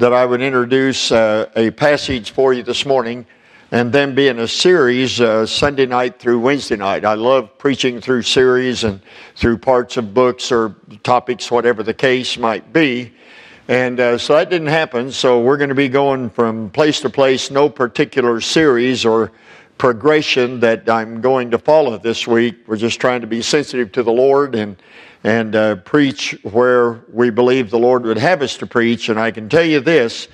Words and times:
that 0.00 0.14
I 0.14 0.24
would 0.24 0.40
introduce 0.40 1.12
uh, 1.12 1.50
a 1.56 1.70
passage 1.72 2.30
for 2.30 2.54
you 2.54 2.62
this 2.62 2.86
morning 2.86 3.26
and 3.70 3.92
then 3.92 4.14
be 4.14 4.28
in 4.28 4.38
a 4.38 4.48
series 4.48 5.20
uh, 5.20 5.44
Sunday 5.44 5.84
night 5.84 6.18
through 6.18 6.40
Wednesday 6.40 6.76
night. 6.76 7.04
I 7.04 7.12
love 7.12 7.58
preaching 7.58 8.00
through 8.00 8.22
series 8.22 8.82
and 8.82 9.02
through 9.36 9.58
parts 9.58 9.98
of 9.98 10.14
books 10.14 10.50
or 10.50 10.74
topics, 11.02 11.50
whatever 11.50 11.82
the 11.82 11.92
case 11.92 12.38
might 12.38 12.72
be. 12.72 13.12
And 13.68 14.00
uh, 14.00 14.16
so 14.16 14.36
that 14.36 14.48
didn't 14.48 14.68
happen. 14.68 15.12
So 15.12 15.42
we're 15.42 15.58
going 15.58 15.68
to 15.68 15.74
be 15.74 15.90
going 15.90 16.30
from 16.30 16.70
place 16.70 17.00
to 17.00 17.10
place, 17.10 17.50
no 17.50 17.68
particular 17.68 18.40
series 18.40 19.04
or 19.04 19.30
progression 19.76 20.60
that 20.60 20.88
I'm 20.88 21.20
going 21.20 21.50
to 21.50 21.58
follow 21.58 21.98
this 21.98 22.26
week. 22.26 22.56
We're 22.66 22.78
just 22.78 23.02
trying 23.02 23.20
to 23.20 23.26
be 23.26 23.42
sensitive 23.42 23.92
to 23.92 24.02
the 24.02 24.12
Lord 24.12 24.54
and 24.54 24.78
and 25.24 25.54
uh, 25.54 25.76
preach 25.76 26.38
where 26.42 27.04
we 27.12 27.30
believe 27.30 27.70
the 27.70 27.78
Lord 27.78 28.04
would 28.04 28.18
have 28.18 28.42
us 28.42 28.56
to 28.58 28.66
preach. 28.66 29.08
And 29.08 29.18
I 29.18 29.30
can 29.30 29.48
tell 29.48 29.64
you 29.64 29.80
this 29.80 30.28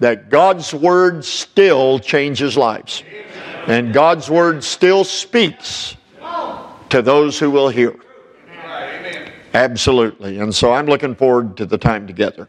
that 0.00 0.30
God's 0.30 0.72
Word 0.72 1.24
still 1.24 1.98
changes 1.98 2.56
lives. 2.56 3.02
And 3.66 3.92
God's 3.92 4.30
Word 4.30 4.64
still 4.64 5.04
speaks 5.04 5.96
to 6.88 7.02
those 7.02 7.38
who 7.38 7.50
will 7.50 7.68
hear. 7.68 7.94
Absolutely. 9.52 10.38
And 10.38 10.54
so 10.54 10.72
I'm 10.72 10.86
looking 10.86 11.14
forward 11.14 11.56
to 11.58 11.66
the 11.66 11.76
time 11.76 12.06
together. 12.06 12.48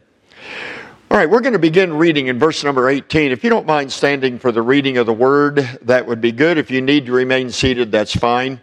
All 1.10 1.18
right, 1.18 1.28
we're 1.28 1.40
going 1.40 1.52
to 1.52 1.58
begin 1.58 1.92
reading 1.92 2.28
in 2.28 2.38
verse 2.38 2.64
number 2.64 2.88
18. 2.88 3.32
If 3.32 3.44
you 3.44 3.50
don't 3.50 3.66
mind 3.66 3.92
standing 3.92 4.38
for 4.38 4.50
the 4.50 4.62
reading 4.62 4.96
of 4.96 5.04
the 5.04 5.12
word, 5.12 5.56
that 5.82 6.06
would 6.06 6.22
be 6.22 6.32
good. 6.32 6.56
If 6.56 6.70
you 6.70 6.80
need 6.80 7.04
to 7.04 7.12
remain 7.12 7.50
seated, 7.50 7.92
that's 7.92 8.16
fine. 8.16 8.62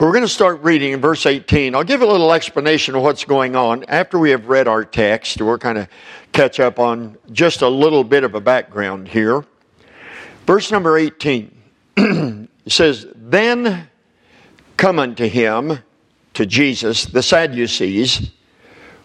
We're 0.00 0.12
going 0.12 0.22
to 0.22 0.28
start 0.28 0.62
reading 0.62 0.92
in 0.92 1.00
verse 1.02 1.26
18. 1.26 1.74
I'll 1.74 1.84
give 1.84 2.00
a 2.00 2.06
little 2.06 2.32
explanation 2.32 2.94
of 2.94 3.02
what's 3.02 3.26
going 3.26 3.54
on. 3.54 3.84
After 3.84 4.18
we 4.18 4.30
have 4.30 4.48
read 4.48 4.66
our 4.66 4.82
text, 4.82 5.42
We're 5.42 5.58
kind 5.58 5.76
of 5.76 5.88
catch 6.32 6.58
up 6.58 6.78
on 6.78 7.18
just 7.32 7.60
a 7.60 7.68
little 7.68 8.02
bit 8.02 8.24
of 8.24 8.34
a 8.34 8.40
background 8.40 9.08
here. 9.08 9.44
Verse 10.46 10.72
number 10.72 10.96
18 10.96 12.48
says, 12.66 13.08
Then 13.14 13.90
come 14.78 14.98
unto 14.98 15.28
him, 15.28 15.80
to 16.32 16.46
Jesus, 16.46 17.04
the 17.04 17.22
Sadducees 17.22 18.30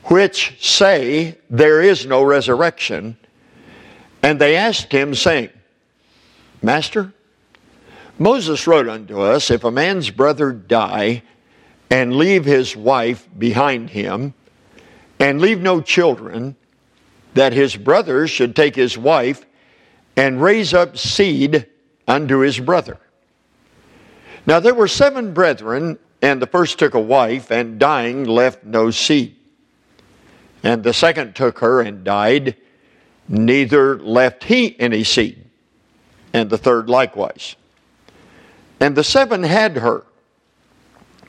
which 0.06 0.66
say 0.66 1.38
there 1.50 1.82
is 1.82 2.06
no 2.06 2.24
resurrection. 2.24 3.18
And 4.24 4.40
they 4.40 4.56
asked 4.56 4.94
him, 4.94 5.14
saying, 5.14 5.50
Master, 6.62 7.14
Moses 8.18 8.66
wrote 8.66 8.88
unto 8.88 9.20
us, 9.20 9.52
If 9.52 9.64
a 9.64 9.72
man's 9.72 10.10
brother 10.10 10.52
die 10.52 11.24
and 11.90 12.16
leave 12.16 12.46
his 12.46 12.76
wife 12.76 13.28
behind 13.38 13.90
him, 13.90 14.34
and 15.20 15.42
leave 15.42 15.62
no 15.62 15.82
children, 15.82 16.56
that 17.34 17.54
his 17.54 17.76
brother 17.76 18.28
should 18.28 18.56
take 18.56 18.76
his 18.76 18.98
wife 18.98 19.46
and 20.16 20.42
raise 20.42 20.74
up 20.74 20.98
seed 20.98 21.68
unto 22.08 22.40
his 22.40 22.60
brother. 22.60 22.98
Now 24.46 24.60
there 24.60 24.74
were 24.74 24.88
seven 24.88 25.34
brethren, 25.34 26.00
and 26.22 26.42
the 26.42 26.48
first 26.48 26.80
took 26.80 26.94
a 26.94 27.00
wife, 27.00 27.52
and 27.52 27.80
dying 27.80 28.24
left 28.24 28.64
no 28.64 28.92
seed. 28.92 29.36
And 30.64 30.84
the 30.84 30.94
second 30.94 31.36
took 31.36 31.60
her 31.60 31.82
and 31.82 32.04
died, 32.04 32.56
neither 33.28 34.00
left 34.00 34.46
he 34.46 34.80
any 34.80 35.04
seed. 35.04 35.46
And 36.34 36.50
the 36.50 36.58
third 36.58 36.90
likewise. 36.90 37.56
And 38.80 38.95
the 38.95 39.04
seven 39.04 39.44
had 39.44 39.78
her 39.78 40.04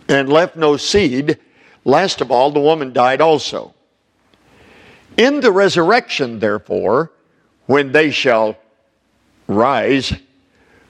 and 0.09 0.29
left 0.29 0.57
no 0.57 0.77
seed. 0.77 1.39
Last 1.85 2.21
of 2.21 2.31
all, 2.31 2.51
the 2.51 2.61
woman 2.61 2.93
died 2.93 3.21
also. 3.21 3.75
In 5.17 5.41
the 5.41 5.53
resurrection, 5.53 6.39
therefore, 6.39 7.13
when 7.67 7.93
they 7.93 8.11
shall 8.11 8.57
rise, 9.49 10.13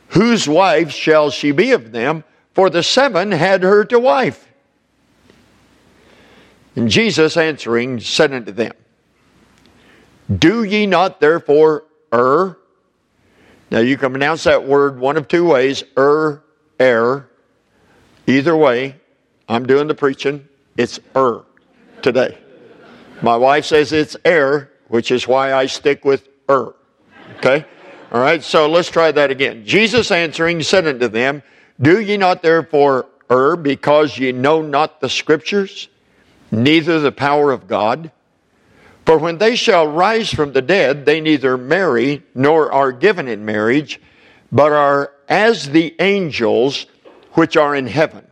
whose 0.09 0.49
wife 0.49 0.91
shall 0.91 1.31
she 1.31 1.53
be 1.53 1.73
of 1.73 1.93
them? 1.93 2.25
For 2.55 2.71
the 2.71 2.83
seven 2.83 3.33
had 3.33 3.63
her 3.63 3.85
to 3.85 3.99
wife. 3.99 4.49
And 6.75 6.91
Jesus 6.91 7.37
answering 7.37 8.01
said 8.01 8.33
unto 8.33 8.53
them, 8.53 8.73
Do 10.39 10.65
ye 10.65 10.87
not 10.87 11.21
therefore 11.21 11.85
err? 12.13 12.59
Now 13.71 13.81
you 13.81 13.97
can 13.97 14.11
pronounce 14.11 14.45
that 14.45 14.65
word 14.65 14.99
one 14.99 15.17
of 15.17 15.29
two 15.29 15.45
ways 15.45 15.85
err, 15.97 16.43
err. 16.79 17.29
Either 18.27 18.57
way, 18.57 18.97
I'm 19.49 19.67
doing 19.67 19.89
the 19.89 19.95
preaching. 19.95 20.49
It's 20.77 21.01
err 21.15 21.43
today. 22.03 22.39
My 23.23 23.37
wife 23.37 23.65
says 23.65 23.93
it's 23.93 24.17
err, 24.25 24.71
which 24.89 25.11
is 25.11 25.27
why 25.27 25.53
I 25.53 25.67
stick 25.67 26.05
with 26.05 26.29
er. 26.51 26.75
Okay? 27.39 27.65
All 28.13 28.21
right, 28.21 28.43
so 28.43 28.69
let's 28.69 28.91
try 28.91 29.11
that 29.13 29.31
again. 29.31 29.65
Jesus 29.65 30.11
answering 30.11 30.63
said 30.63 30.87
unto 30.87 31.09
them, 31.09 31.43
Do 31.81 32.01
ye 32.01 32.17
not 32.17 32.43
therefore 32.43 33.07
err 33.31 33.57
because 33.57 34.19
ye 34.19 34.33
know 34.33 34.63
not 34.63 35.01
the 35.01 35.09
scriptures? 35.09 35.89
neither 36.51 37.01
the 37.01 37.13
power 37.13 37.53
of 37.53 37.67
God. 37.67 38.11
For 39.05 39.19
when 39.19 39.39
they 39.39 39.55
shall 39.55 39.87
rise 39.87 40.33
from 40.33 40.53
the 40.53 40.63
dead, 40.63 41.07
they 41.07 41.21
neither 41.21 41.57
marry 41.57 42.25
nor 42.35 42.73
are 42.73 42.91
given 42.93 43.29
in 43.29 43.45
marriage, 43.45 44.01
but 44.51 44.73
are 44.73 45.13
as 45.29 45.71
the 45.71 45.95
angels 46.01 46.87
which 47.33 47.57
are 47.57 47.75
in 47.75 47.87
heaven. 47.87 48.27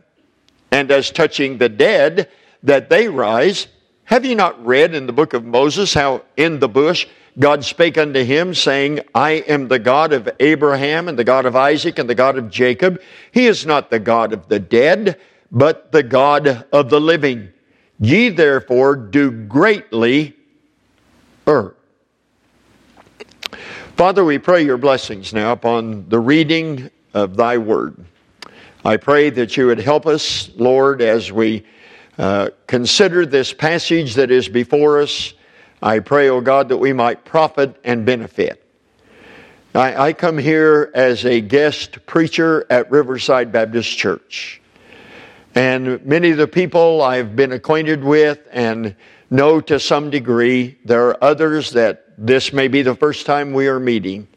And 0.71 0.91
as 0.91 1.11
touching 1.11 1.57
the 1.57 1.69
dead, 1.69 2.29
that 2.63 2.89
they 2.89 3.07
rise, 3.07 3.67
have 4.05 4.25
ye 4.25 4.35
not 4.35 4.63
read 4.65 4.93
in 4.93 5.05
the 5.05 5.13
book 5.13 5.33
of 5.33 5.45
Moses 5.45 5.93
how 5.93 6.23
in 6.35 6.59
the 6.59 6.67
bush 6.67 7.07
God 7.37 7.65
spake 7.65 7.97
unto 7.97 8.23
him, 8.23 8.53
saying, 8.53 9.01
I 9.13 9.31
am 9.31 9.67
the 9.67 9.79
God 9.79 10.13
of 10.13 10.29
Abraham 10.39 11.07
and 11.07 11.19
the 11.19 11.23
God 11.23 11.45
of 11.45 11.55
Isaac 11.55 11.99
and 11.99 12.09
the 12.09 12.15
God 12.15 12.37
of 12.37 12.49
Jacob. 12.49 13.01
He 13.31 13.45
is 13.45 13.65
not 13.65 13.89
the 13.89 13.99
God 13.99 14.31
of 14.31 14.47
the 14.47 14.59
dead, 14.59 15.19
but 15.51 15.91
the 15.91 16.03
God 16.03 16.65
of 16.71 16.89
the 16.89 17.01
living. 17.01 17.49
Ye 17.99 18.29
therefore 18.29 18.95
do 18.95 19.31
greatly 19.31 20.35
err. 21.45 21.75
Father, 23.95 24.25
we 24.25 24.39
pray 24.39 24.61
your 24.61 24.77
blessings 24.77 25.31
now 25.31 25.53
upon 25.53 26.09
the 26.09 26.19
reading 26.19 26.91
of 27.13 27.37
thy 27.37 27.57
word. 27.57 27.95
I 28.83 28.97
pray 28.97 29.29
that 29.29 29.55
you 29.55 29.67
would 29.67 29.79
help 29.79 30.05
us, 30.05 30.49
Lord, 30.57 31.01
as 31.01 31.31
we 31.31 31.65
uh, 32.17 32.49
consider 32.67 33.25
this 33.25 33.53
passage 33.53 34.15
that 34.15 34.31
is 34.31 34.49
before 34.49 34.99
us. 34.99 35.33
I 35.81 35.99
pray, 35.99 36.27
O 36.27 36.35
oh 36.35 36.41
God, 36.41 36.67
that 36.69 36.77
we 36.77 36.91
might 36.91 37.23
profit 37.23 37.79
and 37.85 38.05
benefit. 38.05 38.69
I, 39.73 40.07
I 40.07 40.11
come 40.11 40.37
here 40.37 40.91
as 40.93 41.23
a 41.23 41.39
guest 41.39 42.05
preacher 42.05 42.65
at 42.69 42.91
Riverside 42.91 43.53
Baptist 43.53 43.97
Church. 43.97 44.61
And 45.55 46.05
many 46.05 46.31
of 46.31 46.37
the 46.37 46.49
people 46.49 47.01
I've 47.01 47.37
been 47.37 47.53
acquainted 47.53 48.03
with 48.03 48.45
and 48.51 48.93
know 49.29 49.61
to 49.61 49.79
some 49.79 50.09
degree. 50.09 50.77
There 50.83 51.07
are 51.07 51.23
others 51.23 51.71
that 51.71 52.04
this 52.17 52.53
may 52.53 52.67
be 52.67 52.81
the 52.81 52.95
first 52.95 53.25
time 53.25 53.53
we 53.53 53.67
are 53.67 53.79
meeting. 53.79 54.27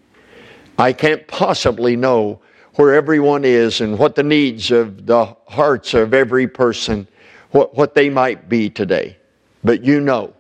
I 0.79 0.93
can't 0.93 1.27
possibly 1.27 1.97
know 1.97 2.41
where 2.75 2.95
everyone 2.95 3.45
is 3.45 3.81
and 3.81 3.99
what 3.99 4.15
the 4.15 4.23
needs 4.23 4.71
of 4.71 5.07
the 5.07 5.37
hearts 5.49 5.95
of 5.95 6.15
every 6.15 6.47
person, 6.47 7.09
what, 7.51 7.75
what 7.75 7.95
they 7.95 8.09
might 8.09 8.49
be 8.49 8.71
today. 8.71 9.17
But 9.65 9.85
you 9.85 10.01
know. 10.01 10.35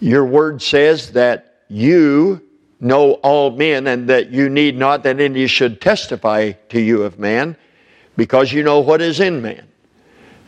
Your 0.00 0.24
word 0.24 0.62
says 0.62 1.12
that 1.12 1.64
you 1.68 2.40
know 2.80 3.12
all 3.14 3.50
men 3.50 3.86
and 3.86 4.08
that 4.08 4.30
you 4.30 4.48
need 4.48 4.78
not 4.78 5.02
that 5.02 5.20
any 5.20 5.46
should 5.46 5.80
testify 5.80 6.52
to 6.70 6.80
you 6.80 7.02
of 7.02 7.18
man 7.18 7.54
because 8.16 8.52
you 8.52 8.62
know 8.62 8.80
what 8.80 9.02
is 9.02 9.20
in 9.20 9.42
man. 9.42 9.66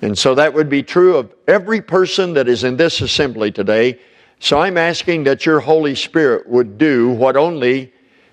And 0.00 0.18
so 0.18 0.34
that 0.34 0.52
would 0.52 0.68
be 0.68 0.82
true 0.82 1.16
of 1.16 1.32
every 1.46 1.80
person 1.80 2.32
that 2.34 2.48
is 2.48 2.64
in 2.64 2.76
this 2.76 3.00
assembly 3.02 3.52
today. 3.52 4.00
So 4.42 4.58
I'm 4.58 4.76
asking 4.76 5.22
that 5.24 5.46
your 5.46 5.60
Holy 5.60 5.94
Spirit 5.94 6.48
would 6.48 6.76
do 6.76 7.10
what 7.10 7.36
only 7.36 7.92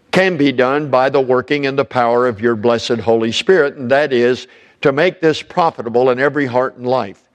can 0.10 0.38
be 0.38 0.51
done 0.51 0.89
by 0.89 1.07
the 1.10 1.22
working 1.22 1.68
and 1.68 1.78
the 1.78 1.86
power 1.86 2.25
of 2.25 2.42
your 2.42 2.56
blessed 2.56 2.98
Holy 2.98 3.31
Spirit, 3.31 3.75
and 3.75 3.92
that 3.92 4.12
is 4.12 4.48
to 4.81 4.92
make 4.92 5.22
this 5.22 5.44
profitable 5.44 6.10
in 6.10 6.18
every 6.18 6.48
heart 6.48 6.78
and 6.78 6.88
life. 6.88 7.30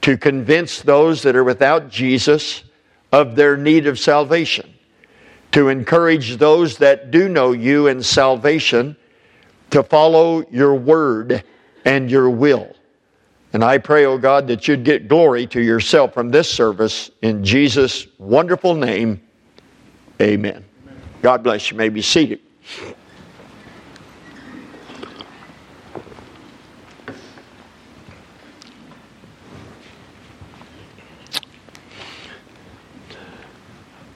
To 0.00 0.16
convince 0.16 0.80
those 0.80 1.22
that 1.24 1.36
are 1.36 1.44
without 1.44 1.90
Jesus 1.90 2.64
of 3.12 3.36
their 3.36 3.58
need 3.58 3.86
of 3.86 3.98
salvation. 3.98 4.72
To 5.52 5.68
encourage 5.68 6.38
those 6.38 6.78
that 6.78 7.10
do 7.10 7.28
know 7.28 7.52
you 7.52 7.88
in 7.88 8.02
salvation 8.02 8.96
to 9.68 9.82
follow 9.82 10.48
your 10.50 10.74
word 10.74 11.44
and 11.84 12.10
your 12.10 12.30
will. 12.30 12.74
And 13.58 13.64
I 13.64 13.78
pray, 13.78 14.04
oh 14.04 14.18
God, 14.18 14.46
that 14.46 14.68
you'd 14.68 14.84
get 14.84 15.08
glory 15.08 15.44
to 15.48 15.60
yourself 15.60 16.14
from 16.14 16.30
this 16.30 16.48
service 16.48 17.10
in 17.22 17.42
Jesus' 17.42 18.06
wonderful 18.16 18.72
name. 18.72 19.20
Amen. 20.22 20.64
God 21.22 21.42
bless 21.42 21.68
you. 21.68 21.74
you 21.74 21.78
may 21.78 21.88
be 21.88 22.00
seated. 22.00 22.38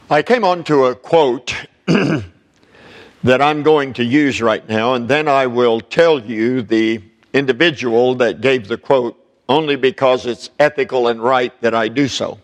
I 0.09 0.23
came 0.23 0.44
on 0.44 0.62
to 0.62 0.85
a 0.85 0.94
quote 0.94 1.53
that 1.87 3.43
I'm 3.43 3.65
going 3.65 3.93
to 3.94 4.05
use 4.05 4.41
right 4.41 4.69
now, 4.69 4.94
and 4.94 5.09
then 5.09 5.27
I 5.27 5.49
will 5.49 5.81
tell 5.81 6.21
you 6.21 6.62
the 6.62 7.03
individual 7.33 8.15
that 8.15 8.41
gave 8.41 8.69
the 8.69 8.79
quote 8.79 9.19
only 9.52 9.76
because 9.76 10.25
it's 10.25 10.49
ethical 10.58 11.08
and 11.08 11.22
right 11.22 11.52
that 11.60 11.75
I 11.75 11.88
do 11.88 12.08
so. 12.08 12.40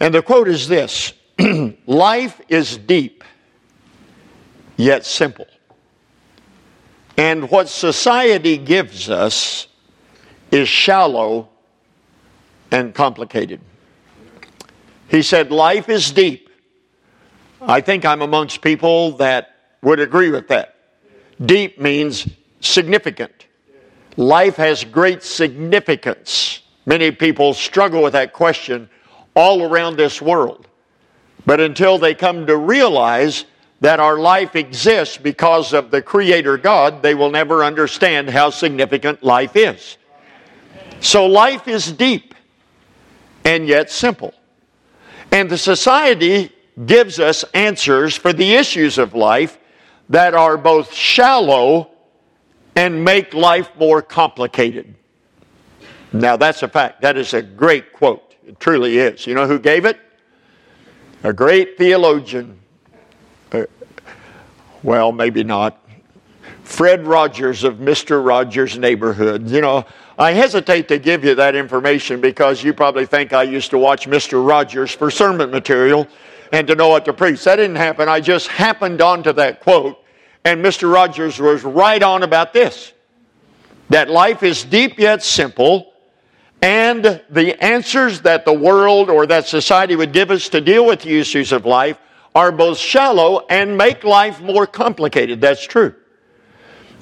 And 0.00 0.14
the 0.14 0.22
quote 0.22 0.48
is 0.48 0.66
this 0.66 1.12
Life 1.86 2.40
is 2.48 2.78
deep, 2.78 3.22
yet 4.78 5.04
simple. 5.04 5.46
And 7.18 7.50
what 7.50 7.68
society 7.68 8.56
gives 8.56 9.10
us 9.10 9.68
is 10.50 10.66
shallow 10.66 11.50
and 12.70 12.94
complicated. 12.94 13.60
He 15.08 15.20
said, 15.20 15.52
Life 15.52 15.90
is 15.90 16.10
deep. 16.10 16.48
I 17.60 17.82
think 17.82 18.06
I'm 18.06 18.22
amongst 18.22 18.62
people 18.62 19.18
that 19.18 19.56
would 19.82 20.00
agree 20.00 20.30
with 20.30 20.48
that. 20.48 20.74
Deep 21.44 21.78
means 21.78 22.26
significant. 22.60 23.46
Life 24.16 24.56
has 24.56 24.84
great 24.84 25.22
significance. 25.22 26.60
Many 26.84 27.10
people 27.10 27.54
struggle 27.54 28.02
with 28.02 28.12
that 28.12 28.32
question 28.32 28.90
all 29.34 29.62
around 29.62 29.96
this 29.96 30.20
world. 30.20 30.66
But 31.46 31.60
until 31.60 31.98
they 31.98 32.14
come 32.14 32.46
to 32.46 32.56
realize 32.56 33.46
that 33.80 33.98
our 33.98 34.18
life 34.18 34.54
exists 34.54 35.16
because 35.16 35.72
of 35.72 35.90
the 35.90 36.02
Creator 36.02 36.58
God, 36.58 37.02
they 37.02 37.14
will 37.14 37.30
never 37.30 37.64
understand 37.64 38.30
how 38.30 38.50
significant 38.50 39.24
life 39.24 39.56
is. 39.56 39.96
So 41.00 41.26
life 41.26 41.66
is 41.66 41.90
deep 41.90 42.34
and 43.44 43.66
yet 43.66 43.90
simple. 43.90 44.34
And 45.32 45.50
the 45.50 45.58
society 45.58 46.52
gives 46.86 47.18
us 47.18 47.44
answers 47.54 48.16
for 48.16 48.32
the 48.32 48.54
issues 48.54 48.98
of 48.98 49.14
life 49.14 49.58
that 50.08 50.34
are 50.34 50.56
both 50.56 50.92
shallow 50.92 51.90
and 52.76 53.04
make 53.04 53.34
life 53.34 53.70
more 53.78 54.02
complicated. 54.02 54.94
Now, 56.12 56.36
that's 56.36 56.62
a 56.62 56.68
fact. 56.68 57.02
That 57.02 57.16
is 57.16 57.34
a 57.34 57.42
great 57.42 57.92
quote. 57.92 58.34
It 58.46 58.60
truly 58.60 58.98
is. 58.98 59.26
You 59.26 59.34
know 59.34 59.46
who 59.46 59.58
gave 59.58 59.84
it? 59.84 59.98
A 61.22 61.32
great 61.32 61.78
theologian. 61.78 62.58
Uh, 63.50 63.64
well, 64.82 65.12
maybe 65.12 65.44
not. 65.44 65.78
Fred 66.64 67.06
Rogers 67.06 67.64
of 67.64 67.76
Mr. 67.76 68.24
Rogers' 68.24 68.78
Neighborhood. 68.78 69.48
You 69.48 69.60
know, 69.60 69.84
I 70.18 70.32
hesitate 70.32 70.88
to 70.88 70.98
give 70.98 71.24
you 71.24 71.34
that 71.34 71.54
information 71.54 72.20
because 72.20 72.62
you 72.62 72.72
probably 72.72 73.06
think 73.06 73.32
I 73.32 73.42
used 73.42 73.70
to 73.70 73.78
watch 73.78 74.06
Mr. 74.06 74.46
Rogers 74.46 74.90
for 74.90 75.10
sermon 75.10 75.50
material 75.50 76.08
and 76.52 76.66
to 76.66 76.74
know 76.74 76.88
what 76.88 77.04
to 77.06 77.12
preach. 77.12 77.44
That 77.44 77.56
didn't 77.56 77.76
happen. 77.76 78.08
I 78.08 78.20
just 78.20 78.48
happened 78.48 79.00
onto 79.00 79.32
that 79.34 79.60
quote 79.60 80.01
and 80.44 80.64
Mr. 80.64 80.92
Rogers 80.92 81.38
was 81.38 81.62
right 81.62 82.02
on 82.02 82.22
about 82.22 82.52
this 82.52 82.92
that 83.88 84.08
life 84.08 84.42
is 84.42 84.64
deep 84.64 84.98
yet 84.98 85.22
simple, 85.22 85.92
and 86.62 87.22
the 87.28 87.62
answers 87.62 88.22
that 88.22 88.46
the 88.46 88.52
world 88.52 89.10
or 89.10 89.26
that 89.26 89.46
society 89.46 89.94
would 89.96 90.12
give 90.12 90.30
us 90.30 90.48
to 90.48 90.62
deal 90.62 90.86
with 90.86 91.02
the 91.02 91.18
issues 91.18 91.52
of 91.52 91.66
life 91.66 91.98
are 92.34 92.50
both 92.50 92.78
shallow 92.78 93.44
and 93.50 93.76
make 93.76 94.02
life 94.02 94.40
more 94.40 94.66
complicated. 94.66 95.42
That's 95.42 95.66
true. 95.66 95.94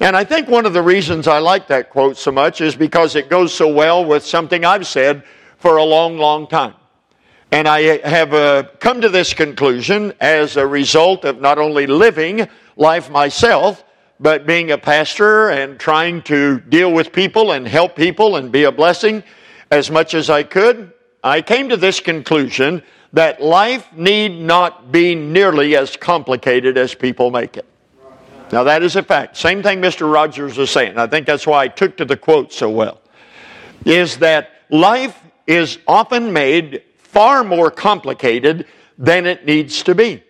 And 0.01 0.17
I 0.17 0.23
think 0.23 0.47
one 0.47 0.65
of 0.65 0.73
the 0.73 0.81
reasons 0.81 1.27
I 1.27 1.37
like 1.37 1.67
that 1.67 1.91
quote 1.91 2.17
so 2.17 2.31
much 2.31 2.59
is 2.59 2.75
because 2.75 3.15
it 3.15 3.29
goes 3.29 3.53
so 3.53 3.71
well 3.71 4.03
with 4.03 4.25
something 4.25 4.65
I've 4.65 4.87
said 4.87 5.23
for 5.59 5.77
a 5.77 5.83
long, 5.83 6.17
long 6.17 6.47
time. 6.47 6.73
And 7.51 7.67
I 7.67 7.99
have 8.07 8.33
uh, 8.33 8.63
come 8.79 9.01
to 9.01 9.09
this 9.09 9.33
conclusion 9.33 10.13
as 10.19 10.57
a 10.57 10.65
result 10.65 11.23
of 11.23 11.39
not 11.39 11.59
only 11.59 11.85
living 11.85 12.47
life 12.81 13.11
myself, 13.11 13.85
but 14.19 14.47
being 14.47 14.71
a 14.71 14.77
pastor 14.77 15.49
and 15.49 15.79
trying 15.79 16.21
to 16.23 16.59
deal 16.61 16.91
with 16.91 17.13
people 17.13 17.51
and 17.51 17.67
help 17.67 17.95
people 17.95 18.37
and 18.37 18.51
be 18.51 18.63
a 18.63 18.71
blessing 18.71 19.23
as 19.69 19.91
much 19.91 20.15
as 20.15 20.31
I 20.31 20.41
could, 20.41 20.91
I 21.23 21.43
came 21.43 21.69
to 21.69 21.77
this 21.77 21.99
conclusion 21.99 22.81
that 23.13 23.39
life 23.39 23.87
need 23.93 24.41
not 24.41 24.91
be 24.91 25.13
nearly 25.13 25.75
as 25.77 25.95
complicated 25.95 26.75
as 26.75 26.95
people 26.95 27.29
make 27.29 27.55
it. 27.55 27.65
Now, 28.51 28.63
that 28.63 28.81
is 28.81 28.95
a 28.95 29.03
fact. 29.03 29.37
Same 29.37 29.61
thing 29.61 29.79
Mr. 29.79 30.11
Rogers 30.11 30.57
was 30.57 30.71
saying. 30.71 30.97
I 30.97 31.05
think 31.05 31.27
that's 31.27 31.45
why 31.45 31.63
I 31.63 31.67
took 31.67 31.95
to 31.97 32.05
the 32.05 32.17
quote 32.17 32.51
so 32.51 32.69
well. 32.69 32.99
Is 33.85 34.17
that 34.17 34.49
life 34.71 35.21
is 35.45 35.77
often 35.87 36.33
made 36.33 36.83
far 36.97 37.43
more 37.43 37.69
complicated 37.69 38.65
than 38.97 39.27
it 39.27 39.45
needs 39.45 39.83
to 39.83 39.93
be. 39.93 40.23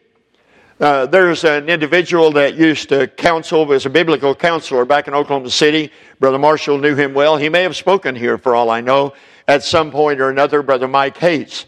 Uh, 0.81 1.05
there's 1.05 1.43
an 1.43 1.69
individual 1.69 2.31
that 2.31 2.55
used 2.55 2.89
to 2.89 3.05
counsel, 3.05 3.67
was 3.67 3.85
a 3.85 3.89
biblical 3.89 4.33
counselor 4.33 4.83
back 4.83 5.07
in 5.07 5.13
Oklahoma 5.13 5.51
City. 5.51 5.91
Brother 6.19 6.39
Marshall 6.39 6.79
knew 6.79 6.95
him 6.95 7.13
well. 7.13 7.37
He 7.37 7.49
may 7.49 7.61
have 7.61 7.75
spoken 7.75 8.15
here 8.15 8.39
for 8.39 8.55
all 8.55 8.71
I 8.71 8.81
know 8.81 9.13
at 9.47 9.61
some 9.63 9.91
point 9.91 10.19
or 10.19 10.31
another, 10.31 10.63
Brother 10.63 10.87
Mike 10.87 11.17
Hayes. 11.17 11.67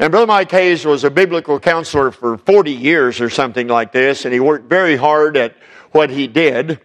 And 0.00 0.10
Brother 0.10 0.26
Mike 0.26 0.50
Hayes 0.50 0.84
was 0.84 1.04
a 1.04 1.10
biblical 1.10 1.60
counselor 1.60 2.10
for 2.10 2.38
40 2.38 2.72
years 2.72 3.20
or 3.20 3.30
something 3.30 3.68
like 3.68 3.92
this, 3.92 4.24
and 4.24 4.34
he 4.34 4.40
worked 4.40 4.68
very 4.68 4.96
hard 4.96 5.36
at 5.36 5.54
what 5.92 6.10
he 6.10 6.26
did. 6.26 6.80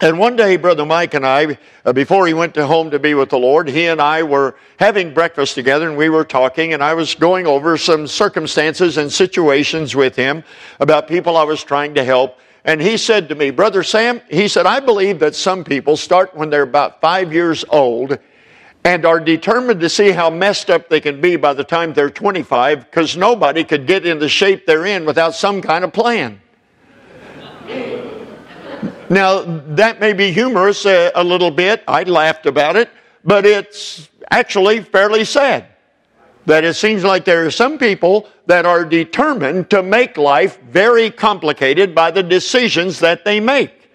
And 0.00 0.18
one 0.18 0.34
day, 0.34 0.56
Brother 0.56 0.84
Mike 0.84 1.14
and 1.14 1.24
I, 1.24 1.56
uh, 1.84 1.92
before 1.92 2.26
he 2.26 2.34
went 2.34 2.52
to 2.54 2.66
home 2.66 2.90
to 2.90 2.98
be 2.98 3.14
with 3.14 3.28
the 3.28 3.38
Lord, 3.38 3.68
he 3.68 3.86
and 3.86 4.02
I 4.02 4.24
were 4.24 4.56
having 4.78 5.14
breakfast 5.14 5.54
together 5.54 5.88
and 5.88 5.96
we 5.96 6.08
were 6.08 6.24
talking 6.24 6.72
and 6.72 6.82
I 6.82 6.94
was 6.94 7.14
going 7.14 7.46
over 7.46 7.78
some 7.78 8.08
circumstances 8.08 8.98
and 8.98 9.10
situations 9.10 9.94
with 9.94 10.16
him 10.16 10.42
about 10.80 11.06
people 11.06 11.36
I 11.36 11.44
was 11.44 11.62
trying 11.62 11.94
to 11.94 12.02
help. 12.02 12.38
And 12.64 12.80
he 12.80 12.96
said 12.96 13.28
to 13.28 13.36
me, 13.36 13.50
Brother 13.50 13.84
Sam, 13.84 14.20
he 14.28 14.48
said, 14.48 14.66
I 14.66 14.80
believe 14.80 15.20
that 15.20 15.36
some 15.36 15.62
people 15.62 15.96
start 15.96 16.34
when 16.34 16.50
they're 16.50 16.62
about 16.62 17.00
five 17.00 17.32
years 17.32 17.64
old 17.68 18.18
and 18.84 19.06
are 19.06 19.20
determined 19.20 19.80
to 19.80 19.88
see 19.88 20.10
how 20.10 20.28
messed 20.28 20.70
up 20.70 20.88
they 20.88 21.00
can 21.00 21.20
be 21.20 21.36
by 21.36 21.54
the 21.54 21.64
time 21.64 21.92
they're 21.92 22.10
25 22.10 22.80
because 22.80 23.16
nobody 23.16 23.62
could 23.62 23.86
get 23.86 24.04
in 24.04 24.18
the 24.18 24.28
shape 24.28 24.66
they're 24.66 24.86
in 24.86 25.04
without 25.04 25.34
some 25.34 25.62
kind 25.62 25.84
of 25.84 25.92
plan. 25.92 26.40
Now, 29.14 29.42
that 29.76 30.00
may 30.00 30.12
be 30.12 30.32
humorous 30.32 30.84
a, 30.86 31.12
a 31.14 31.22
little 31.22 31.52
bit. 31.52 31.84
I 31.86 32.02
laughed 32.02 32.46
about 32.46 32.74
it, 32.74 32.90
but 33.24 33.46
it's 33.46 34.08
actually 34.32 34.80
fairly 34.80 35.24
sad 35.24 35.66
that 36.46 36.64
it 36.64 36.74
seems 36.74 37.04
like 37.04 37.24
there 37.24 37.46
are 37.46 37.50
some 37.52 37.78
people 37.78 38.28
that 38.46 38.66
are 38.66 38.84
determined 38.84 39.70
to 39.70 39.84
make 39.84 40.16
life 40.16 40.60
very 40.62 41.12
complicated 41.12 41.94
by 41.94 42.10
the 42.10 42.24
decisions 42.24 42.98
that 42.98 43.24
they 43.24 43.38
make. 43.38 43.88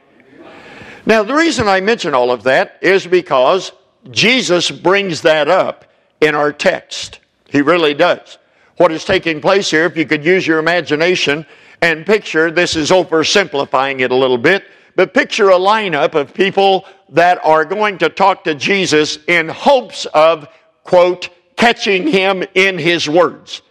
Now, 1.06 1.24
the 1.24 1.36
reason 1.36 1.68
I 1.68 1.82
mention 1.82 2.14
all 2.14 2.32
of 2.32 2.44
that 2.44 2.78
is 2.82 3.06
because 3.06 3.74
Jesus 4.12 4.72
brings 4.72 5.22
that 5.24 5.50
up 5.50 5.84
in 6.22 6.34
our 6.34 6.54
text. 6.54 7.20
He 7.50 7.62
really 7.62 7.94
does. 7.94 8.38
What 8.78 8.94
is 8.94 9.04
taking 9.04 9.42
place 9.42 9.70
here, 9.70 9.84
if 9.84 9.98
you 9.98 10.06
could 10.06 10.24
use 10.24 10.48
your 10.48 10.60
imagination 10.60 11.46
and 11.82 12.06
picture, 12.06 12.52
this 12.52 12.78
is 12.78 12.90
oversimplifying 12.90 14.00
it 14.00 14.12
a 14.12 14.16
little 14.16 14.38
bit, 14.38 14.64
but 15.00 15.14
picture 15.14 15.50
a 15.50 15.58
lineup 15.58 16.14
of 16.14 16.34
people 16.34 16.84
that 17.08 17.40
are 17.46 17.64
going 17.64 17.98
to 17.98 18.10
talk 18.10 18.44
to 18.44 18.54
Jesus 18.54 19.18
in 19.30 19.48
hopes 19.48 20.06
of, 20.08 20.50
quote, 20.84 21.30
catching 21.56 22.06
him 22.06 22.44
in 22.54 22.78
his 22.78 23.08
words. 23.08 23.62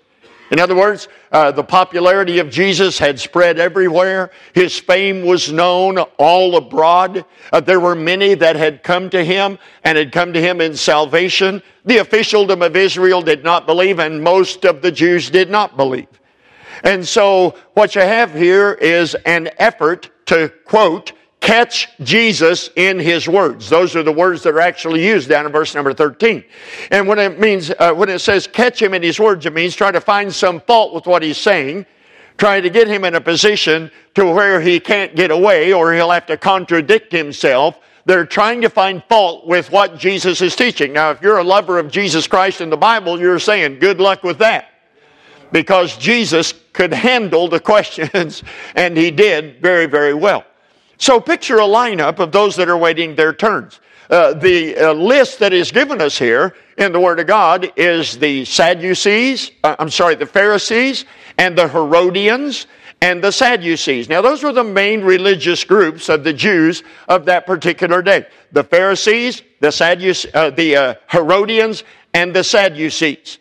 In 0.51 0.59
other 0.59 0.75
words, 0.75 1.07
uh, 1.31 1.53
the 1.53 1.63
popularity 1.63 2.39
of 2.39 2.49
Jesus 2.49 2.99
had 2.99 3.21
spread 3.21 3.59
everywhere. 3.59 4.31
His 4.55 4.79
fame 4.79 5.27
was 5.27 5.53
known 5.53 5.99
all 6.17 6.57
abroad. 6.57 7.27
Uh, 7.53 7.61
there 7.61 7.79
were 7.79 7.95
many 7.95 8.33
that 8.33 8.57
had 8.57 8.83
come 8.83 9.11
to 9.11 9.23
him 9.23 9.59
and 9.85 9.99
had 9.99 10.13
come 10.13 10.33
to 10.33 10.41
him 10.41 10.63
in 10.63 10.75
salvation. 10.75 11.63
The 11.85 11.99
officialdom 11.99 12.63
of 12.63 12.75
Israel 12.75 13.21
did 13.21 13.45
not 13.45 13.67
believe, 13.67 13.99
and 13.99 14.25
most 14.25 14.65
of 14.65 14.81
the 14.81 14.91
Jews 14.91 15.29
did 15.29 15.51
not 15.51 15.77
believe. 15.77 16.09
And 16.85 17.07
so, 17.07 17.55
what 17.75 17.95
you 17.95 18.01
have 18.01 18.33
here 18.33 18.73
is 18.73 19.15
an 19.27 19.51
effort 19.59 20.11
to, 20.27 20.51
quote, 20.65 21.13
catch 21.41 21.89
Jesus 22.03 22.71
in 22.77 22.99
his 22.99 23.29
words. 23.29 23.69
Those 23.69 23.95
are 23.95 24.03
the 24.03 24.13
words 24.13 24.43
that 24.43 24.55
are 24.55 24.61
actually 24.61 25.07
used 25.07 25.29
down 25.29 25.47
in 25.47 25.53
verse 25.53 25.75
number 25.75 25.95
13. 25.95 26.45
And 26.91 27.07
when 27.07 27.19
it 27.19 27.39
means, 27.39 27.71
uh, 27.79 27.93
when 27.95 28.09
it 28.09 28.19
says 28.21 28.47
catch 28.47 28.83
him 28.83 28.95
in 28.95 29.03
his 29.03 29.21
words, 29.21 29.47
it 29.47 29.53
means 29.53 29.75
try 29.75 29.91
to 29.91 30.01
find 30.01 30.33
some 30.33 30.61
fault 30.61 30.95
with 30.95 31.07
what 31.07 31.23
he's 31.23 31.39
saying, 31.39 31.87
trying 32.39 32.63
to 32.63 32.71
get 32.71 32.89
him 32.89 33.05
in 33.05 33.15
a 33.15 33.21
position 33.21 33.91
to 34.15 34.27
where 34.27 34.61
he 34.61 34.81
can't 34.81 35.15
get 35.15 35.31
away 35.31 35.73
or 35.73 35.93
he'll 35.93 36.11
have 36.11 36.27
to 36.27 36.37
contradict 36.37 37.13
himself. 37.13 37.79
They're 38.05 38.27
trying 38.27 38.63
to 38.63 38.71
find 38.71 39.03
fault 39.09 39.47
with 39.47 39.71
what 39.71 39.99
Jesus 39.99 40.41
is 40.41 40.57
teaching. 40.57 40.93
Now, 40.93 41.11
if 41.11 41.23
you're 41.23 41.39
a 41.39 41.45
lover 41.45 41.79
of 41.79 41.91
Jesus 41.91 42.27
Christ 42.27 42.61
in 42.61 42.71
the 42.71 42.77
Bible, 42.77 43.21
you're 43.21 43.39
saying 43.39 43.79
good 43.79 44.01
luck 44.01 44.23
with 44.23 44.39
that. 44.39 44.71
Because 45.53 45.97
Jesus 45.97 46.55
could 46.73 46.93
handle 46.93 47.49
the 47.49 47.61
questions, 47.73 48.43
and 48.75 48.97
he 48.97 49.11
did 49.11 49.63
very, 49.63 49.87
very 49.87 50.15
well. 50.15 50.45
So 50.99 51.21
picture 51.21 51.59
a 51.59 51.63
lineup 51.63 52.19
of 52.19 52.33
those 52.33 52.57
that 52.57 52.69
are 52.69 52.77
waiting 52.77 53.15
their 53.15 53.33
turns. 53.33 53.81
Uh, 54.11 54.35
the 54.35 54.77
uh, 54.77 54.93
list 54.93 55.39
that 55.39 55.53
is 55.53 55.71
given 55.71 56.01
us 56.01 56.19
here 56.19 56.55
in 56.77 56.93
the 56.93 57.01
Word 57.01 57.21
of 57.21 57.27
God 57.27 57.71
is 57.77 58.19
the 58.19 58.45
Sadducees, 58.45 59.51
uh, 59.63 59.77
I'm 59.79 59.91
sorry, 59.91 60.15
the 60.15 60.27
Pharisees, 60.27 61.05
and 61.37 61.57
the 61.57 61.69
Herodians, 61.69 62.67
and 63.01 63.23
the 63.23 63.31
Sadducees. 63.31 64.09
Now, 64.09 64.23
those 64.23 64.43
were 64.43 64.53
the 64.53 64.65
main 64.65 65.03
religious 65.03 65.63
groups 65.63 66.09
of 66.09 66.25
the 66.25 66.33
Jews 66.33 66.83
of 67.09 67.27
that 67.27 67.47
particular 67.47 68.03
day. 68.03 68.27
The 68.53 68.65
Pharisees, 68.65 69.43
the, 69.61 69.69
Sadduce- 69.69 70.27
uh, 70.35 70.51
the 70.51 70.77
uh, 70.77 70.95
Herodians, 71.09 71.85
and 72.15 72.35
the 72.35 72.43
Sadducees. 72.43 73.39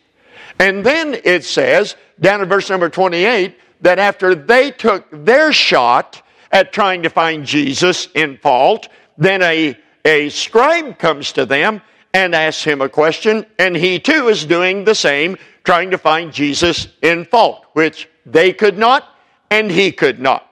And 0.58 0.84
then 0.84 1.18
it 1.24 1.44
says, 1.44 1.96
down 2.20 2.42
in 2.42 2.48
verse 2.48 2.68
number 2.68 2.88
28, 2.88 3.56
that 3.80 3.98
after 3.98 4.34
they 4.34 4.70
took 4.70 5.06
their 5.10 5.52
shot 5.52 6.22
at 6.50 6.72
trying 6.72 7.02
to 7.02 7.10
find 7.10 7.44
Jesus 7.44 8.08
in 8.14 8.38
fault, 8.38 8.88
then 9.16 9.42
a, 9.42 9.76
a 10.04 10.28
scribe 10.30 10.98
comes 10.98 11.32
to 11.32 11.46
them 11.46 11.82
and 12.14 12.34
asks 12.34 12.64
him 12.64 12.80
a 12.80 12.88
question, 12.88 13.44
and 13.58 13.76
he 13.76 13.98
too 13.98 14.28
is 14.28 14.44
doing 14.44 14.84
the 14.84 14.94
same, 14.94 15.36
trying 15.64 15.90
to 15.90 15.98
find 15.98 16.32
Jesus 16.32 16.88
in 17.02 17.24
fault, 17.24 17.66
which 17.74 18.08
they 18.24 18.52
could 18.52 18.78
not 18.78 19.04
and 19.50 19.70
he 19.70 19.92
could 19.92 20.20
not. 20.20 20.44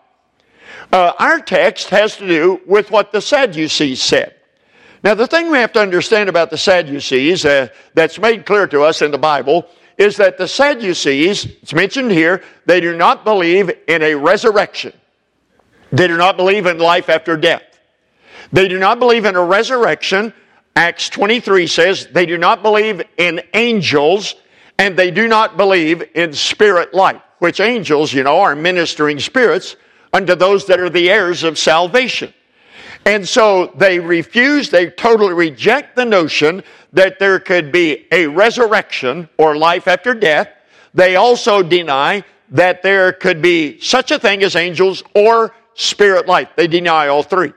Uh, 0.93 1.13
our 1.19 1.41
text 1.41 1.91
has 1.91 2.17
to 2.17 2.27
do 2.27 2.61
with 2.67 2.91
what 2.91 3.13
the 3.13 3.21
Sadducees 3.21 4.03
said. 4.03 4.35
Now, 5.03 5.15
the 5.15 5.27
thing 5.27 5.51
we 5.51 5.59
have 5.59 5.73
to 5.73 5.81
understand 5.81 6.29
about 6.29 6.51
the 6.51 6.59
Sadducees 6.59 7.45
uh, 7.45 7.69
that's 7.95 8.19
made 8.19 8.47
clear 8.47 8.67
to 8.69 8.83
us 8.83 9.03
in 9.03 9.11
the 9.11 9.19
Bible 9.19 9.67
is 9.99 10.17
that 10.17 10.39
the 10.39 10.49
Sadducees, 10.49 11.47
it's 11.63 11.75
mentioned 11.75 12.11
here, 12.11 12.43
they 12.67 12.81
do 12.81 12.97
not 12.97 13.25
believe 13.25 13.71
in 13.89 14.03
a 14.03 14.15
resurrection. 14.15 14.93
They 15.93 16.09
do 16.09 16.17
not 16.17 16.37
believe 16.37 16.67
in 16.67 16.79
life 16.79 17.09
after 17.09 17.37
death. 17.37 17.63
They 18.53 18.69
do 18.69 18.79
not 18.79 18.99
believe 18.99 19.25
in 19.25 19.37
a 19.37 19.45
resurrection. 19.45 20.33
Acts 20.75 21.09
23 21.09 21.67
says 21.67 22.09
they 22.13 22.27
do 22.27 22.39
not 22.39 22.63
believe 22.63 23.03
in 23.17 23.43
angels 23.55 24.35
and 24.79 24.97
they 24.97 25.11
do 25.11 25.27
not 25.27 25.57
believe 25.57 26.03
in 26.15 26.33
spirit 26.33 26.93
life 26.93 27.23
which 27.39 27.61
angels, 27.61 28.13
you 28.13 28.23
know, 28.23 28.41
are 28.41 28.55
ministering 28.55 29.19
spirits 29.19 29.77
unto 30.13 30.35
those 30.35 30.67
that 30.67 30.81
are 30.81 30.91
the 30.91 31.11
heirs 31.11 31.43
of 31.43 31.59
salvation. 31.59 32.33
And 33.05 33.29
so 33.29 33.73
they 33.77 34.01
refuse, 34.01 34.71
they 34.71 34.91
totally 34.91 35.35
reject 35.35 35.95
the 35.97 36.05
notion 36.05 36.63
that 36.93 37.19
there 37.19 37.39
could 37.39 37.71
be 37.71 38.07
a 38.11 38.27
resurrection 38.27 39.29
or 39.39 39.57
life 39.57 39.87
after 39.87 40.15
death. 40.15 40.49
They 40.95 41.17
also 41.17 41.63
deny 41.63 42.25
that 42.51 42.83
there 42.83 43.13
could 43.13 43.43
be 43.43 43.79
such 43.81 44.11
a 44.11 44.19
thing 44.19 44.43
as 44.43 44.57
angels 44.57 45.03
or 45.15 45.55
spirit 45.77 46.27
life. 46.27 46.49
They 46.57 46.67
deny 46.67 47.07
all 47.07 47.23
three. 47.23 47.53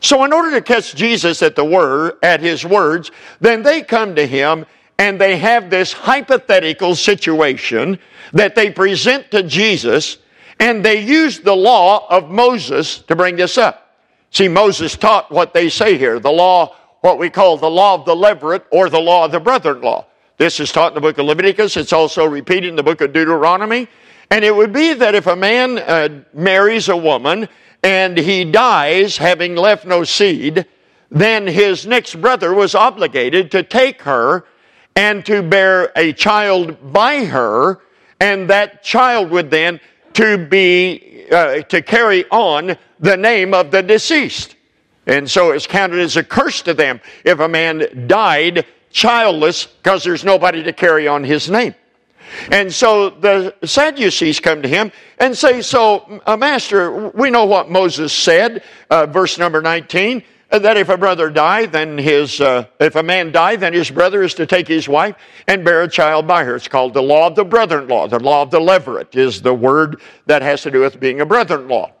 So 0.00 0.24
in 0.24 0.32
order 0.32 0.50
to 0.50 0.60
catch 0.60 0.94
Jesus 0.94 1.42
at 1.42 1.56
the 1.56 1.64
word, 1.64 2.18
at 2.22 2.40
his 2.40 2.64
words, 2.64 3.10
then 3.40 3.62
they 3.62 3.82
come 3.82 4.14
to 4.16 4.26
him 4.26 4.66
and 4.98 5.20
they 5.20 5.36
have 5.36 5.70
this 5.70 5.92
hypothetical 5.92 6.94
situation 6.94 7.98
that 8.32 8.54
they 8.54 8.70
present 8.70 9.30
to 9.30 9.42
Jesus, 9.42 10.18
and 10.58 10.84
they 10.84 11.02
use 11.02 11.40
the 11.40 11.54
law 11.54 12.06
of 12.08 12.30
Moses 12.30 12.98
to 13.02 13.14
bring 13.14 13.36
this 13.36 13.58
up. 13.58 13.94
See, 14.30 14.48
Moses 14.48 14.96
taught 14.96 15.30
what 15.30 15.52
they 15.52 15.68
say 15.68 15.98
here 15.98 16.18
the 16.18 16.30
law, 16.30 16.76
what 17.02 17.18
we 17.18 17.30
call 17.30 17.56
the 17.56 17.70
law 17.70 17.94
of 17.94 18.04
the 18.04 18.14
levirate 18.14 18.64
or 18.70 18.88
the 18.88 18.98
law 18.98 19.26
of 19.26 19.32
the 19.32 19.40
brother 19.40 19.76
in 19.76 19.82
law. 19.82 20.06
This 20.38 20.60
is 20.60 20.72
taught 20.72 20.92
in 20.92 20.94
the 20.94 21.00
book 21.00 21.18
of 21.18 21.26
Leviticus, 21.26 21.76
it's 21.76 21.92
also 21.92 22.24
repeated 22.26 22.68
in 22.68 22.76
the 22.76 22.82
book 22.82 23.00
of 23.00 23.12
Deuteronomy. 23.12 23.88
And 24.30 24.44
it 24.44 24.54
would 24.54 24.72
be 24.72 24.92
that 24.94 25.14
if 25.14 25.26
a 25.26 25.36
man 25.36 25.78
uh, 25.78 26.22
marries 26.34 26.88
a 26.88 26.96
woman 26.96 27.48
and 27.82 28.18
he 28.18 28.44
dies 28.44 29.16
having 29.16 29.54
left 29.54 29.86
no 29.86 30.02
seed, 30.04 30.66
then 31.10 31.46
his 31.46 31.86
next 31.86 32.20
brother 32.20 32.52
was 32.52 32.74
obligated 32.74 33.50
to 33.52 33.62
take 33.62 34.02
her 34.02 34.44
and 34.96 35.24
to 35.26 35.42
bear 35.42 35.92
a 35.94 36.12
child 36.12 36.92
by 36.92 37.24
her, 37.26 37.80
and 38.18 38.48
that 38.48 38.82
child 38.82 39.30
would 39.30 39.50
then 39.50 39.78
to 40.14 40.38
be 40.38 41.26
uh, 41.30 41.60
to 41.62 41.82
carry 41.82 42.24
on 42.30 42.76
the 42.98 43.16
name 43.16 43.52
of 43.52 43.70
the 43.70 43.82
deceased. 43.82 44.56
And 45.06 45.30
so 45.30 45.50
it's 45.50 45.66
counted 45.66 46.00
as 46.00 46.16
a 46.16 46.24
curse 46.24 46.62
to 46.62 46.74
them 46.74 47.00
if 47.24 47.38
a 47.38 47.48
man 47.48 48.06
died 48.08 48.66
childless 48.90 49.66
because 49.66 50.02
there's 50.02 50.24
nobody 50.24 50.62
to 50.62 50.72
carry 50.72 51.06
on 51.06 51.22
his 51.22 51.50
name. 51.50 51.74
And 52.50 52.72
so 52.72 53.10
the 53.10 53.54
Sadducees 53.64 54.40
come 54.40 54.62
to 54.62 54.68
him 54.68 54.92
and 55.18 55.36
say, 55.36 55.62
So, 55.62 56.20
uh, 56.26 56.36
Master, 56.36 57.08
we 57.10 57.30
know 57.30 57.44
what 57.44 57.70
Moses 57.70 58.12
said, 58.12 58.62
uh, 58.90 59.06
verse 59.06 59.38
number 59.38 59.62
19 59.62 60.22
that 60.50 60.76
if 60.76 60.88
a 60.88 60.96
brother 60.96 61.28
die, 61.30 61.66
then 61.66 61.98
his, 61.98 62.40
uh, 62.40 62.66
if 62.78 62.96
a 62.96 63.02
man 63.02 63.32
die, 63.32 63.56
then 63.56 63.72
his 63.72 63.90
brother 63.90 64.22
is 64.22 64.34
to 64.34 64.46
take 64.46 64.68
his 64.68 64.88
wife 64.88 65.16
and 65.46 65.64
bear 65.64 65.82
a 65.82 65.88
child 65.88 66.26
by 66.26 66.44
her. 66.44 66.56
It's 66.56 66.68
called 66.68 66.94
the 66.94 67.02
law 67.02 67.26
of 67.26 67.34
the 67.34 67.44
brother-in-law. 67.44 68.08
The 68.08 68.20
law 68.20 68.42
of 68.42 68.50
the 68.50 68.60
levirate 68.60 69.16
is 69.16 69.42
the 69.42 69.54
word 69.54 70.00
that 70.26 70.42
has 70.42 70.62
to 70.62 70.70
do 70.70 70.80
with 70.80 71.00
being 71.00 71.20
a 71.20 71.26
brother-in-law. 71.26 71.92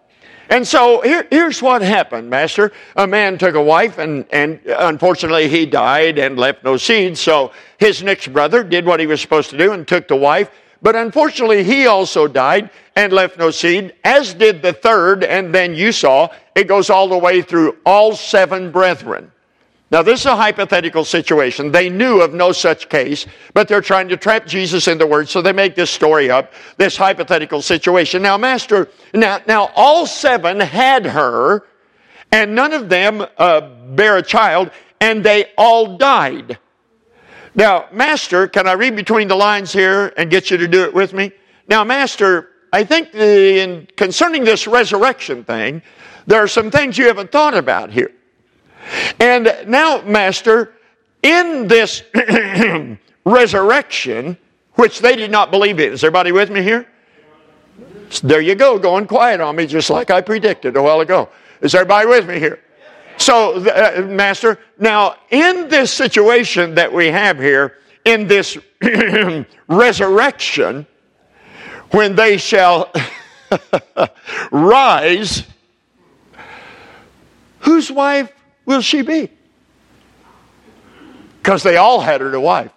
And 0.48 0.66
so 0.66 1.00
here, 1.00 1.26
here's 1.30 1.60
what 1.60 1.82
happened, 1.82 2.30
Master. 2.30 2.72
A 2.94 3.06
man 3.06 3.38
took 3.38 3.54
a 3.54 3.62
wife 3.62 3.98
and, 3.98 4.24
and 4.30 4.60
unfortunately 4.66 5.48
he 5.48 5.66
died 5.66 6.18
and 6.18 6.38
left 6.38 6.64
no 6.64 6.76
seed. 6.76 7.18
So 7.18 7.52
his 7.78 8.02
next 8.02 8.32
brother 8.32 8.62
did 8.62 8.86
what 8.86 9.00
he 9.00 9.06
was 9.06 9.20
supposed 9.20 9.50
to 9.50 9.58
do 9.58 9.72
and 9.72 9.86
took 9.86 10.08
the 10.08 10.16
wife 10.16 10.50
but 10.82 10.94
unfortunately, 10.94 11.64
he 11.64 11.86
also 11.86 12.28
died 12.28 12.70
and 12.94 13.12
left 13.12 13.38
no 13.38 13.50
seed, 13.50 13.94
as 14.04 14.34
did 14.34 14.62
the 14.62 14.72
third. 14.72 15.24
And 15.24 15.54
then 15.54 15.74
you 15.74 15.92
saw 15.92 16.28
it 16.54 16.68
goes 16.68 16.90
all 16.90 17.08
the 17.08 17.18
way 17.18 17.42
through 17.42 17.76
all 17.84 18.14
seven 18.14 18.70
brethren. 18.70 19.32
Now, 19.92 20.02
this 20.02 20.20
is 20.20 20.26
a 20.26 20.34
hypothetical 20.34 21.04
situation. 21.04 21.70
They 21.70 21.88
knew 21.88 22.20
of 22.20 22.34
no 22.34 22.50
such 22.50 22.88
case, 22.88 23.24
but 23.54 23.68
they're 23.68 23.80
trying 23.80 24.08
to 24.08 24.16
trap 24.16 24.44
Jesus 24.44 24.88
in 24.88 24.98
the 24.98 25.06
word, 25.06 25.28
so 25.28 25.40
they 25.40 25.52
make 25.52 25.76
this 25.76 25.90
story 25.90 26.28
up, 26.28 26.52
this 26.76 26.96
hypothetical 26.96 27.62
situation. 27.62 28.20
Now, 28.20 28.36
Master, 28.36 28.88
now, 29.14 29.40
now 29.46 29.70
all 29.76 30.04
seven 30.04 30.58
had 30.58 31.06
her, 31.06 31.66
and 32.32 32.52
none 32.52 32.72
of 32.72 32.88
them 32.88 33.24
uh, 33.38 33.60
bear 33.94 34.16
a 34.16 34.22
child, 34.22 34.72
and 35.00 35.22
they 35.22 35.52
all 35.56 35.96
died. 35.96 36.58
Now, 37.54 37.86
Master, 37.92 38.48
can 38.48 38.66
I 38.66 38.72
read 38.72 38.96
between 38.96 39.28
the 39.28 39.36
lines 39.36 39.72
here 39.72 40.12
and 40.16 40.30
get 40.30 40.50
you 40.50 40.56
to 40.56 40.66
do 40.66 40.82
it 40.82 40.92
with 40.92 41.12
me? 41.12 41.30
Now, 41.68 41.84
Master, 41.84 42.50
I 42.72 42.82
think 42.82 43.12
the, 43.12 43.60
in, 43.60 43.88
concerning 43.96 44.42
this 44.42 44.66
resurrection 44.66 45.44
thing, 45.44 45.80
there 46.26 46.42
are 46.42 46.48
some 46.48 46.72
things 46.72 46.98
you 46.98 47.06
haven't 47.06 47.30
thought 47.30 47.54
about 47.54 47.90
here. 47.90 48.10
And 49.20 49.54
now, 49.66 50.02
Master, 50.02 50.74
in 51.22 51.66
this 51.68 52.02
resurrection, 53.24 54.38
which 54.74 55.00
they 55.00 55.16
did 55.16 55.30
not 55.30 55.50
believe 55.50 55.80
in, 55.80 55.92
is 55.92 56.04
everybody 56.04 56.32
with 56.32 56.50
me 56.50 56.62
here? 56.62 56.86
There 58.22 58.40
you 58.40 58.54
go, 58.54 58.78
going 58.78 59.06
quiet 59.06 59.40
on 59.40 59.56
me, 59.56 59.66
just 59.66 59.90
like 59.90 60.10
I 60.10 60.20
predicted 60.20 60.76
a 60.76 60.82
while 60.82 61.00
ago. 61.00 61.28
Is 61.60 61.74
everybody 61.74 62.06
with 62.06 62.28
me 62.28 62.38
here? 62.38 62.60
So, 63.18 63.54
uh, 63.54 64.02
Master, 64.02 64.58
now 64.78 65.16
in 65.30 65.68
this 65.68 65.90
situation 65.90 66.74
that 66.74 66.92
we 66.92 67.06
have 67.06 67.38
here, 67.38 67.78
in 68.04 68.28
this 68.28 68.56
resurrection, 69.68 70.86
when 71.90 72.14
they 72.14 72.36
shall 72.36 72.92
rise, 74.50 75.44
whose 77.60 77.90
wife 77.90 78.32
will 78.66 78.82
she 78.82 79.02
be? 79.02 79.30
Because 81.38 81.62
they 81.62 81.76
all 81.76 82.00
had 82.00 82.20
her 82.20 82.30
to 82.30 82.40
wife. 82.40 82.72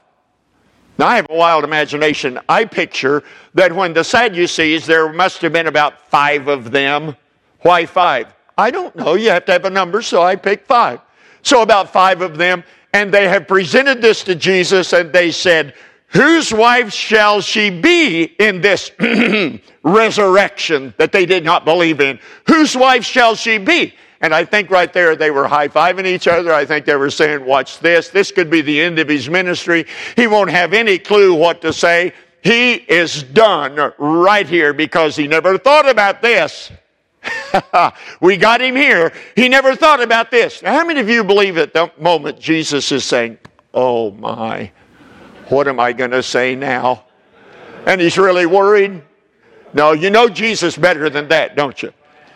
Now, 0.97 1.07
I 1.07 1.15
have 1.15 1.27
a 1.29 1.35
wild 1.35 1.63
imagination. 1.63 2.39
I 2.49 2.65
picture 2.65 3.23
that 3.53 3.73
when 3.73 3.93
the 3.93 4.03
Sadducees, 4.03 4.85
there 4.85 5.11
must 5.11 5.41
have 5.41 5.53
been 5.53 5.67
about 5.67 6.09
five 6.09 6.47
of 6.47 6.71
them. 6.71 7.15
Why 7.61 7.85
five? 7.85 8.33
I 8.57 8.69
don't 8.69 8.93
know. 8.95 9.13
You 9.15 9.29
have 9.29 9.45
to 9.45 9.53
have 9.53 9.63
a 9.63 9.69
number, 9.69 10.01
so 10.01 10.21
I 10.21 10.35
picked 10.35 10.67
five. 10.67 10.99
So 11.41 11.61
about 11.61 11.93
five 11.93 12.21
of 12.21 12.37
them, 12.37 12.65
and 12.93 13.13
they 13.13 13.29
have 13.29 13.47
presented 13.47 14.01
this 14.01 14.23
to 14.25 14.35
Jesus, 14.35 14.91
and 14.91 15.13
they 15.13 15.31
said, 15.31 15.73
Whose 16.07 16.51
wife 16.51 16.91
shall 16.91 17.39
she 17.39 17.69
be 17.69 18.23
in 18.23 18.61
this 18.61 18.91
resurrection 19.83 20.93
that 20.97 21.11
they 21.11 21.25
did 21.25 21.45
not 21.45 21.65
believe 21.65 22.01
in? 22.01 22.19
Whose 22.47 22.75
wife 22.75 23.05
shall 23.05 23.35
she 23.35 23.57
be? 23.57 23.93
And 24.21 24.33
I 24.33 24.43
think 24.43 24.69
right 24.69 24.91
there 24.91 25.15
they 25.15 25.31
were 25.31 25.47
high 25.47 25.69
fiving 25.69 26.05
each 26.05 26.27
other. 26.27 26.53
I 26.53 26.65
think 26.65 26.85
they 26.85 26.95
were 26.95 27.09
saying, 27.09 27.45
Watch 27.45 27.79
this. 27.79 28.09
This 28.09 28.31
could 28.31 28.49
be 28.49 28.61
the 28.61 28.81
end 28.81 28.99
of 28.99 29.07
his 29.07 29.29
ministry. 29.29 29.85
He 30.15 30.27
won't 30.27 30.49
have 30.49 30.73
any 30.73 30.97
clue 30.97 31.33
what 31.33 31.61
to 31.61 31.71
say. 31.71 32.13
He 32.41 32.73
is 32.73 33.23
done 33.23 33.93
right 33.97 34.47
here 34.47 34.73
because 34.73 35.15
he 35.15 35.27
never 35.27 35.57
thought 35.57 35.87
about 35.87 36.21
this. 36.21 36.71
we 38.21 38.37
got 38.37 38.61
him 38.61 38.75
here. 38.75 39.11
He 39.35 39.49
never 39.49 39.75
thought 39.75 40.01
about 40.01 40.31
this. 40.31 40.61
Now, 40.61 40.73
how 40.73 40.85
many 40.85 40.99
of 40.99 41.09
you 41.09 41.23
believe 41.23 41.57
at 41.57 41.73
the 41.73 41.91
moment 41.97 42.39
Jesus 42.39 42.91
is 42.91 43.03
saying, 43.03 43.37
Oh 43.73 44.11
my, 44.11 44.71
what 45.49 45.67
am 45.67 45.79
I 45.79 45.93
going 45.93 46.11
to 46.11 46.23
say 46.23 46.55
now? 46.55 47.05
And 47.85 48.01
he's 48.01 48.17
really 48.17 48.45
worried? 48.45 49.01
No, 49.73 49.91
you 49.91 50.09
know 50.09 50.27
Jesus 50.27 50.77
better 50.77 51.09
than 51.09 51.27
that, 51.29 51.55
don't 51.55 51.81
you? 51.81 51.93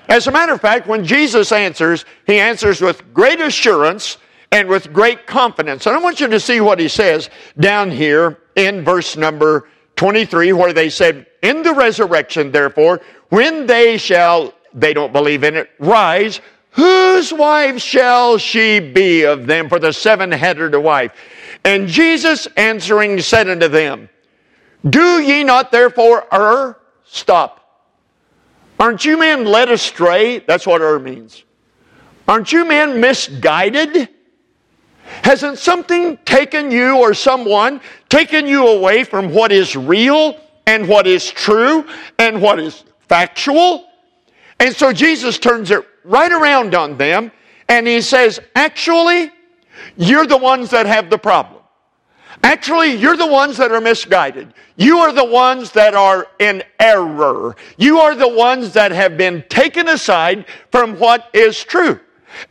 As 0.10 0.28
a 0.28 0.32
matter 0.32 0.54
of 0.54 0.62
fact, 0.62 0.88
when 0.88 1.06
Jesus 1.06 1.52
answers, 1.52 2.06
he 2.28 2.40
answers 2.40 2.82
with 2.82 3.14
great 3.14 3.40
assurance 3.40 4.18
and 4.52 4.68
with 4.68 4.94
great 4.94 5.26
confidence. 5.26 5.88
And 5.88 5.96
I 5.96 6.00
want 6.00 6.20
you 6.20 6.28
to 6.28 6.40
see 6.40 6.62
what 6.62 6.80
he 6.80 6.88
says 6.88 7.30
down 7.60 7.90
here 7.90 8.40
in 8.56 8.84
verse 8.84 9.18
number 9.18 9.68
23, 9.96 10.54
where 10.54 10.74
they 10.74 10.90
said, 10.90 11.26
In 11.42 11.64
the 11.64 11.74
resurrection, 11.74 12.52
therefore, 12.52 13.02
when 13.30 13.66
they 13.66 13.98
shall, 13.98 14.54
they 14.74 14.94
don't 14.94 15.14
believe 15.14 15.44
in 15.44 15.56
it, 15.56 15.70
rise, 15.80 16.42
whose 16.72 17.32
wife 17.34 17.82
shall 17.82 18.38
she 18.38 18.80
be 18.80 19.24
of 19.24 19.48
them 19.48 19.70
for 19.70 19.80
the 19.80 19.94
seven 19.94 20.32
headed 20.32 20.76
wife? 20.76 21.14
And 21.64 21.88
Jesus 21.88 22.48
answering 22.58 23.22
said 23.22 23.50
unto 23.50 23.68
them, 23.68 24.10
Do 24.88 25.22
ye 25.22 25.44
not 25.44 25.72
therefore 25.72 26.28
err? 26.34 26.78
Stop. 27.06 27.63
Aren't 28.84 29.06
you 29.06 29.18
men 29.18 29.46
led 29.46 29.72
astray? 29.72 30.40
That's 30.40 30.68
what 30.68 30.82
err 30.82 31.00
means. 31.00 31.46
Aren't 32.28 32.52
you 32.52 32.66
men 32.66 33.00
misguided? 33.00 34.10
Hasn't 35.24 35.58
something 35.58 36.18
taken 36.26 36.70
you 36.70 36.98
or 36.98 37.14
someone 37.14 37.80
taken 38.10 38.46
you 38.46 38.68
away 38.68 39.06
from 39.06 39.34
what 39.34 39.54
is 39.54 39.78
real 39.78 40.38
and 40.68 40.86
what 40.86 41.08
is 41.08 41.32
true 41.32 41.88
and 42.20 42.42
what 42.42 42.60
is 42.60 42.84
factual? 43.08 43.88
And 44.60 44.76
so 44.76 44.92
Jesus 44.92 45.40
turns 45.40 45.72
it 45.72 45.88
right 46.04 46.34
around 46.34 46.76
on 46.76 46.98
them 46.98 47.32
and 47.70 47.88
he 47.88 48.02
says, 48.02 48.42
Actually, 48.54 49.32
you're 49.96 50.28
the 50.28 50.36
ones 50.36 50.72
that 50.72 50.88
have 50.88 51.10
the 51.10 51.18
problem. 51.18 51.53
Actually, 52.44 52.94
you're 52.94 53.16
the 53.16 53.26
ones 53.26 53.56
that 53.58 53.72
are 53.72 53.80
misguided. 53.80 54.54
You 54.76 55.00
are 55.00 55.14
the 55.14 55.24
ones 55.24 55.72
that 55.72 55.96
are 55.96 56.28
in 56.40 56.62
error. 56.78 57.56
You 57.78 58.00
are 58.00 58.16
the 58.16 58.28
ones 58.28 58.74
that 58.74 58.92
have 58.92 59.18
been 59.18 59.46
taken 59.48 59.88
aside 59.88 60.46
from 60.70 61.00
what 61.00 61.30
is 61.34 61.64
true. 61.64 62.02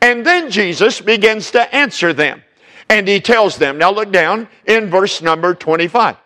And 0.01 0.25
then 0.25 0.51
Jesus 0.51 1.01
begins 1.01 1.51
to 1.51 1.75
answer 1.75 2.15
them. 2.15 2.43
And 2.89 3.07
he 3.07 3.21
tells 3.21 3.57
them, 3.57 3.79
now 3.79 3.93
look 3.93 4.11
down 4.11 4.49
in 4.67 4.89
verse 4.89 5.21
number 5.21 5.55
25. 5.55 6.17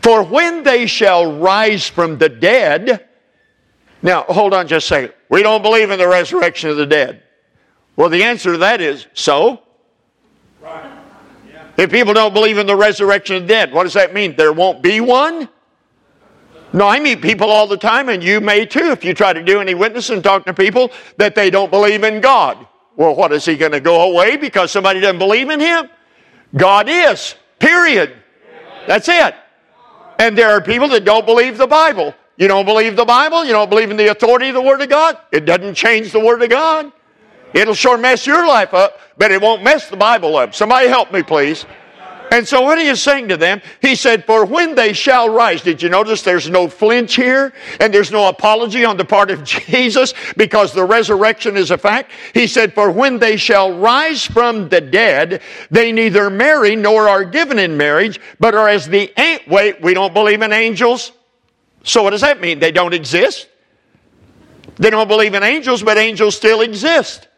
For 0.00 0.22
when 0.22 0.62
they 0.62 0.86
shall 0.86 1.38
rise 1.38 1.86
from 1.86 2.16
the 2.16 2.30
dead, 2.30 3.06
now 4.00 4.22
hold 4.22 4.54
on 4.54 4.66
just 4.66 4.86
a 4.86 4.88
second. 4.88 5.14
We 5.28 5.42
don't 5.42 5.62
believe 5.62 5.90
in 5.90 5.98
the 5.98 6.08
resurrection 6.08 6.70
of 6.70 6.78
the 6.78 6.86
dead. 6.86 7.22
Well, 7.96 8.08
the 8.08 8.22
answer 8.22 8.52
to 8.52 8.58
that 8.58 8.80
is 8.80 9.06
so. 9.12 9.62
Right. 10.62 10.95
If 11.76 11.90
people 11.90 12.14
don't 12.14 12.32
believe 12.32 12.58
in 12.58 12.66
the 12.66 12.76
resurrection 12.76 13.36
of 13.36 13.42
the 13.42 13.48
dead, 13.48 13.72
what 13.72 13.84
does 13.84 13.94
that 13.94 14.14
mean? 14.14 14.34
There 14.36 14.52
won't 14.52 14.82
be 14.82 15.00
one? 15.00 15.48
No, 16.72 16.86
I 16.86 16.98
meet 17.00 17.22
people 17.22 17.50
all 17.50 17.66
the 17.66 17.76
time, 17.76 18.08
and 18.08 18.22
you 18.22 18.40
may 18.40 18.66
too, 18.66 18.90
if 18.90 19.04
you 19.04 19.14
try 19.14 19.32
to 19.32 19.42
do 19.42 19.60
any 19.60 19.74
witness 19.74 20.10
and 20.10 20.22
talk 20.22 20.44
to 20.46 20.54
people 20.54 20.90
that 21.16 21.34
they 21.34 21.50
don't 21.50 21.70
believe 21.70 22.04
in 22.04 22.20
God. 22.20 22.66
Well, 22.96 23.14
what 23.14 23.32
is 23.32 23.44
he 23.44 23.56
going 23.56 23.72
to 23.72 23.80
go 23.80 24.10
away 24.10 24.36
because 24.36 24.70
somebody 24.72 25.00
doesn't 25.00 25.18
believe 25.18 25.50
in 25.50 25.60
him? 25.60 25.88
God 26.56 26.88
is, 26.88 27.34
period. 27.58 28.14
That's 28.86 29.08
it. 29.08 29.34
And 30.18 30.36
there 30.36 30.50
are 30.50 30.60
people 30.60 30.88
that 30.88 31.04
don't 31.04 31.26
believe 31.26 31.58
the 31.58 31.66
Bible. 31.66 32.14
You 32.36 32.48
don't 32.48 32.64
believe 32.64 32.96
the 32.96 33.04
Bible? 33.04 33.44
You 33.44 33.52
don't 33.52 33.68
believe 33.68 33.90
in 33.90 33.96
the 33.96 34.10
authority 34.10 34.48
of 34.48 34.54
the 34.54 34.62
Word 34.62 34.80
of 34.80 34.88
God? 34.88 35.18
It 35.32 35.44
doesn't 35.44 35.74
change 35.74 36.12
the 36.12 36.20
Word 36.20 36.42
of 36.42 36.50
God. 36.50 36.92
It'll 37.56 37.74
sure 37.74 37.96
mess 37.96 38.26
your 38.26 38.46
life 38.46 38.74
up, 38.74 39.00
but 39.16 39.32
it 39.32 39.40
won't 39.40 39.62
mess 39.62 39.88
the 39.88 39.96
Bible 39.96 40.36
up. 40.36 40.54
Somebody 40.54 40.88
help 40.88 41.10
me, 41.10 41.22
please. 41.22 41.64
And 42.30 42.46
so 42.46 42.60
what 42.60 42.78
he 42.78 42.86
is 42.86 43.00
saying 43.00 43.28
to 43.28 43.38
them, 43.38 43.62
he 43.80 43.94
said, 43.94 44.26
For 44.26 44.44
when 44.44 44.74
they 44.74 44.92
shall 44.92 45.30
rise, 45.30 45.62
did 45.62 45.80
you 45.80 45.88
notice 45.88 46.20
there's 46.20 46.50
no 46.50 46.68
flinch 46.68 47.14
here? 47.14 47.54
And 47.80 47.94
there's 47.94 48.10
no 48.10 48.28
apology 48.28 48.84
on 48.84 48.98
the 48.98 49.06
part 49.06 49.30
of 49.30 49.42
Jesus 49.44 50.12
because 50.36 50.74
the 50.74 50.84
resurrection 50.84 51.56
is 51.56 51.70
a 51.70 51.78
fact. 51.78 52.10
He 52.34 52.46
said, 52.46 52.74
For 52.74 52.90
when 52.90 53.18
they 53.18 53.38
shall 53.38 53.78
rise 53.78 54.26
from 54.26 54.68
the 54.68 54.82
dead, 54.82 55.40
they 55.70 55.92
neither 55.92 56.28
marry 56.28 56.76
nor 56.76 57.08
are 57.08 57.24
given 57.24 57.58
in 57.58 57.76
marriage, 57.78 58.20
but 58.38 58.54
are 58.54 58.68
as 58.68 58.86
the, 58.86 59.10
ain't. 59.18 59.48
wait, 59.48 59.80
we 59.80 59.94
don't 59.94 60.12
believe 60.12 60.42
in 60.42 60.52
angels? 60.52 61.12
So 61.84 62.02
what 62.02 62.10
does 62.10 62.20
that 62.20 62.38
mean? 62.40 62.58
They 62.58 62.72
don't 62.72 62.92
exist? 62.92 63.48
They 64.76 64.90
don't 64.90 65.08
believe 65.08 65.32
in 65.32 65.42
angels, 65.42 65.82
but 65.82 65.96
angels 65.96 66.36
still 66.36 66.60
exist. 66.60 67.28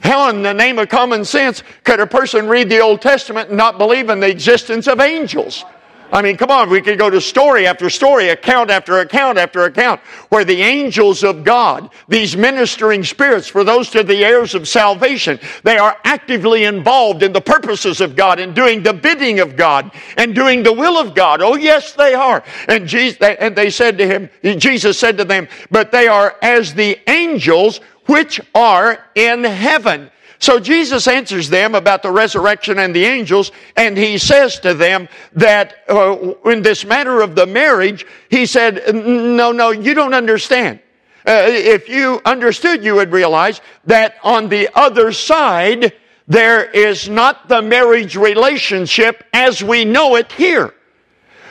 How, 0.00 0.30
in 0.30 0.42
the 0.42 0.54
name 0.54 0.78
of 0.78 0.88
common 0.88 1.24
sense, 1.24 1.62
could 1.84 2.00
a 2.00 2.06
person 2.06 2.48
read 2.48 2.68
the 2.68 2.80
Old 2.80 3.02
Testament 3.02 3.48
and 3.48 3.58
not 3.58 3.78
believe 3.78 4.08
in 4.08 4.20
the 4.20 4.30
existence 4.30 4.86
of 4.86 5.00
angels? 5.00 5.64
I 6.12 6.22
mean, 6.22 6.36
come 6.36 6.50
on, 6.50 6.70
we 6.70 6.80
could 6.80 6.98
go 6.98 7.08
to 7.08 7.20
story 7.20 7.68
after 7.68 7.88
story, 7.88 8.30
account 8.30 8.70
after 8.70 8.98
account 8.98 9.38
after 9.38 9.64
account, 9.64 10.00
where 10.28 10.44
the 10.44 10.60
angels 10.60 11.22
of 11.22 11.44
God, 11.44 11.90
these 12.08 12.36
ministering 12.36 13.04
spirits 13.04 13.46
for 13.46 13.62
those 13.62 13.90
to 13.90 14.02
the 14.02 14.24
heirs 14.24 14.56
of 14.56 14.66
salvation, 14.66 15.38
they 15.62 15.78
are 15.78 15.96
actively 16.04 16.64
involved 16.64 17.22
in 17.22 17.32
the 17.32 17.40
purposes 17.40 18.00
of 18.00 18.16
God 18.16 18.40
and 18.40 18.54
doing 18.54 18.82
the 18.82 18.92
bidding 18.92 19.38
of 19.38 19.54
God 19.54 19.92
and 20.16 20.34
doing 20.34 20.64
the 20.64 20.72
will 20.72 20.98
of 20.98 21.14
God. 21.14 21.42
Oh, 21.42 21.54
yes, 21.54 21.92
they 21.92 22.14
are. 22.14 22.42
And, 22.66 22.88
Jesus, 22.88 23.20
and 23.20 23.54
they 23.54 23.70
said 23.70 23.96
to 23.98 24.06
him, 24.06 24.30
Jesus 24.42 24.98
said 24.98 25.16
to 25.18 25.24
them, 25.24 25.46
but 25.70 25.92
they 25.92 26.08
are 26.08 26.34
as 26.42 26.74
the 26.74 26.98
angels 27.08 27.80
which 28.06 28.40
are 28.54 29.04
in 29.14 29.44
heaven. 29.44 30.10
So 30.40 30.58
Jesus 30.58 31.06
answers 31.06 31.50
them 31.50 31.74
about 31.74 32.02
the 32.02 32.10
resurrection 32.10 32.78
and 32.78 32.96
the 32.96 33.04
angels, 33.04 33.52
and 33.76 33.96
he 33.96 34.16
says 34.16 34.58
to 34.60 34.72
them 34.72 35.08
that 35.34 35.84
uh, 35.86 36.32
in 36.46 36.62
this 36.62 36.84
matter 36.84 37.20
of 37.20 37.34
the 37.34 37.46
marriage, 37.46 38.06
he 38.30 38.46
said, 38.46 38.94
No, 38.94 39.52
no, 39.52 39.70
you 39.70 39.92
don't 39.92 40.14
understand. 40.14 40.80
Uh, 41.26 41.44
if 41.46 41.90
you 41.90 42.22
understood, 42.24 42.82
you 42.82 42.94
would 42.94 43.12
realize 43.12 43.60
that 43.84 44.16
on 44.24 44.48
the 44.48 44.70
other 44.74 45.12
side, 45.12 45.92
there 46.26 46.64
is 46.70 47.08
not 47.08 47.48
the 47.48 47.60
marriage 47.60 48.16
relationship 48.16 49.22
as 49.34 49.62
we 49.62 49.84
know 49.84 50.16
it 50.16 50.32
here. 50.32 50.72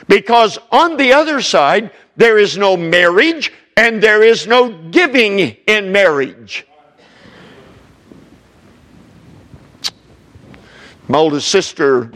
Because 0.08 0.58
on 0.72 0.96
the 0.96 1.12
other 1.12 1.40
side, 1.40 1.92
there 2.16 2.38
is 2.38 2.58
no 2.58 2.76
marriage, 2.76 3.52
and 3.76 4.02
there 4.02 4.22
is 4.22 4.46
no 4.46 4.70
giving 4.90 5.38
in 5.38 5.92
marriage. 5.92 6.66
My 11.08 11.18
oldest 11.18 11.48
sister, 11.48 12.12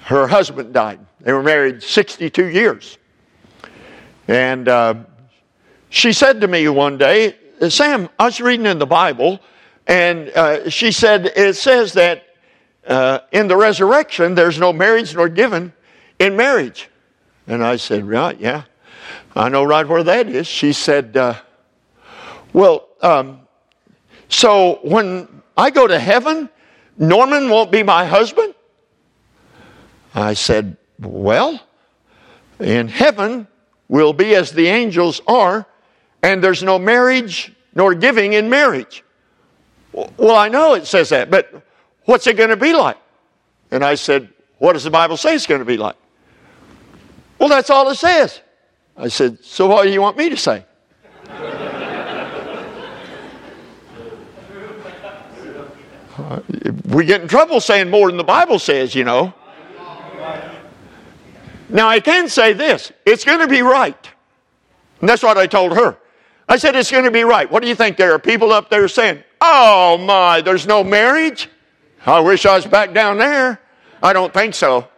her 0.00 0.26
husband 0.26 0.72
died. 0.72 1.00
They 1.20 1.32
were 1.32 1.42
married 1.42 1.82
62 1.82 2.46
years. 2.46 2.98
And 4.28 4.68
uh, 4.68 4.94
she 5.90 6.12
said 6.12 6.40
to 6.40 6.46
me 6.46 6.68
one 6.68 6.98
day, 6.98 7.36
Sam, 7.68 8.08
I 8.18 8.26
was 8.26 8.40
reading 8.40 8.66
in 8.66 8.78
the 8.78 8.86
Bible, 8.86 9.40
and 9.86 10.28
uh, 10.28 10.68
she 10.68 10.92
said, 10.92 11.32
it 11.36 11.56
says 11.56 11.94
that 11.94 12.24
uh, 12.86 13.20
in 13.32 13.48
the 13.48 13.56
resurrection, 13.56 14.34
there's 14.34 14.58
no 14.58 14.72
marriage 14.72 15.14
nor 15.14 15.28
given 15.28 15.72
in 16.18 16.36
marriage. 16.36 16.88
And 17.46 17.64
I 17.64 17.76
said, 17.76 18.06
right, 18.06 18.38
yeah. 18.38 18.64
I 19.36 19.50
know 19.50 19.64
right 19.64 19.86
where 19.86 20.02
that 20.02 20.28
is. 20.28 20.46
She 20.46 20.72
said, 20.72 21.14
uh, 21.16 21.34
Well, 22.54 22.88
um, 23.02 23.40
so 24.30 24.80
when 24.82 25.42
I 25.56 25.70
go 25.70 25.86
to 25.86 25.98
heaven, 25.98 26.48
Norman 26.96 27.50
won't 27.50 27.70
be 27.70 27.82
my 27.82 28.06
husband? 28.06 28.54
I 30.14 30.32
said, 30.32 30.78
Well, 30.98 31.60
in 32.58 32.88
heaven, 32.88 33.46
we'll 33.88 34.14
be 34.14 34.34
as 34.34 34.52
the 34.52 34.68
angels 34.68 35.20
are, 35.26 35.66
and 36.22 36.42
there's 36.42 36.62
no 36.62 36.78
marriage 36.78 37.52
nor 37.74 37.94
giving 37.94 38.32
in 38.32 38.48
marriage. 38.48 39.04
Well, 39.92 40.36
I 40.36 40.48
know 40.48 40.72
it 40.74 40.86
says 40.86 41.10
that, 41.10 41.30
but 41.30 41.62
what's 42.04 42.26
it 42.26 42.38
going 42.38 42.48
to 42.48 42.56
be 42.56 42.72
like? 42.72 42.96
And 43.70 43.84
I 43.84 43.96
said, 43.96 44.30
What 44.56 44.72
does 44.72 44.84
the 44.84 44.90
Bible 44.90 45.18
say 45.18 45.34
it's 45.34 45.46
going 45.46 45.58
to 45.58 45.66
be 45.66 45.76
like? 45.76 45.96
Well, 47.38 47.50
that's 47.50 47.68
all 47.68 47.90
it 47.90 47.96
says. 47.96 48.40
I 48.96 49.08
said, 49.08 49.44
So 49.44 49.66
what 49.66 49.84
do 49.84 49.90
you 49.90 50.00
want 50.00 50.16
me 50.16 50.30
to 50.30 50.36
say? 50.36 50.64
we 56.88 57.04
get 57.04 57.20
in 57.20 57.28
trouble 57.28 57.60
saying 57.60 57.90
more 57.90 58.08
than 58.08 58.16
the 58.16 58.24
Bible 58.24 58.58
says, 58.58 58.94
you 58.94 59.04
know. 59.04 59.34
Now, 61.68 61.88
I 61.88 62.00
can 62.00 62.28
say 62.28 62.52
this 62.52 62.92
it's 63.04 63.24
going 63.24 63.40
to 63.40 63.48
be 63.48 63.62
right. 63.62 64.08
And 65.00 65.08
that's 65.08 65.22
what 65.22 65.36
I 65.36 65.46
told 65.46 65.76
her. 65.76 65.98
I 66.48 66.56
said, 66.56 66.76
It's 66.76 66.90
going 66.90 67.04
to 67.04 67.10
be 67.10 67.24
right. 67.24 67.50
What 67.50 67.62
do 67.62 67.68
you 67.68 67.74
think? 67.74 67.96
There 67.96 68.12
are 68.12 68.18
people 68.18 68.52
up 68.52 68.70
there 68.70 68.86
saying, 68.88 69.22
Oh 69.40 69.98
my, 69.98 70.40
there's 70.40 70.66
no 70.66 70.84
marriage? 70.84 71.48
I 72.04 72.20
wish 72.20 72.46
I 72.46 72.54
was 72.54 72.66
back 72.66 72.94
down 72.94 73.18
there. 73.18 73.60
I 74.02 74.12
don't 74.12 74.32
think 74.32 74.54
so. 74.54 74.88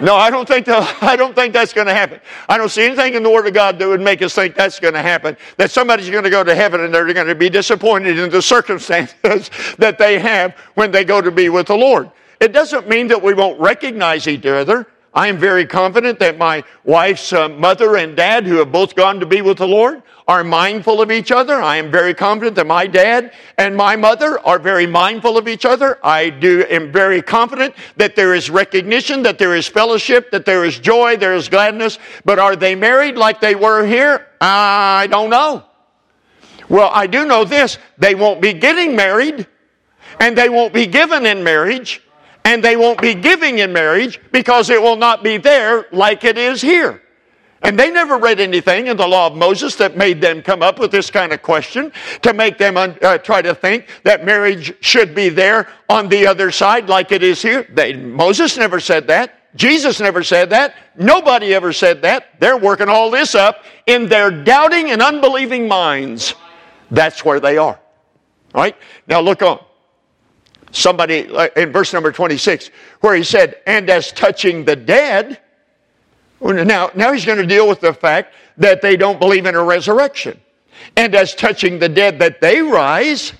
No, 0.00 0.16
I 0.16 0.30
don't 0.30 0.48
think 0.48 0.66
that, 0.66 0.98
I 1.02 1.16
don't 1.16 1.34
think 1.34 1.52
that's 1.52 1.72
going 1.72 1.86
to 1.86 1.94
happen. 1.94 2.20
I 2.48 2.58
don't 2.58 2.68
see 2.68 2.84
anything 2.84 3.14
in 3.14 3.22
the 3.22 3.30
Word 3.30 3.46
of 3.46 3.54
God 3.54 3.78
that 3.78 3.86
would 3.86 4.00
make 4.00 4.22
us 4.22 4.34
think 4.34 4.54
that's 4.54 4.80
going 4.80 4.94
to 4.94 5.02
happen. 5.02 5.36
That 5.56 5.70
somebody's 5.70 6.10
going 6.10 6.24
to 6.24 6.30
go 6.30 6.42
to 6.42 6.54
heaven 6.54 6.80
and 6.80 6.94
they're 6.94 7.12
going 7.12 7.26
to 7.26 7.34
be 7.34 7.50
disappointed 7.50 8.18
in 8.18 8.30
the 8.30 8.42
circumstances 8.50 9.50
that 9.78 9.98
they 9.98 10.18
have 10.18 10.54
when 10.74 10.90
they 10.90 11.04
go 11.04 11.20
to 11.20 11.30
be 11.30 11.48
with 11.48 11.66
the 11.66 11.76
Lord. 11.76 12.10
It 12.40 12.52
doesn't 12.52 12.88
mean 12.88 13.08
that 13.08 13.22
we 13.22 13.34
won't 13.34 13.60
recognize 13.60 14.26
each 14.26 14.46
other. 14.46 14.86
I 15.12 15.26
am 15.26 15.38
very 15.38 15.66
confident 15.66 16.20
that 16.20 16.38
my 16.38 16.62
wife's 16.84 17.32
uh, 17.32 17.48
mother 17.48 17.96
and 17.96 18.16
dad, 18.16 18.46
who 18.46 18.56
have 18.56 18.70
both 18.70 18.94
gone 18.94 19.18
to 19.18 19.26
be 19.26 19.42
with 19.42 19.58
the 19.58 19.66
Lord, 19.66 20.02
are 20.28 20.44
mindful 20.44 21.02
of 21.02 21.10
each 21.10 21.32
other. 21.32 21.60
I 21.60 21.76
am 21.76 21.90
very 21.90 22.14
confident 22.14 22.54
that 22.54 22.68
my 22.68 22.86
dad 22.86 23.32
and 23.58 23.76
my 23.76 23.96
mother 23.96 24.38
are 24.46 24.60
very 24.60 24.86
mindful 24.86 25.36
of 25.36 25.48
each 25.48 25.64
other. 25.64 25.98
I 26.04 26.30
do 26.30 26.64
am 26.70 26.92
very 26.92 27.22
confident 27.22 27.74
that 27.96 28.14
there 28.14 28.34
is 28.34 28.48
recognition, 28.48 29.24
that 29.24 29.38
there 29.38 29.56
is 29.56 29.66
fellowship, 29.66 30.30
that 30.30 30.44
there 30.44 30.64
is 30.64 30.78
joy, 30.78 31.16
there 31.16 31.34
is 31.34 31.48
gladness. 31.48 31.98
But 32.24 32.38
are 32.38 32.54
they 32.54 32.76
married 32.76 33.16
like 33.16 33.40
they 33.40 33.56
were 33.56 33.84
here? 33.84 34.28
I 34.40 35.08
don't 35.10 35.30
know. 35.30 35.64
Well, 36.68 36.90
I 36.94 37.08
do 37.08 37.26
know 37.26 37.44
this. 37.44 37.78
They 37.98 38.14
won't 38.14 38.40
be 38.40 38.52
getting 38.52 38.94
married 38.94 39.48
and 40.20 40.38
they 40.38 40.48
won't 40.48 40.72
be 40.72 40.86
given 40.86 41.26
in 41.26 41.42
marriage 41.42 42.00
and 42.44 42.62
they 42.62 42.76
won't 42.76 43.00
be 43.00 43.14
giving 43.14 43.58
in 43.58 43.72
marriage 43.72 44.20
because 44.32 44.70
it 44.70 44.80
will 44.80 44.96
not 44.96 45.22
be 45.22 45.36
there 45.36 45.86
like 45.92 46.24
it 46.24 46.38
is 46.38 46.60
here. 46.60 47.02
And 47.62 47.78
they 47.78 47.90
never 47.90 48.16
read 48.16 48.40
anything 48.40 48.86
in 48.86 48.96
the 48.96 49.06
law 49.06 49.26
of 49.26 49.36
Moses 49.36 49.76
that 49.76 49.96
made 49.96 50.20
them 50.20 50.40
come 50.40 50.62
up 50.62 50.78
with 50.78 50.90
this 50.90 51.10
kind 51.10 51.32
of 51.32 51.42
question 51.42 51.92
to 52.22 52.32
make 52.32 52.56
them 52.56 52.76
uh, 52.78 53.18
try 53.18 53.42
to 53.42 53.54
think 53.54 53.86
that 54.04 54.24
marriage 54.24 54.72
should 54.80 55.14
be 55.14 55.28
there 55.28 55.68
on 55.88 56.08
the 56.08 56.26
other 56.26 56.50
side 56.50 56.88
like 56.88 57.12
it 57.12 57.22
is 57.22 57.42
here. 57.42 57.68
They, 57.74 57.92
Moses 57.94 58.56
never 58.56 58.80
said 58.80 59.06
that. 59.08 59.36
Jesus 59.56 60.00
never 60.00 60.22
said 60.22 60.50
that. 60.50 60.74
Nobody 60.96 61.54
ever 61.54 61.72
said 61.72 62.02
that. 62.02 62.40
They're 62.40 62.56
working 62.56 62.88
all 62.88 63.10
this 63.10 63.34
up 63.34 63.64
in 63.86 64.08
their 64.08 64.30
doubting 64.30 64.90
and 64.90 65.02
unbelieving 65.02 65.68
minds. 65.68 66.34
That's 66.90 67.24
where 67.24 67.40
they 67.40 67.58
are. 67.58 67.78
All 68.54 68.62
right? 68.62 68.76
Now 69.06 69.20
look 69.20 69.42
on. 69.42 69.62
Somebody 70.72 71.28
in 71.56 71.72
verse 71.72 71.92
number 71.92 72.12
26, 72.12 72.70
where 73.00 73.14
he 73.14 73.24
said, 73.24 73.56
And 73.66 73.90
as 73.90 74.12
touching 74.12 74.64
the 74.64 74.76
dead, 74.76 75.40
now, 76.40 76.90
now 76.94 77.12
he's 77.12 77.24
going 77.24 77.38
to 77.38 77.46
deal 77.46 77.68
with 77.68 77.80
the 77.80 77.92
fact 77.92 78.34
that 78.56 78.80
they 78.80 78.96
don't 78.96 79.18
believe 79.18 79.46
in 79.46 79.54
a 79.54 79.62
resurrection. 79.62 80.40
And 80.96 81.14
as 81.14 81.34
touching 81.34 81.78
the 81.78 81.88
dead 81.88 82.18
that 82.20 82.40
they 82.40 82.62
rise, 82.62 83.32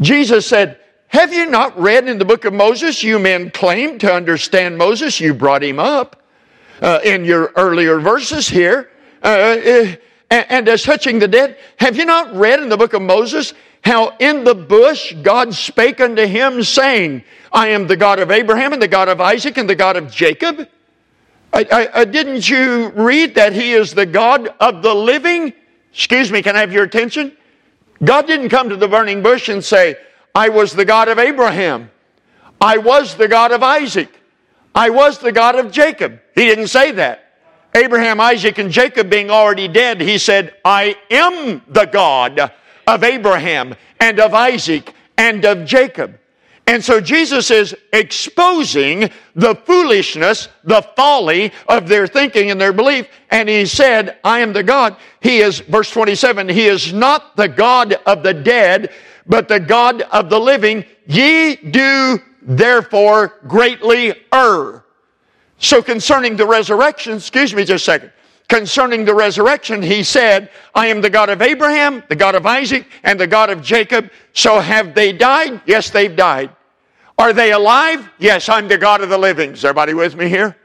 Jesus 0.00 0.46
said, 0.46 0.80
Have 1.08 1.32
you 1.32 1.46
not 1.46 1.78
read 1.78 2.08
in 2.08 2.18
the 2.18 2.24
book 2.24 2.44
of 2.44 2.52
Moses? 2.52 3.02
You 3.02 3.18
men 3.18 3.50
claim 3.50 3.98
to 4.00 4.12
understand 4.12 4.78
Moses. 4.78 5.20
You 5.20 5.34
brought 5.34 5.62
him 5.62 5.78
up 5.78 6.22
uh, 6.80 7.00
in 7.04 7.24
your 7.24 7.52
earlier 7.56 8.00
verses 8.00 8.48
here. 8.48 8.90
Uh, 9.22 9.56
uh, 10.30 10.44
and 10.48 10.68
as 10.68 10.82
touching 10.82 11.18
the 11.18 11.28
dead, 11.28 11.56
have 11.78 11.96
you 11.96 12.04
not 12.04 12.34
read 12.34 12.60
in 12.60 12.68
the 12.68 12.76
book 12.76 12.92
of 12.92 13.02
Moses 13.02 13.54
how 13.82 14.16
in 14.18 14.44
the 14.44 14.54
bush 14.54 15.14
God 15.22 15.54
spake 15.54 16.00
unto 16.00 16.26
him, 16.26 16.62
saying, 16.62 17.22
I 17.52 17.68
am 17.68 17.86
the 17.86 17.96
God 17.96 18.18
of 18.18 18.30
Abraham 18.30 18.72
and 18.72 18.82
the 18.82 18.88
God 18.88 19.08
of 19.08 19.20
Isaac 19.20 19.56
and 19.56 19.68
the 19.68 19.74
God 19.74 19.96
of 19.96 20.10
Jacob? 20.10 20.68
I, 21.52 21.66
I, 21.72 22.00
I, 22.00 22.04
didn't 22.04 22.48
you 22.48 22.88
read 22.90 23.34
that 23.36 23.54
He 23.54 23.72
is 23.72 23.94
the 23.94 24.04
God 24.04 24.48
of 24.60 24.82
the 24.82 24.94
living? 24.94 25.54
Excuse 25.92 26.30
me, 26.30 26.42
can 26.42 26.56
I 26.56 26.60
have 26.60 26.72
your 26.72 26.84
attention? 26.84 27.34
God 28.04 28.26
didn't 28.26 28.50
come 28.50 28.68
to 28.68 28.76
the 28.76 28.88
burning 28.88 29.22
bush 29.22 29.48
and 29.48 29.64
say, 29.64 29.96
I 30.34 30.50
was 30.50 30.72
the 30.72 30.84
God 30.84 31.08
of 31.08 31.18
Abraham. 31.18 31.90
I 32.60 32.78
was 32.78 33.14
the 33.14 33.28
God 33.28 33.50
of 33.50 33.62
Isaac. 33.62 34.10
I 34.74 34.90
was 34.90 35.18
the 35.18 35.32
God 35.32 35.56
of 35.56 35.72
Jacob. 35.72 36.20
He 36.34 36.42
didn't 36.42 36.68
say 36.68 36.92
that. 36.92 37.27
Abraham, 37.78 38.20
Isaac, 38.20 38.58
and 38.58 38.70
Jacob 38.70 39.08
being 39.08 39.30
already 39.30 39.68
dead, 39.68 40.00
he 40.00 40.18
said, 40.18 40.54
I 40.64 40.96
am 41.10 41.62
the 41.68 41.86
God 41.86 42.52
of 42.86 43.04
Abraham 43.04 43.74
and 44.00 44.18
of 44.18 44.34
Isaac 44.34 44.92
and 45.16 45.44
of 45.44 45.64
Jacob. 45.64 46.18
And 46.66 46.84
so 46.84 47.00
Jesus 47.00 47.50
is 47.50 47.74
exposing 47.92 49.10
the 49.34 49.54
foolishness, 49.54 50.48
the 50.64 50.82
folly 50.96 51.52
of 51.66 51.88
their 51.88 52.06
thinking 52.06 52.50
and 52.50 52.60
their 52.60 52.74
belief. 52.74 53.06
And 53.30 53.48
he 53.48 53.64
said, 53.64 54.18
I 54.22 54.40
am 54.40 54.52
the 54.52 54.62
God. 54.62 54.96
He 55.20 55.38
is, 55.38 55.60
verse 55.60 55.90
27, 55.90 56.48
he 56.48 56.66
is 56.66 56.92
not 56.92 57.36
the 57.36 57.48
God 57.48 57.94
of 58.04 58.22
the 58.22 58.34
dead, 58.34 58.92
but 59.26 59.48
the 59.48 59.60
God 59.60 60.02
of 60.02 60.28
the 60.28 60.40
living. 60.40 60.84
Ye 61.06 61.56
do 61.56 62.18
therefore 62.42 63.38
greatly 63.46 64.14
err. 64.32 64.84
So 65.58 65.82
concerning 65.82 66.36
the 66.36 66.46
resurrection, 66.46 67.14
excuse 67.14 67.54
me 67.54 67.64
just 67.64 67.82
a 67.82 67.84
second. 67.84 68.12
Concerning 68.48 69.04
the 69.04 69.14
resurrection, 69.14 69.82
he 69.82 70.02
said, 70.02 70.50
I 70.74 70.86
am 70.86 71.02
the 71.02 71.10
God 71.10 71.28
of 71.28 71.42
Abraham, 71.42 72.02
the 72.08 72.16
God 72.16 72.34
of 72.34 72.46
Isaac, 72.46 72.86
and 73.02 73.20
the 73.20 73.26
God 73.26 73.50
of 73.50 73.62
Jacob. 73.62 74.10
So 74.32 74.58
have 74.58 74.94
they 74.94 75.12
died? 75.12 75.60
Yes, 75.66 75.90
they've 75.90 76.14
died. 76.14 76.50
Are 77.18 77.32
they 77.32 77.52
alive? 77.52 78.08
Yes, 78.18 78.48
I'm 78.48 78.68
the 78.68 78.78
God 78.78 79.02
of 79.02 79.10
the 79.10 79.18
living. 79.18 79.52
Is 79.52 79.64
everybody 79.64 79.92
with 79.92 80.16
me 80.16 80.28
here? 80.28 80.56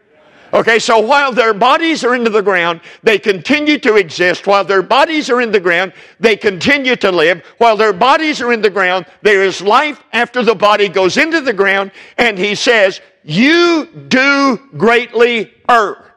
Okay, 0.54 0.78
so 0.78 1.00
while 1.00 1.32
their 1.32 1.54
bodies 1.54 2.04
are 2.04 2.14
into 2.14 2.30
the 2.30 2.44
ground, 2.44 2.80
they 3.02 3.18
continue 3.18 3.80
to 3.80 3.96
exist. 3.96 4.46
While 4.46 4.64
their 4.64 4.84
bodies 4.84 5.32
are 5.32 5.42
in 5.42 5.52
the 5.52 5.60
ground, 5.60 5.94
they 6.20 6.38
continue 6.38 6.96
to 6.98 7.12
live. 7.12 7.44
While 7.58 7.76
their 7.76 7.92
bodies 7.92 8.40
are 8.40 8.54
in 8.54 8.62
the 8.62 8.70
ground, 8.70 9.08
there 9.24 9.44
is 9.44 9.62
life 9.62 10.04
after 10.14 10.44
the 10.44 10.54
body 10.54 10.90
goes 10.90 11.18
into 11.18 11.42
the 11.42 11.54
ground. 11.54 11.92
And 12.20 12.38
he 12.38 12.54
says, 12.54 13.02
You 13.24 13.88
do 14.08 14.60
greatly 14.78 15.54
err. 15.70 16.14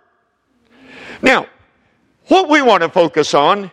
Now, 1.23 1.47
what 2.29 2.49
we 2.49 2.63
want 2.63 2.83
to 2.83 2.89
focus 2.89 3.35
on 3.35 3.71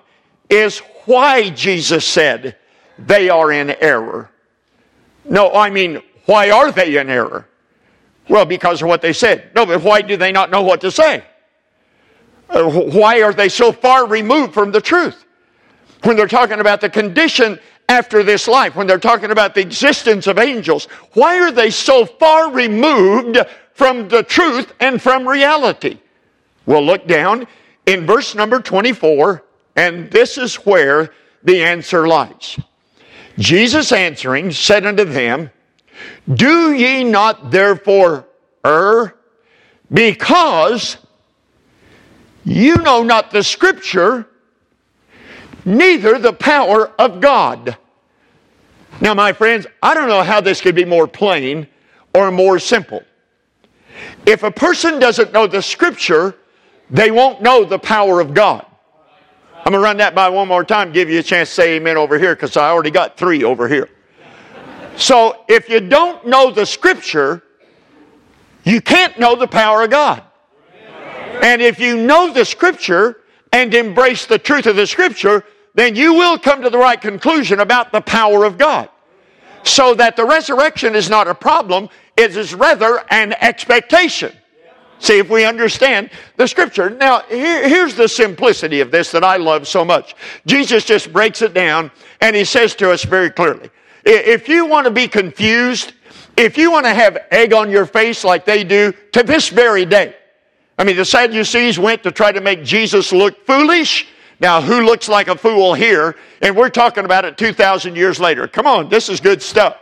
is 0.50 0.80
why 1.06 1.50
Jesus 1.50 2.06
said 2.06 2.58
they 3.00 3.30
are 3.30 3.52
in 3.52 3.72
error. 3.72 4.30
No, 5.26 5.52
I 5.52 5.70
mean, 5.70 6.02
why 6.26 6.52
are 6.52 6.72
they 6.72 6.98
in 6.98 7.10
error? 7.10 7.48
Well, 8.30 8.46
because 8.46 8.82
of 8.82 8.88
what 8.88 9.02
they 9.02 9.14
said. 9.14 9.52
No, 9.56 9.66
but 9.66 9.82
why 9.82 10.02
do 10.02 10.16
they 10.16 10.32
not 10.32 10.50
know 10.50 10.62
what 10.62 10.82
to 10.82 10.92
say? 10.92 11.24
Uh, 12.50 12.70
why 12.70 13.22
are 13.22 13.34
they 13.34 13.50
so 13.50 13.72
far 13.72 14.08
removed 14.08 14.54
from 14.54 14.72
the 14.72 14.80
truth? 14.80 15.26
When 16.04 16.16
they're 16.16 16.28
talking 16.28 16.60
about 16.60 16.82
the 16.82 16.90
condition 16.90 17.60
after 17.94 18.24
this 18.24 18.48
life, 18.48 18.76
when 18.76 18.88
they're 18.88 18.98
talking 18.98 19.32
about 19.32 19.56
the 19.56 19.62
existence 19.62 20.28
of 20.28 20.38
angels, 20.38 20.86
why 21.14 21.40
are 21.40 21.52
they 21.52 21.70
so 21.70 22.06
far 22.06 22.52
removed 22.52 23.38
from 23.74 24.08
the 24.10 24.24
truth 24.24 24.74
and 24.80 25.02
from 25.02 25.28
reality? 25.28 26.00
Well, 26.66 26.84
look 26.84 27.08
down 27.08 27.48
in 27.86 28.06
verse 28.06 28.36
number 28.36 28.60
24, 28.60 29.44
and 29.76 30.12
this 30.12 30.38
is 30.38 30.56
where 30.56 31.14
the 31.44 31.64
answer 31.64 32.08
lies. 32.08 32.60
Jesus 33.38 33.92
answering 33.92 34.52
said 34.52 34.86
unto 34.86 35.06
them, 35.06 35.50
do 36.32 36.74
ye 36.74 37.04
not 37.04 37.52
therefore 37.52 38.28
err? 38.66 39.16
Because 39.92 40.98
you 42.44 42.78
know 42.78 43.04
not 43.04 43.32
the 43.32 43.44
scripture, 43.44 44.28
neither 45.66 46.18
the 46.18 46.34
power 46.34 46.92
of 47.00 47.22
God. 47.22 47.78
Now, 49.02 49.14
my 49.14 49.34
friends, 49.34 49.68
I 49.82 49.94
don't 49.94 50.08
know 50.08 50.24
how 50.24 50.42
this 50.42 50.62
could 50.62 50.76
be 50.76 50.86
more 50.86 51.08
plain 51.08 51.68
or 52.14 52.32
more 52.32 52.60
simple. 52.60 53.04
If 54.26 54.44
a 54.44 54.52
person 54.52 55.00
doesn't 55.00 55.34
know 55.34 55.48
the 55.48 55.62
scripture, 55.62 56.36
they 56.90 57.12
won't 57.12 57.42
know 57.42 57.66
the 57.66 57.80
power 57.80 58.20
of 58.20 58.34
God. 58.34 58.66
I'm 59.66 59.72
going 59.72 59.82
to 59.82 59.84
run 59.84 59.98
that 59.98 60.14
by 60.14 60.30
one 60.30 60.48
more 60.48 60.64
time, 60.64 60.92
give 60.92 61.10
you 61.10 61.20
a 61.20 61.24
chance 61.24 61.50
to 61.50 61.56
say 61.56 61.76
amen 61.76 61.98
over 61.98 62.20
here 62.20 62.36
because 62.36 62.58
I 62.58 62.70
already 62.70 62.92
got 62.92 63.18
three 63.18 63.44
over 63.44 63.68
here. 63.68 63.90
So 64.98 65.44
if 65.48 65.70
you 65.70 65.80
don't 65.80 66.28
know 66.28 66.52
the 66.52 66.66
scripture, 66.66 67.44
you 68.64 68.82
can't 68.82 69.18
know 69.18 69.36
the 69.36 69.48
power 69.48 69.84
of 69.84 69.90
God. 69.90 70.24
And 71.42 71.62
if 71.62 71.80
you 71.80 71.98
know 71.98 72.32
the 72.32 72.46
scripture 72.46 73.22
and 73.52 73.74
embrace 73.74 74.26
the 74.26 74.38
truth 74.38 74.66
of 74.66 74.76
the 74.76 74.86
scripture, 74.86 75.46
then 75.76 75.96
you 75.96 76.14
will 76.14 76.38
come 76.38 76.62
to 76.62 76.70
the 76.70 76.78
right 76.78 77.00
conclusion 77.00 77.60
about 77.60 77.92
the 77.92 78.02
power 78.02 78.44
of 78.44 78.58
God. 78.58 78.90
So 79.64 79.96
that 79.96 80.18
the 80.18 80.26
resurrection 80.26 80.96
is 80.96 81.10
not 81.10 81.28
a 81.28 81.34
problem, 81.34 81.90
it 82.18 82.36
is 82.36 82.54
rather 82.54 83.04
an 83.10 83.34
expectation. 83.40 84.34
See 85.00 85.20
if 85.20 85.30
we 85.30 85.46
understand 85.46 86.10
the 86.38 86.48
scripture. 86.48 86.90
Now, 86.90 87.22
here, 87.22 87.68
here's 87.68 87.96
the 87.96 88.08
simplicity 88.08 88.82
of 88.82 88.92
this 88.92 89.12
that 89.12 89.24
I 89.24 89.38
love 89.38 89.68
so 89.68 89.84
much. 89.84 90.16
Jesus 90.46 90.86
just 90.86 91.12
breaks 91.12 91.42
it 91.42 91.54
down 91.54 91.92
and 92.22 92.36
he 92.36 92.46
says 92.46 92.76
to 92.76 92.92
us 92.92 93.04
very 93.04 93.30
clearly 93.30 93.70
if 94.06 94.50
you 94.50 94.66
want 94.66 94.86
to 94.86 94.92
be 94.92 95.08
confused, 95.08 95.94
if 96.36 96.58
you 96.58 96.72
want 96.72 96.86
to 96.86 96.94
have 96.94 97.18
egg 97.32 97.54
on 97.54 97.70
your 97.70 97.86
face 97.86 98.24
like 98.24 98.46
they 98.46 98.64
do 98.64 98.94
to 99.12 99.24
this 99.24 99.50
very 99.50 99.86
day, 99.86 100.16
I 100.78 100.84
mean, 100.84 100.96
the 100.96 101.06
Sadducees 101.06 101.78
went 101.78 102.04
to 102.04 102.12
try 102.12 102.32
to 102.32 102.42
make 102.42 102.64
Jesus 102.64 103.12
look 103.12 103.46
foolish. 103.46 104.08
Now, 104.44 104.62
who 104.62 104.82
looks 104.82 105.08
like 105.08 105.30
a 105.30 105.38
fool 105.38 105.74
here? 105.74 106.18
And 106.42 106.54
we're 106.54 106.68
talking 106.68 107.06
about 107.06 107.24
it 107.24 107.38
2,000 107.38 107.96
years 107.96 108.20
later. 108.20 108.46
Come 108.46 108.68
on, 108.68 108.90
this 108.90 109.08
is 109.08 109.22
good 109.22 109.42
stuff. 109.42 109.78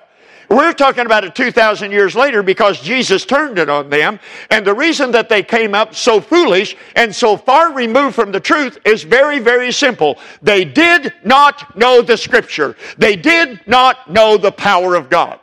We're 0.51 0.73
talking 0.73 1.07
about 1.07 1.23
it 1.23 1.33
2,000 1.33 1.91
years 1.91 2.13
later 2.13 2.43
because 2.43 2.79
Jesus 2.79 3.25
turned 3.25 3.57
it 3.57 3.69
on 3.69 3.89
them. 3.89 4.19
And 4.51 4.63
the 4.63 4.75
reason 4.75 5.09
that 5.13 5.29
they 5.29 5.41
came 5.41 5.73
up 5.73 5.95
so 5.95 6.21
foolish 6.21 6.77
and 6.95 7.15
so 7.15 7.37
far 7.37 7.73
removed 7.73 8.13
from 8.13 8.31
the 8.31 8.39
truth 8.39 8.77
is 8.85 9.01
very, 9.01 9.39
very 9.39 9.71
simple. 9.71 10.19
They 10.43 10.63
did 10.63 11.11
not 11.23 11.75
know 11.75 12.03
the 12.03 12.15
scripture. 12.15 12.75
They 12.99 13.15
did 13.15 13.61
not 13.65 14.11
know 14.11 14.37
the 14.37 14.51
power 14.51 14.93
of 14.93 15.09
God. 15.09 15.39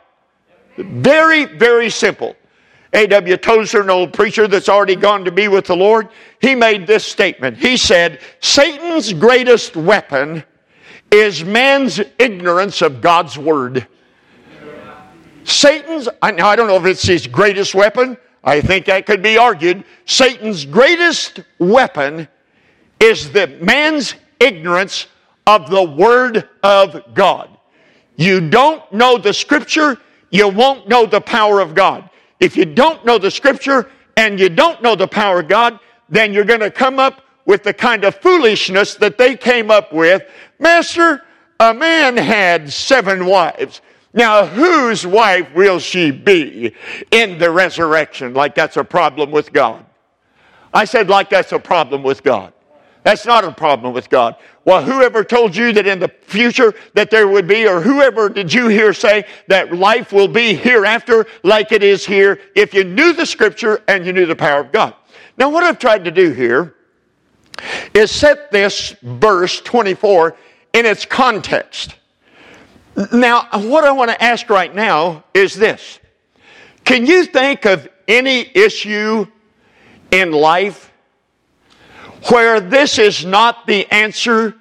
Very, 0.77 1.43
very 1.43 1.89
simple. 1.89 2.37
A.W. 2.93 3.37
Tozer, 3.37 3.81
an 3.81 3.89
old 3.89 4.13
preacher 4.13 4.47
that's 4.47 4.69
already 4.69 4.95
gone 4.95 5.23
to 5.25 5.31
be 5.31 5.47
with 5.47 5.65
the 5.65 5.75
Lord, 5.75 6.09
he 6.41 6.55
made 6.55 6.87
this 6.87 7.05
statement. 7.05 7.57
He 7.57 7.77
said, 7.77 8.19
Satan's 8.39 9.13
greatest 9.13 9.75
weapon 9.75 10.43
is 11.11 11.43
man's 11.43 12.01
ignorance 12.17 12.81
of 12.81 13.01
God's 13.01 13.37
Word. 13.37 13.87
Satan's, 15.43 16.07
now 16.21 16.47
I 16.47 16.55
don't 16.55 16.67
know 16.67 16.77
if 16.77 16.85
it's 16.85 17.03
his 17.03 17.27
greatest 17.27 17.75
weapon. 17.75 18.17
I 18.43 18.61
think 18.61 18.85
that 18.85 19.05
could 19.05 19.21
be 19.21 19.37
argued. 19.37 19.83
Satan's 20.05 20.65
greatest 20.65 21.41
weapon 21.59 22.27
is 22.99 23.31
the 23.31 23.47
man's 23.61 24.15
ignorance 24.39 25.07
of 25.45 25.69
the 25.69 25.83
Word 25.83 26.47
of 26.63 27.13
God. 27.13 27.57
You 28.15 28.49
don't 28.49 28.91
know 28.91 29.17
the 29.17 29.33
Scripture, 29.33 29.97
you 30.29 30.47
won't 30.47 30.87
know 30.87 31.05
the 31.05 31.21
power 31.21 31.59
of 31.59 31.73
God. 31.73 32.09
If 32.39 32.55
you 32.55 32.65
don't 32.65 33.05
know 33.05 33.17
the 33.17 33.31
Scripture 33.31 33.89
and 34.17 34.39
you 34.39 34.49
don't 34.49 34.81
know 34.81 34.95
the 34.95 35.07
power 35.07 35.41
of 35.41 35.47
God, 35.47 35.79
then 36.09 36.33
you're 36.33 36.45
going 36.45 36.59
to 36.61 36.71
come 36.71 36.99
up 36.99 37.21
with 37.45 37.63
the 37.63 37.73
kind 37.73 38.03
of 38.03 38.15
foolishness 38.15 38.95
that 38.95 39.17
they 39.17 39.35
came 39.35 39.71
up 39.71 39.91
with. 39.91 40.23
Master, 40.59 41.23
a 41.59 41.73
man 41.73 42.15
had 42.17 42.71
seven 42.71 43.25
wives. 43.25 43.81
Now, 44.13 44.45
whose 44.45 45.05
wife 45.05 45.47
will 45.53 45.79
she 45.79 46.11
be 46.11 46.73
in 47.11 47.37
the 47.37 47.51
resurrection? 47.51 48.33
Like 48.33 48.55
that's 48.55 48.77
a 48.77 48.83
problem 48.83 49.31
with 49.31 49.53
God. 49.53 49.85
I 50.73 50.85
said, 50.85 51.09
like 51.09 51.29
that's 51.29 51.51
a 51.51 51.59
problem 51.59 52.03
with 52.03 52.23
God. 52.23 52.53
That's 53.03 53.25
not 53.25 53.45
a 53.45 53.51
problem 53.51 53.93
with 53.93 54.09
God. 54.09 54.35
Well, 54.65 54.83
whoever 54.83 55.23
told 55.23 55.55
you 55.55 55.71
that 55.73 55.87
in 55.87 55.99
the 55.99 56.11
future 56.21 56.73
that 56.93 57.09
there 57.09 57.27
would 57.27 57.47
be, 57.47 57.67
or 57.67 57.81
whoever 57.81 58.29
did 58.29 58.53
you 58.53 58.67
hear 58.67 58.93
say 58.93 59.25
that 59.47 59.73
life 59.73 60.11
will 60.11 60.27
be 60.27 60.53
hereafter 60.53 61.25
like 61.43 61.71
it 61.71 61.81
is 61.81 62.05
here, 62.05 62.39
if 62.55 62.73
you 62.73 62.83
knew 62.83 63.13
the 63.13 63.25
scripture 63.25 63.81
and 63.87 64.05
you 64.05 64.13
knew 64.13 64.25
the 64.25 64.35
power 64.35 64.61
of 64.61 64.71
God. 64.71 64.95
Now, 65.37 65.49
what 65.49 65.63
I've 65.63 65.79
tried 65.79 66.03
to 66.05 66.11
do 66.11 66.33
here 66.33 66.75
is 67.93 68.11
set 68.11 68.51
this 68.51 68.95
verse 69.01 69.61
24 69.61 70.35
in 70.73 70.85
its 70.85 71.05
context. 71.05 71.95
Now, 73.13 73.47
what 73.53 73.85
I 73.85 73.91
want 73.91 74.11
to 74.11 74.21
ask 74.21 74.49
right 74.49 74.73
now 74.73 75.23
is 75.33 75.55
this 75.55 75.99
Can 76.83 77.05
you 77.05 77.23
think 77.25 77.65
of 77.65 77.87
any 78.07 78.51
issue 78.53 79.25
in 80.11 80.31
life 80.31 80.88
where 82.27 82.59
this 82.59 82.99
is 82.99 83.25
not 83.25 83.65
the 83.65 83.89
answer 83.91 84.55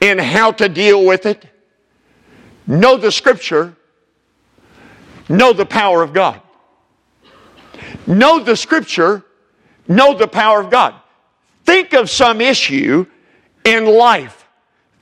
in 0.00 0.18
how 0.18 0.52
to 0.52 0.68
deal 0.68 1.04
with 1.04 1.26
it? 1.26 1.44
Know 2.66 2.96
the 2.96 3.12
Scripture, 3.12 3.76
know 5.28 5.52
the 5.52 5.66
power 5.66 6.02
of 6.02 6.12
God. 6.12 6.40
Know 8.06 8.38
the 8.38 8.56
Scripture, 8.56 9.24
know 9.88 10.14
the 10.14 10.28
power 10.28 10.60
of 10.60 10.70
God. 10.70 10.94
Think 11.64 11.92
of 11.92 12.08
some 12.08 12.40
issue 12.40 13.06
in 13.64 13.86
life. 13.86 14.46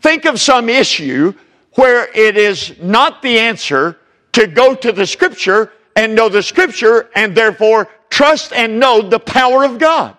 Think 0.00 0.24
of 0.24 0.40
some 0.40 0.68
issue 0.68 1.34
where 1.74 2.08
it 2.14 2.36
is 2.36 2.74
not 2.80 3.22
the 3.22 3.38
answer 3.38 3.98
to 4.32 4.46
go 4.46 4.74
to 4.74 4.92
the 4.92 5.06
scripture 5.06 5.72
and 5.96 6.14
know 6.14 6.28
the 6.28 6.42
scripture 6.42 7.10
and 7.14 7.34
therefore 7.34 7.88
trust 8.10 8.52
and 8.52 8.78
know 8.80 9.02
the 9.02 9.18
power 9.18 9.64
of 9.64 9.78
God. 9.78 10.16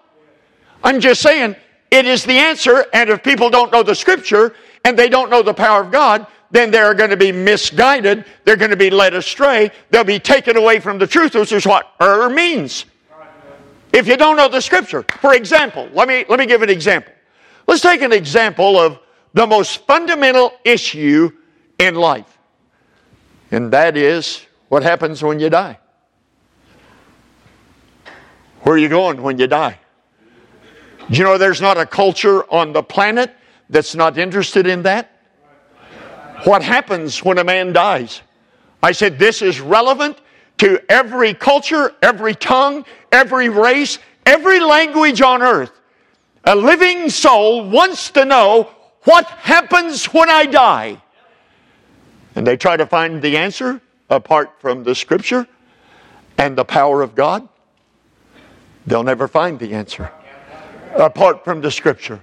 I'm 0.85 0.99
just 0.99 1.21
saying 1.21 1.55
it 1.89 2.05
is 2.05 2.23
the 2.23 2.37
answer, 2.37 2.85
and 2.93 3.09
if 3.09 3.23
people 3.23 3.49
don't 3.49 3.71
know 3.71 3.81
the 3.81 3.95
scripture 3.95 4.53
and 4.85 4.97
they 4.97 5.09
don't 5.09 5.31
know 5.31 5.41
the 5.41 5.53
power 5.53 5.81
of 5.81 5.91
God, 5.91 6.27
then 6.51 6.69
they're 6.69 6.93
going 6.93 7.09
to 7.09 7.17
be 7.17 7.31
misguided. 7.31 8.23
They're 8.43 8.55
going 8.55 8.69
to 8.69 8.77
be 8.77 8.91
led 8.91 9.15
astray. 9.15 9.71
They'll 9.89 10.03
be 10.03 10.19
taken 10.19 10.55
away 10.55 10.79
from 10.79 10.99
the 10.99 11.07
truth, 11.07 11.33
which 11.33 11.51
is 11.51 11.65
what 11.65 11.91
error 11.99 12.29
means. 12.29 12.85
If 13.91 14.07
you 14.07 14.15
don't 14.15 14.37
know 14.37 14.47
the 14.47 14.61
scripture, 14.61 15.03
for 15.21 15.33
example, 15.33 15.89
let 15.91 16.07
me, 16.07 16.23
let 16.29 16.37
me 16.37 16.45
give 16.45 16.61
an 16.61 16.69
example. 16.69 17.13
Let's 17.67 17.81
take 17.81 18.01
an 18.01 18.13
example 18.13 18.79
of 18.79 18.99
the 19.33 19.47
most 19.47 19.87
fundamental 19.87 20.53
issue 20.63 21.31
in 21.79 21.95
life. 21.95 22.37
And 23.51 23.71
that 23.73 23.97
is 23.97 24.45
what 24.69 24.83
happens 24.83 25.23
when 25.23 25.39
you 25.39 25.49
die. 25.49 25.79
Where 28.61 28.75
are 28.75 28.77
you 28.77 28.89
going 28.89 29.21
when 29.21 29.39
you 29.39 29.47
die? 29.47 29.79
You 31.09 31.23
know 31.23 31.37
there's 31.37 31.61
not 31.61 31.77
a 31.77 31.85
culture 31.85 32.51
on 32.51 32.73
the 32.73 32.81
planet 32.81 33.31
that's 33.69 33.93
not 33.93 34.17
interested 34.17 34.65
in 34.65 34.83
that? 34.83 35.11
What 36.45 36.63
happens 36.63 37.23
when 37.23 37.37
a 37.37 37.43
man 37.43 37.73
dies? 37.73 38.21
I 38.81 38.91
said 38.91 39.19
this 39.19 39.41
is 39.41 39.59
relevant 39.59 40.17
to 40.57 40.81
every 40.89 41.33
culture, 41.33 41.93
every 42.01 42.33
tongue, 42.33 42.85
every 43.11 43.49
race, 43.49 43.99
every 44.25 44.59
language 44.59 45.21
on 45.21 45.41
earth. 45.41 45.71
A 46.45 46.55
living 46.55 47.09
soul 47.09 47.69
wants 47.69 48.09
to 48.11 48.25
know 48.25 48.69
what 49.03 49.25
happens 49.25 50.05
when 50.05 50.29
I 50.29 50.45
die. 50.45 51.01
And 52.35 52.45
they 52.45 52.57
try 52.57 52.77
to 52.77 52.85
find 52.85 53.21
the 53.21 53.37
answer 53.37 53.79
apart 54.09 54.59
from 54.59 54.83
the 54.83 54.95
scripture 54.95 55.47
and 56.37 56.57
the 56.57 56.65
power 56.65 57.01
of 57.01 57.15
God. 57.15 57.47
They'll 58.87 59.03
never 59.03 59.27
find 59.27 59.59
the 59.59 59.73
answer 59.73 60.11
apart 60.95 61.43
from 61.43 61.61
the 61.61 61.71
scripture 61.71 62.21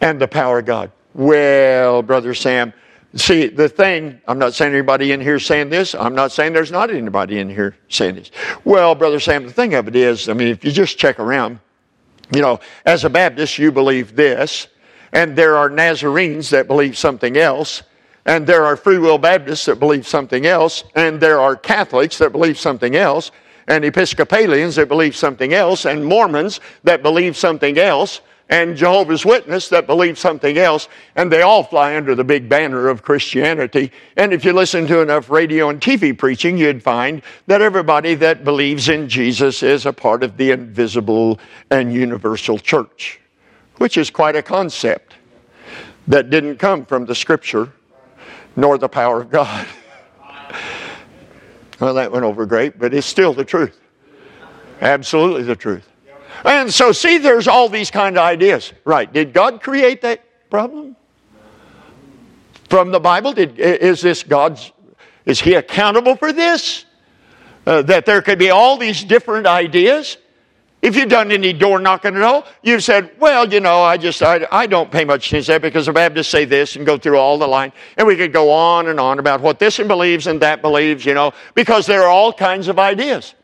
and 0.00 0.20
the 0.20 0.28
power 0.28 0.58
of 0.58 0.66
God. 0.66 0.90
Well, 1.14 2.02
Brother 2.02 2.34
Sam, 2.34 2.72
see, 3.14 3.48
the 3.48 3.68
thing, 3.68 4.20
I'm 4.26 4.38
not 4.38 4.54
saying 4.54 4.72
anybody 4.72 5.12
in 5.12 5.20
here 5.20 5.38
saying 5.38 5.70
this. 5.70 5.94
I'm 5.94 6.14
not 6.14 6.32
saying 6.32 6.52
there's 6.52 6.72
not 6.72 6.90
anybody 6.90 7.38
in 7.38 7.48
here 7.48 7.76
saying 7.88 8.16
this. 8.16 8.30
Well, 8.64 8.94
Brother 8.94 9.20
Sam, 9.20 9.44
the 9.44 9.52
thing 9.52 9.74
of 9.74 9.88
it 9.88 9.96
is, 9.96 10.28
I 10.28 10.32
mean, 10.32 10.48
if 10.48 10.64
you 10.64 10.72
just 10.72 10.98
check 10.98 11.20
around, 11.20 11.58
you 12.34 12.40
know, 12.40 12.60
as 12.86 13.04
a 13.04 13.10
Baptist, 13.10 13.58
you 13.58 13.70
believe 13.70 14.16
this, 14.16 14.68
and 15.12 15.36
there 15.36 15.56
are 15.56 15.68
Nazarenes 15.68 16.48
that 16.50 16.66
believe 16.66 16.96
something 16.96 17.36
else, 17.36 17.82
and 18.24 18.46
there 18.46 18.64
are 18.64 18.76
Free 18.76 18.98
Will 18.98 19.18
Baptists 19.18 19.66
that 19.66 19.78
believe 19.78 20.06
something 20.06 20.46
else, 20.46 20.84
and 20.94 21.20
there 21.20 21.40
are 21.40 21.56
Catholics 21.56 22.16
that 22.18 22.32
believe 22.32 22.58
something 22.58 22.96
else, 22.96 23.30
and 23.68 23.84
Episcopalians 23.84 24.76
that 24.76 24.88
believe 24.88 25.16
something 25.16 25.52
else, 25.52 25.84
and 25.84 26.04
Mormons 26.04 26.60
that 26.84 27.02
believe 27.02 27.36
something 27.36 27.78
else, 27.78 28.20
and 28.52 28.76
Jehovah's 28.76 29.24
Witness 29.24 29.68
that 29.70 29.86
believe 29.86 30.18
something 30.18 30.58
else, 30.58 30.88
and 31.16 31.32
they 31.32 31.40
all 31.40 31.62
fly 31.62 31.96
under 31.96 32.14
the 32.14 32.22
big 32.22 32.48
banner 32.50 32.88
of 32.88 33.02
Christianity. 33.02 33.90
And 34.16 34.32
if 34.32 34.44
you 34.44 34.52
listen 34.52 34.86
to 34.88 35.00
enough 35.00 35.30
radio 35.30 35.70
and 35.70 35.80
TV 35.80 36.16
preaching, 36.16 36.58
you'd 36.58 36.82
find 36.82 37.22
that 37.46 37.62
everybody 37.62 38.14
that 38.16 38.44
believes 38.44 38.90
in 38.90 39.08
Jesus 39.08 39.62
is 39.62 39.86
a 39.86 39.92
part 39.92 40.22
of 40.22 40.36
the 40.36 40.50
invisible 40.50 41.40
and 41.70 41.94
universal 41.94 42.58
church, 42.58 43.20
which 43.78 43.96
is 43.96 44.10
quite 44.10 44.36
a 44.36 44.42
concept 44.42 45.14
that 46.06 46.28
didn't 46.28 46.58
come 46.58 46.84
from 46.84 47.06
the 47.06 47.14
scripture 47.14 47.72
nor 48.54 48.76
the 48.76 48.88
power 48.88 49.22
of 49.22 49.30
God. 49.30 49.66
well, 51.82 51.94
that 51.94 52.12
went 52.12 52.24
over 52.24 52.46
great, 52.46 52.78
but 52.78 52.94
it's 52.94 53.08
still 53.08 53.32
the 53.32 53.44
truth. 53.44 53.76
Absolutely 54.80 55.42
the 55.42 55.56
truth. 55.56 55.84
And 56.44 56.72
so, 56.72 56.92
see, 56.92 57.18
there's 57.18 57.48
all 57.48 57.68
these 57.68 57.90
kind 57.90 58.16
of 58.16 58.22
ideas. 58.22 58.72
Right. 58.84 59.12
Did 59.12 59.32
God 59.32 59.60
create 59.60 60.00
that 60.02 60.24
problem? 60.48 60.94
From 62.68 62.92
the 62.92 63.00
Bible? 63.00 63.32
Did, 63.32 63.58
is 63.58 64.00
this 64.00 64.22
God's, 64.22 64.70
is 65.26 65.40
He 65.40 65.54
accountable 65.54 66.14
for 66.14 66.32
this? 66.32 66.84
Uh, 67.66 67.82
that 67.82 68.06
there 68.06 68.22
could 68.22 68.38
be 68.38 68.50
all 68.50 68.76
these 68.76 69.02
different 69.02 69.48
ideas? 69.48 70.18
If 70.82 70.96
you've 70.96 71.08
done 71.08 71.30
any 71.30 71.52
door 71.52 71.78
knocking 71.78 72.16
at 72.16 72.22
all, 72.22 72.44
you've 72.62 72.82
said, 72.82 73.12
well, 73.20 73.50
you 73.50 73.60
know, 73.60 73.82
I 73.82 73.96
just, 73.96 74.20
I, 74.20 74.46
I 74.50 74.66
don't 74.66 74.90
pay 74.90 75.04
much 75.04 75.28
attention 75.28 75.46
to 75.46 75.52
that 75.52 75.62
because 75.62 75.86
the 75.86 75.92
Baptists 75.92 76.28
say 76.28 76.44
this 76.44 76.74
and 76.74 76.84
go 76.84 76.98
through 76.98 77.18
all 77.18 77.38
the 77.38 77.46
line. 77.46 77.72
And 77.96 78.04
we 78.04 78.16
could 78.16 78.32
go 78.32 78.50
on 78.50 78.88
and 78.88 78.98
on 78.98 79.20
about 79.20 79.40
what 79.40 79.60
this 79.60 79.78
one 79.78 79.86
believes 79.86 80.26
and 80.26 80.40
that 80.42 80.60
believes, 80.60 81.06
you 81.06 81.14
know, 81.14 81.32
because 81.54 81.86
there 81.86 82.02
are 82.02 82.08
all 82.08 82.32
kinds 82.32 82.66
of 82.66 82.80
ideas. 82.80 83.36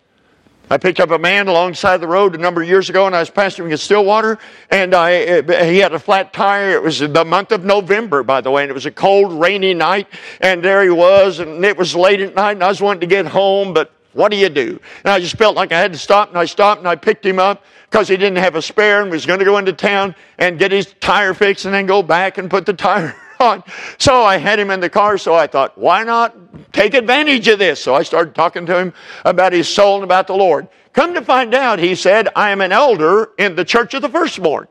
I 0.70 0.77
picked 0.77 1.01
up 1.01 1.11
a 1.12 1.18
man 1.18 1.48
alongside 1.48 1.98
the 1.98 2.09
road 2.09 2.35
a 2.35 2.38
number 2.38 2.61
of 2.61 2.68
years 2.68 2.90
ago, 2.90 3.07
and 3.07 3.16
I 3.16 3.20
was 3.20 3.31
pastoring 3.31 3.70
in 3.70 3.79
Stillwater, 3.79 4.38
and 4.70 4.94
I, 4.94 5.40
he 5.64 5.79
had 5.79 5.94
a 5.94 5.98
flat 5.98 6.35
tire. 6.35 6.72
It 6.72 6.83
was 6.83 6.98
the 6.98 7.24
month 7.24 7.53
of 7.53 7.64
November, 7.64 8.22
by 8.22 8.42
the 8.42 8.51
way, 8.51 8.64
and 8.64 8.70
it 8.70 8.74
was 8.74 8.85
a 8.85 8.90
cold, 8.90 9.40
rainy 9.40 9.72
night, 9.72 10.09
and 10.42 10.62
there 10.62 10.83
he 10.83 10.90
was, 10.90 11.38
and 11.38 11.64
it 11.64 11.79
was 11.79 11.96
late 11.96 12.20
at 12.20 12.35
night, 12.35 12.53
and 12.53 12.64
I 12.64 12.68
was 12.68 12.83
wanting 12.83 13.01
to 13.01 13.07
get 13.07 13.24
home, 13.27 13.72
but 13.72 13.92
what 14.18 14.33
do 14.33 14.37
you 14.37 14.48
do? 14.48 14.81
And 15.04 15.12
I 15.12 15.20
just 15.20 15.37
felt 15.37 15.54
like 15.54 15.70
I 15.70 15.78
had 15.78 15.92
to 15.92 15.98
stop, 15.98 16.28
and 16.28 16.37
I 16.37 16.44
stopped, 16.44 16.81
and 16.81 16.88
I 16.88 16.96
picked 16.96 17.24
him 17.24 17.38
up 17.38 17.64
because 17.88 18.09
he 18.09 18.16
didn't 18.16 18.38
have 18.38 18.57
a 18.57 18.62
spare 18.62 19.00
and 19.00 19.12
was 19.12 19.24
going 19.24 19.38
to 19.38 19.44
go 19.44 19.59
into 19.59 19.72
town 19.72 20.12
and 20.38 20.59
get 20.59 20.72
his 20.72 20.92
tire 20.98 21.35
fixed 21.35 21.66
and 21.66 21.72
then 21.72 21.87
go 21.87 22.02
back 22.02 22.37
and 22.37 22.50
put 22.50 22.66
the 22.66 22.72
tire 22.72 23.14
on. 23.40 23.62
So 23.98 24.24
I 24.24 24.37
had 24.37 24.59
him 24.59 24.72
in 24.72 24.81
the 24.81 24.90
car, 24.90 25.18
so 25.18 25.37
I 25.37 25.46
thought, 25.46 25.78
why 25.78 26.02
not 26.02 26.35
take 26.72 26.94
advantage 26.94 27.46
of 27.46 27.61
this? 27.61 27.81
So 27.81 27.94
I 27.94 28.02
started 28.02 28.35
talking 28.35 28.66
to 28.66 28.76
him 28.76 28.92
about 29.24 29.52
his 29.52 29.68
soul 29.68 29.94
and 29.94 30.04
about 30.04 30.26
the 30.26 30.35
Lord. 30.35 30.66
Come 30.94 31.14
to 31.14 31.22
find 31.22 31.54
out, 31.54 31.78
he 31.78 31.94
said, 31.94 32.28
I 32.35 32.50
am 32.50 32.61
an 32.61 32.72
elder 32.72 33.31
in 33.38 33.54
the 33.54 33.64
Church 33.64 33.94
of 33.94 34.02
the 34.02 34.09
Firstborn 34.09 34.66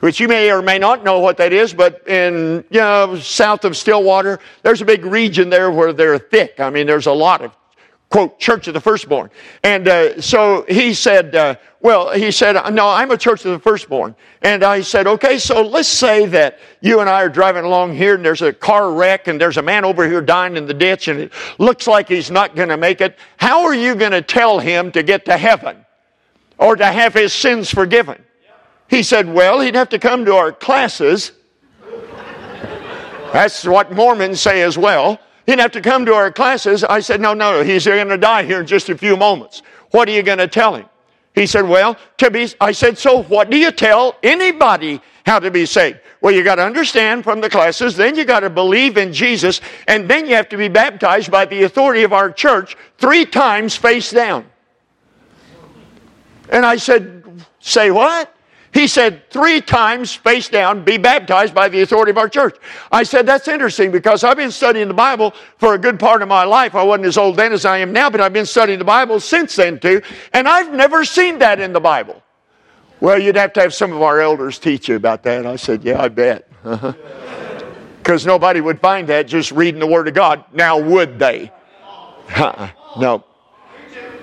which 0.00 0.20
you 0.20 0.28
may 0.28 0.52
or 0.52 0.60
may 0.60 0.78
not 0.78 1.02
know 1.04 1.20
what 1.20 1.38
that 1.38 1.54
is, 1.54 1.72
but 1.72 2.06
in, 2.06 2.62
you 2.68 2.80
know, 2.80 3.18
south 3.18 3.64
of 3.64 3.74
Stillwater, 3.74 4.38
there's 4.62 4.82
a 4.82 4.84
big 4.84 5.06
region 5.06 5.48
there 5.48 5.70
where 5.70 5.94
they're 5.94 6.18
thick. 6.18 6.60
I 6.60 6.68
mean, 6.68 6.86
there's 6.86 7.06
a 7.06 7.12
lot 7.12 7.40
of 7.40 7.56
quote, 8.10 8.38
Church 8.38 8.68
of 8.68 8.74
the 8.74 8.80
Firstborn. 8.80 9.30
And 9.62 9.88
uh, 9.88 10.20
so 10.20 10.64
he 10.68 10.94
said, 10.94 11.34
uh, 11.34 11.56
Well, 11.80 12.12
he 12.12 12.30
said, 12.30 12.54
No, 12.72 12.88
I'm 12.88 13.10
a 13.10 13.16
Church 13.16 13.44
of 13.44 13.52
the 13.52 13.58
Firstborn. 13.58 14.14
And 14.42 14.62
I 14.62 14.82
said, 14.82 15.06
Okay, 15.06 15.38
so 15.38 15.62
let's 15.62 15.88
say 15.88 16.26
that 16.26 16.58
you 16.80 17.00
and 17.00 17.10
I 17.10 17.22
are 17.22 17.28
driving 17.28 17.64
along 17.64 17.96
here 17.96 18.14
and 18.14 18.24
there's 18.24 18.42
a 18.42 18.52
car 18.52 18.92
wreck 18.92 19.28
and 19.28 19.40
there's 19.40 19.56
a 19.56 19.62
man 19.62 19.84
over 19.84 20.08
here 20.08 20.20
dying 20.20 20.56
in 20.56 20.66
the 20.66 20.74
ditch 20.74 21.08
and 21.08 21.20
it 21.20 21.32
looks 21.58 21.86
like 21.86 22.08
he's 22.08 22.30
not 22.30 22.54
going 22.54 22.68
to 22.68 22.76
make 22.76 23.00
it. 23.00 23.18
How 23.36 23.64
are 23.64 23.74
you 23.74 23.94
going 23.94 24.12
to 24.12 24.22
tell 24.22 24.58
him 24.58 24.92
to 24.92 25.02
get 25.02 25.24
to 25.26 25.36
heaven 25.36 25.84
or 26.58 26.76
to 26.76 26.86
have 26.86 27.12
his 27.12 27.32
sins 27.32 27.70
forgiven? 27.70 28.22
He 28.88 29.02
said, 29.02 29.28
Well, 29.28 29.60
he'd 29.60 29.74
have 29.74 29.88
to 29.90 29.98
come 29.98 30.24
to 30.26 30.34
our 30.34 30.52
classes. 30.52 31.32
That's 33.32 33.64
what 33.64 33.92
Mormons 33.92 34.40
say 34.40 34.62
as 34.62 34.78
well. 34.78 35.18
He'd 35.46 35.60
have 35.60 35.72
to 35.72 35.80
come 35.80 36.04
to 36.06 36.14
our 36.14 36.30
classes. 36.32 36.82
I 36.84 37.00
said, 37.00 37.20
No, 37.20 37.32
no, 37.32 37.62
he's 37.62 37.86
going 37.86 38.08
to 38.08 38.18
die 38.18 38.42
here 38.42 38.60
in 38.60 38.66
just 38.66 38.88
a 38.88 38.98
few 38.98 39.16
moments. 39.16 39.62
What 39.92 40.08
are 40.08 40.12
you 40.12 40.22
going 40.22 40.38
to 40.38 40.48
tell 40.48 40.74
him? 40.74 40.86
He 41.34 41.46
said, 41.46 41.68
Well, 41.68 41.96
to 42.18 42.30
be, 42.30 42.48
I 42.60 42.72
said, 42.72 42.98
So 42.98 43.22
what 43.22 43.50
do 43.50 43.56
you 43.56 43.70
tell 43.70 44.16
anybody 44.22 45.00
how 45.24 45.38
to 45.38 45.50
be 45.50 45.64
saved? 45.64 46.00
Well, 46.20 46.34
you 46.34 46.42
got 46.42 46.56
to 46.56 46.64
understand 46.64 47.22
from 47.22 47.40
the 47.40 47.48
classes, 47.48 47.94
then 47.94 48.16
you 48.16 48.24
got 48.24 48.40
to 48.40 48.50
believe 48.50 48.96
in 48.96 49.12
Jesus, 49.12 49.60
and 49.86 50.08
then 50.10 50.26
you 50.26 50.34
have 50.34 50.48
to 50.48 50.56
be 50.56 50.68
baptized 50.68 51.30
by 51.30 51.44
the 51.44 51.62
authority 51.62 52.02
of 52.02 52.12
our 52.12 52.30
church 52.32 52.76
three 52.98 53.24
times 53.24 53.76
face 53.76 54.10
down. 54.10 54.46
And 56.48 56.66
I 56.66 56.76
said, 56.76 57.22
Say 57.60 57.90
what? 57.90 58.35
He 58.76 58.86
said, 58.88 59.30
three 59.30 59.62
times 59.62 60.14
face 60.14 60.50
down, 60.50 60.84
be 60.84 60.98
baptized 60.98 61.54
by 61.54 61.70
the 61.70 61.80
authority 61.80 62.10
of 62.10 62.18
our 62.18 62.28
church. 62.28 62.58
I 62.92 63.04
said, 63.04 63.24
that's 63.24 63.48
interesting 63.48 63.90
because 63.90 64.22
I've 64.22 64.36
been 64.36 64.50
studying 64.50 64.86
the 64.86 64.92
Bible 64.92 65.32
for 65.56 65.72
a 65.72 65.78
good 65.78 65.98
part 65.98 66.20
of 66.20 66.28
my 66.28 66.44
life. 66.44 66.74
I 66.74 66.82
wasn't 66.82 67.06
as 67.06 67.16
old 67.16 67.38
then 67.38 67.54
as 67.54 67.64
I 67.64 67.78
am 67.78 67.90
now, 67.90 68.10
but 68.10 68.20
I've 68.20 68.34
been 68.34 68.44
studying 68.44 68.78
the 68.78 68.84
Bible 68.84 69.18
since 69.18 69.56
then 69.56 69.78
too, 69.80 70.02
and 70.34 70.46
I've 70.46 70.74
never 70.74 71.06
seen 71.06 71.38
that 71.38 71.58
in 71.58 71.72
the 71.72 71.80
Bible. 71.80 72.22
Well, 73.00 73.18
you'd 73.18 73.36
have 73.36 73.54
to 73.54 73.62
have 73.62 73.72
some 73.72 73.94
of 73.94 74.02
our 74.02 74.20
elders 74.20 74.58
teach 74.58 74.90
you 74.90 74.96
about 74.96 75.22
that. 75.22 75.46
I 75.46 75.56
said, 75.56 75.82
yeah, 75.82 76.02
I 76.02 76.08
bet. 76.08 76.46
Because 77.98 78.24
nobody 78.24 78.60
would 78.60 78.78
find 78.78 79.08
that 79.08 79.26
just 79.26 79.50
reading 79.50 79.80
the 79.80 79.86
Word 79.86 80.06
of 80.06 80.14
God. 80.14 80.44
Now, 80.52 80.78
would 80.78 81.18
they? 81.18 81.50
no. 82.38 83.24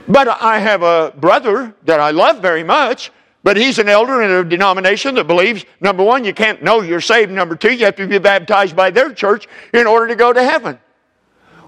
But 0.07 0.29
I 0.29 0.59
have 0.59 0.83
a 0.83 1.11
brother 1.17 1.75
that 1.83 1.99
I 1.99 2.11
love 2.11 2.41
very 2.41 2.63
much 2.63 3.11
but 3.43 3.57
he's 3.57 3.77
an 3.77 3.89
elder 3.89 4.21
in 4.21 4.31
a 4.31 4.43
denomination 4.43 5.15
that 5.15 5.27
believes, 5.27 5.65
number 5.81 6.03
one, 6.03 6.23
you 6.23 6.33
can't 6.33 6.63
know 6.63 6.81
you're 6.81 7.01
saved. 7.01 7.31
Number 7.31 7.55
two, 7.55 7.73
you 7.73 7.85
have 7.85 7.95
to 7.97 8.07
be 8.07 8.17
baptized 8.17 8.75
by 8.75 8.89
their 8.89 9.13
church 9.13 9.47
in 9.73 9.85
order 9.85 10.07
to 10.07 10.15
go 10.15 10.31
to 10.31 10.41
heaven. 10.41 10.79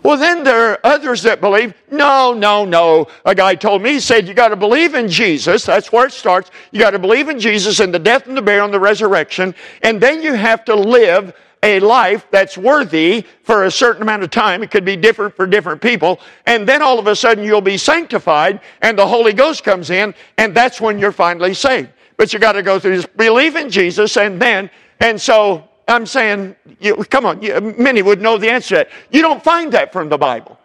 Well, 0.01 0.17
then 0.17 0.43
there 0.43 0.69
are 0.69 0.79
others 0.83 1.23
that 1.23 1.41
believe, 1.41 1.73
no, 1.89 2.31
no, 2.31 2.63
no. 2.63 3.07
A 3.25 3.33
guy 3.33 3.55
told 3.55 3.81
me, 3.81 3.93
he 3.93 3.99
said, 3.99 4.27
you 4.27 4.35
got 4.35 4.49
to 4.49 4.55
believe 4.55 4.93
in 4.93 5.07
Jesus. 5.07 5.65
That's 5.65 5.91
where 5.91 6.05
it 6.05 6.13
starts. 6.13 6.51
You 6.71 6.79
got 6.79 6.91
to 6.91 6.99
believe 6.99 7.27
in 7.27 7.39
Jesus 7.39 7.79
and 7.79 7.91
the 7.91 7.97
death 7.97 8.27
and 8.27 8.38
the 8.38 8.41
burial 8.43 8.65
and 8.65 8.73
the 8.73 8.79
resurrection. 8.79 9.55
And 9.81 9.99
then 9.99 10.21
you 10.21 10.35
have 10.35 10.63
to 10.65 10.75
live 10.75 11.33
a 11.65 11.80
life 11.80 12.28
that's 12.30 12.58
worthy 12.58 13.25
for 13.41 13.63
a 13.63 13.71
certain 13.71 14.04
amount 14.04 14.21
of 14.21 14.30
time. 14.30 14.62
It 14.62 14.69
could 14.69 14.86
be 14.86 14.95
different 14.95 15.36
for 15.36 15.47
different 15.47 15.82
people. 15.82 16.19
And 16.45 16.69
then 16.69 16.84
all 16.84 16.99
of 16.99 17.08
a 17.08 17.15
sudden 17.15 17.43
you'll 17.43 17.60
be 17.60 17.78
sanctified 17.78 18.62
and 18.84 18.97
the 18.97 19.08
Holy 19.08 19.34
Ghost 19.34 19.63
comes 19.63 19.89
in 19.89 20.13
and 20.38 20.56
that's 20.56 20.80
when 20.80 20.99
you're 20.99 21.12
finally 21.12 21.56
saved. 21.56 21.89
But 22.17 22.32
you 22.32 22.39
got 22.39 22.54
to 22.54 22.62
go 22.62 22.80
through 22.80 22.97
this 22.97 23.08
believe 23.08 23.56
in 23.56 23.71
Jesus 23.71 24.15
and 24.15 24.39
then, 24.39 24.69
and 24.99 25.19
so 25.19 25.67
I'm 25.88 26.06
saying, 26.06 26.56
you, 26.80 26.95
come 27.10 27.25
on, 27.25 27.41
you, 27.41 27.60
many 27.78 28.04
would 28.04 28.21
know 28.21 28.38
the 28.38 28.49
answer 28.49 28.69
to 28.69 28.75
that. 28.75 28.89
You 29.10 29.23
don't 29.23 29.43
find 29.43 29.71
that 29.71 29.91
from 29.91 30.08
the 30.08 30.19
Bible. 30.19 30.60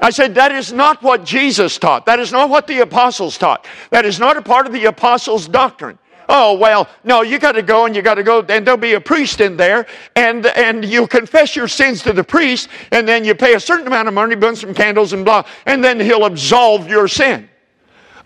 I 0.00 0.10
said, 0.10 0.34
that 0.36 0.52
is 0.52 0.72
not 0.72 1.02
what 1.02 1.24
Jesus 1.24 1.78
taught. 1.78 2.06
That 2.06 2.20
is 2.20 2.30
not 2.30 2.48
what 2.48 2.68
the 2.68 2.80
apostles 2.80 3.38
taught. 3.38 3.66
That 3.90 4.04
is 4.04 4.20
not 4.20 4.36
a 4.36 4.42
part 4.42 4.66
of 4.66 4.72
the 4.72 4.84
apostles' 4.84 5.48
doctrine. 5.48 5.98
Oh, 6.28 6.56
well, 6.56 6.88
no, 7.02 7.22
you 7.22 7.38
got 7.38 7.52
to 7.52 7.62
go 7.62 7.86
and 7.86 7.94
you 7.94 8.02
got 8.02 8.14
to 8.14 8.22
go, 8.22 8.40
and 8.40 8.66
there'll 8.66 8.78
be 8.78 8.94
a 8.94 9.00
priest 9.00 9.40
in 9.40 9.56
there, 9.56 9.86
and, 10.16 10.46
and 10.46 10.84
you 10.84 11.06
confess 11.06 11.54
your 11.54 11.68
sins 11.68 12.02
to 12.02 12.12
the 12.12 12.24
priest, 12.24 12.68
and 12.90 13.06
then 13.06 13.24
you 13.24 13.34
pay 13.34 13.54
a 13.54 13.60
certain 13.60 13.86
amount 13.86 14.08
of 14.08 14.14
money, 14.14 14.34
burn 14.34 14.56
some 14.56 14.74
candles, 14.74 15.12
and 15.12 15.24
blah, 15.24 15.44
and 15.66 15.84
then 15.84 16.00
he'll 16.00 16.24
absolve 16.24 16.88
your 16.88 17.08
sin. 17.08 17.48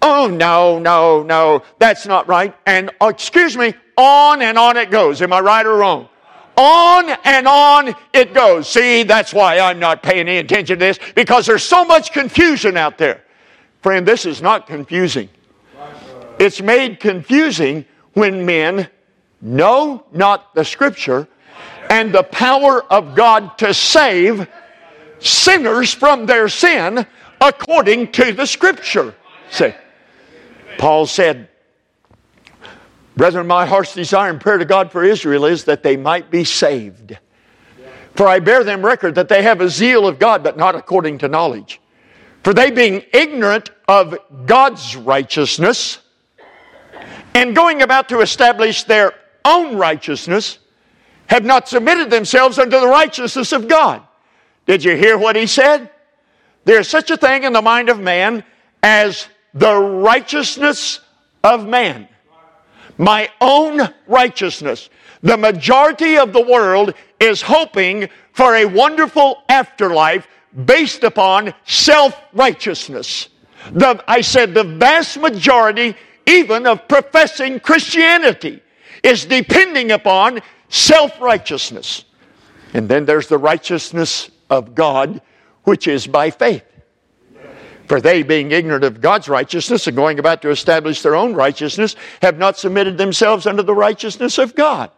Oh, 0.00 0.28
no, 0.28 0.78
no, 0.78 1.24
no, 1.24 1.64
that's 1.78 2.06
not 2.06 2.28
right. 2.28 2.54
And, 2.66 2.90
oh, 3.00 3.08
excuse 3.08 3.56
me, 3.56 3.74
on 3.96 4.42
and 4.42 4.56
on 4.56 4.76
it 4.76 4.90
goes. 4.92 5.20
Am 5.22 5.32
I 5.32 5.40
right 5.40 5.66
or 5.66 5.76
wrong? 5.76 6.08
On 6.56 7.10
and 7.24 7.48
on 7.48 7.94
it 8.12 8.32
goes. 8.32 8.68
See, 8.68 9.02
that's 9.02 9.34
why 9.34 9.58
I'm 9.58 9.80
not 9.80 10.02
paying 10.02 10.28
any 10.28 10.38
attention 10.38 10.78
to 10.78 10.84
this, 10.84 10.98
because 11.14 11.46
there's 11.46 11.64
so 11.64 11.84
much 11.84 12.12
confusion 12.12 12.76
out 12.76 12.96
there. 12.96 13.24
Friend, 13.82 14.06
this 14.06 14.26
is 14.26 14.40
not 14.40 14.66
confusing. 14.66 15.28
It's 16.38 16.60
made 16.60 17.00
confusing 17.00 17.84
when 18.12 18.46
men 18.46 18.88
know 19.40 20.04
not 20.12 20.54
the 20.54 20.64
scripture 20.64 21.28
and 21.90 22.12
the 22.12 22.22
power 22.22 22.82
of 22.92 23.14
God 23.14 23.58
to 23.58 23.72
save 23.74 24.48
sinners 25.20 25.92
from 25.92 26.26
their 26.26 26.48
sin 26.48 27.06
according 27.40 28.12
to 28.12 28.32
the 28.32 28.46
scripture. 28.46 29.14
Say, 29.50 29.76
Paul 30.78 31.06
said, 31.06 31.48
Brethren, 33.16 33.48
my 33.48 33.66
heart's 33.66 33.94
desire 33.94 34.30
and 34.30 34.40
prayer 34.40 34.58
to 34.58 34.64
God 34.64 34.92
for 34.92 35.02
Israel 35.02 35.44
is 35.44 35.64
that 35.64 35.82
they 35.82 35.96
might 35.96 36.30
be 36.30 36.44
saved. 36.44 37.18
For 38.14 38.28
I 38.28 38.38
bear 38.38 38.62
them 38.62 38.84
record 38.84 39.16
that 39.16 39.28
they 39.28 39.42
have 39.42 39.60
a 39.60 39.68
zeal 39.68 40.06
of 40.06 40.18
God, 40.20 40.44
but 40.44 40.56
not 40.56 40.76
according 40.76 41.18
to 41.18 41.28
knowledge. 41.28 41.80
For 42.44 42.54
they 42.54 42.70
being 42.70 43.02
ignorant 43.12 43.70
of 43.88 44.16
God's 44.46 44.94
righteousness, 44.94 45.98
and 47.34 47.54
going 47.54 47.82
about 47.82 48.08
to 48.08 48.20
establish 48.20 48.84
their 48.84 49.12
own 49.44 49.76
righteousness, 49.76 50.58
have 51.26 51.44
not 51.44 51.68
submitted 51.68 52.10
themselves 52.10 52.58
unto 52.58 52.80
the 52.80 52.86
righteousness 52.86 53.52
of 53.52 53.68
God. 53.68 54.02
Did 54.66 54.84
you 54.84 54.96
hear 54.96 55.16
what 55.16 55.36
he 55.36 55.46
said? 55.46 55.90
There's 56.64 56.88
such 56.88 57.10
a 57.10 57.16
thing 57.16 57.44
in 57.44 57.52
the 57.52 57.62
mind 57.62 57.88
of 57.88 58.00
man 58.00 58.44
as 58.82 59.28
the 59.54 59.74
righteousness 59.74 61.00
of 61.42 61.66
man. 61.66 62.08
My 62.98 63.30
own 63.40 63.80
righteousness. 64.06 64.90
The 65.22 65.36
majority 65.36 66.18
of 66.18 66.32
the 66.32 66.42
world 66.42 66.94
is 67.20 67.42
hoping 67.42 68.08
for 68.32 68.54
a 68.54 68.64
wonderful 68.64 69.42
afterlife 69.48 70.26
based 70.64 71.04
upon 71.04 71.54
self 71.64 72.20
righteousness. 72.32 73.28
I 74.06 74.20
said 74.20 74.54
the 74.54 74.64
vast 74.64 75.18
majority 75.18 75.96
even 76.28 76.66
of 76.66 76.86
professing 76.88 77.60
Christianity, 77.60 78.62
is 79.02 79.24
depending 79.24 79.92
upon 79.92 80.40
self 80.68 81.20
righteousness. 81.20 82.04
And 82.74 82.88
then 82.88 83.06
there's 83.06 83.28
the 83.28 83.38
righteousness 83.38 84.30
of 84.50 84.74
God, 84.74 85.20
which 85.64 85.88
is 85.88 86.06
by 86.06 86.30
faith. 86.30 86.64
For 87.86 88.02
they, 88.02 88.22
being 88.22 88.50
ignorant 88.50 88.84
of 88.84 89.00
God's 89.00 89.28
righteousness 89.28 89.86
and 89.86 89.96
going 89.96 90.18
about 90.18 90.42
to 90.42 90.50
establish 90.50 91.00
their 91.00 91.16
own 91.16 91.32
righteousness, 91.32 91.96
have 92.20 92.36
not 92.36 92.58
submitted 92.58 92.98
themselves 92.98 93.46
unto 93.46 93.62
the 93.62 93.74
righteousness 93.74 94.36
of 94.36 94.54
God. 94.54 94.90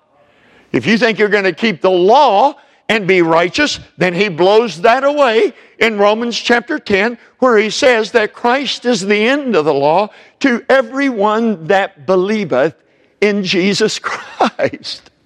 If 0.72 0.86
you 0.86 0.98
think 0.98 1.18
you're 1.18 1.28
going 1.28 1.44
to 1.44 1.52
keep 1.52 1.80
the 1.80 1.90
law 1.90 2.56
and 2.90 3.06
be 3.06 3.22
righteous, 3.22 3.78
then 3.98 4.12
he 4.12 4.28
blows 4.28 4.80
that 4.80 5.04
away 5.04 5.54
in 5.78 5.96
Romans 5.96 6.36
chapter 6.36 6.76
10, 6.76 7.18
where 7.38 7.56
he 7.56 7.70
says 7.70 8.10
that 8.10 8.32
Christ 8.32 8.84
is 8.84 9.06
the 9.06 9.28
end 9.28 9.54
of 9.54 9.64
the 9.64 9.72
law 9.72 10.08
to 10.40 10.64
everyone 10.68 11.68
that 11.68 12.04
believeth 12.04 12.74
in 13.22 13.44
Jesus 13.44 13.98
Christ. 13.98 15.08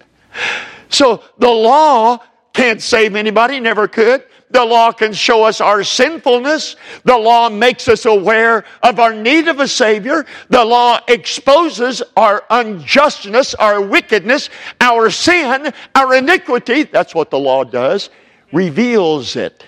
So 0.87 1.23
the 1.39 1.49
law 1.49 2.19
can't 2.53 2.81
save 2.81 3.15
anybody, 3.15 3.59
never 3.59 3.87
could. 3.87 4.23
The 4.51 4.63
law 4.63 4.91
can 4.91 5.11
show 5.11 5.43
us 5.43 5.59
our 5.59 5.83
sinfulness. 5.83 6.75
The 7.03 7.17
law 7.17 7.49
makes 7.49 7.87
us 7.87 8.05
aware 8.05 8.63
of 8.83 8.99
our 8.99 9.13
need 9.13 9.47
of 9.47 9.59
a 9.59 9.67
Savior. 9.67 10.25
The 10.49 10.63
law 10.63 10.99
exposes 11.07 12.03
our 12.15 12.43
unjustness, 12.49 13.55
our 13.55 13.81
wickedness, 13.81 14.49
our 14.79 15.09
sin, 15.09 15.73
our 15.95 16.15
iniquity. 16.15 16.83
That's 16.83 17.15
what 17.15 17.31
the 17.31 17.39
law 17.39 17.63
does. 17.63 18.11
Reveals 18.51 19.35
it. 19.35 19.65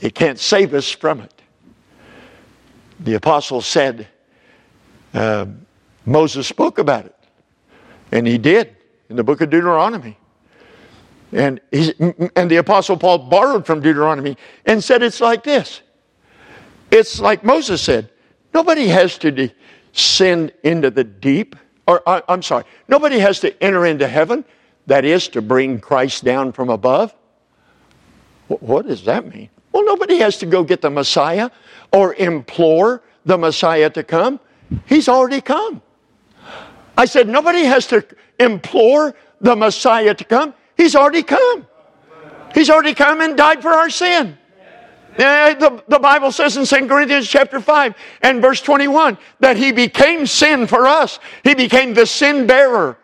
It 0.00 0.14
can't 0.14 0.38
save 0.38 0.72
us 0.72 0.90
from 0.90 1.20
it. 1.20 1.42
The 3.00 3.14
apostle 3.14 3.60
said, 3.60 4.08
uh, 5.12 5.46
Moses 6.06 6.46
spoke 6.46 6.78
about 6.78 7.06
it. 7.06 7.16
And 8.10 8.26
he 8.26 8.38
did 8.38 8.76
in 9.08 9.16
the 9.16 9.24
book 9.24 9.40
of 9.40 9.50
Deuteronomy. 9.50 10.16
And, 11.32 11.60
and 12.34 12.50
the 12.50 12.56
Apostle 12.56 12.96
Paul 12.96 13.18
borrowed 13.18 13.64
from 13.64 13.80
Deuteronomy 13.80 14.36
and 14.66 14.82
said 14.82 15.02
it's 15.02 15.20
like 15.20 15.44
this. 15.44 15.82
It's 16.90 17.20
like 17.20 17.44
Moses 17.44 17.80
said 17.80 18.10
nobody 18.52 18.88
has 18.88 19.16
to 19.18 19.30
descend 19.30 20.52
into 20.64 20.90
the 20.90 21.04
deep, 21.04 21.54
or 21.86 22.02
I, 22.08 22.22
I'm 22.28 22.42
sorry, 22.42 22.64
nobody 22.88 23.20
has 23.20 23.38
to 23.40 23.62
enter 23.62 23.86
into 23.86 24.08
heaven, 24.08 24.44
that 24.86 25.04
is, 25.04 25.28
to 25.28 25.42
bring 25.42 25.78
Christ 25.78 26.24
down 26.24 26.50
from 26.50 26.68
above. 26.68 27.14
What 28.48 28.88
does 28.88 29.04
that 29.04 29.32
mean? 29.32 29.50
Well, 29.70 29.84
nobody 29.84 30.18
has 30.18 30.36
to 30.38 30.46
go 30.46 30.64
get 30.64 30.82
the 30.82 30.90
Messiah 30.90 31.50
or 31.92 32.14
implore 32.14 33.02
the 33.24 33.38
Messiah 33.38 33.88
to 33.90 34.02
come. 34.02 34.40
He's 34.86 35.08
already 35.08 35.40
come. 35.40 35.80
I 36.96 37.04
said, 37.04 37.28
nobody 37.28 37.64
has 37.64 37.86
to 37.88 38.04
implore 38.40 39.14
the 39.40 39.54
Messiah 39.54 40.14
to 40.14 40.24
come. 40.24 40.54
He's 40.80 40.96
already 40.96 41.22
come. 41.22 41.66
He's 42.54 42.70
already 42.70 42.94
come 42.94 43.20
and 43.20 43.36
died 43.36 43.60
for 43.60 43.68
our 43.68 43.90
sin. 43.90 44.38
The, 45.18 45.84
the 45.88 45.98
Bible 45.98 46.32
says 46.32 46.56
in 46.56 46.64
2 46.64 46.88
Corinthians 46.88 47.28
chapter 47.28 47.60
5 47.60 47.94
and 48.22 48.40
verse 48.40 48.62
21 48.62 49.18
that 49.40 49.58
he 49.58 49.72
became 49.72 50.26
sin 50.26 50.66
for 50.66 50.86
us. 50.86 51.18
He 51.44 51.54
became 51.54 51.92
the 51.92 52.06
sin 52.06 52.46
bearer. 52.46 52.96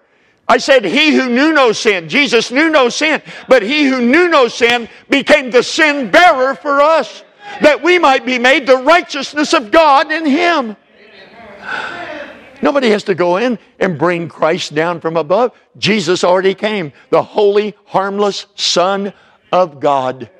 I 0.49 0.57
said, 0.57 0.87
He 0.87 1.14
who 1.14 1.29
knew 1.29 1.53
no 1.53 1.72
sin, 1.72 2.09
Jesus 2.09 2.51
knew 2.51 2.70
no 2.70 2.89
sin, 2.89 3.20
but 3.47 3.62
he 3.62 3.85
who 3.85 4.01
knew 4.01 4.31
no 4.31 4.49
sin 4.49 4.89
became 5.11 5.51
the 5.51 5.62
sin 5.62 6.11
bearer 6.11 6.55
for 6.55 6.81
us, 6.81 7.24
that 7.61 7.83
we 7.83 7.99
might 7.99 8.24
be 8.24 8.39
made 8.39 8.66
the 8.66 8.79
righteousness 8.79 9.53
of 9.53 9.70
God 9.70 10.11
in 10.11 10.24
him. 10.24 10.77
Nobody 12.63 12.91
has 12.91 13.05
to 13.05 13.15
go 13.15 13.37
in 13.37 13.59
and 13.79 13.99
bring 13.99 14.29
Christ 14.29 14.75
down 14.75 15.01
from 15.01 15.17
above. 15.17 15.53
Jesus 15.77 16.25
already 16.25 16.55
came, 16.55 16.93
the 17.11 17.23
holy, 17.23 17.75
harmless 17.87 18.47
Son 18.55 19.13
of 19.53 19.81
God. 19.81 20.31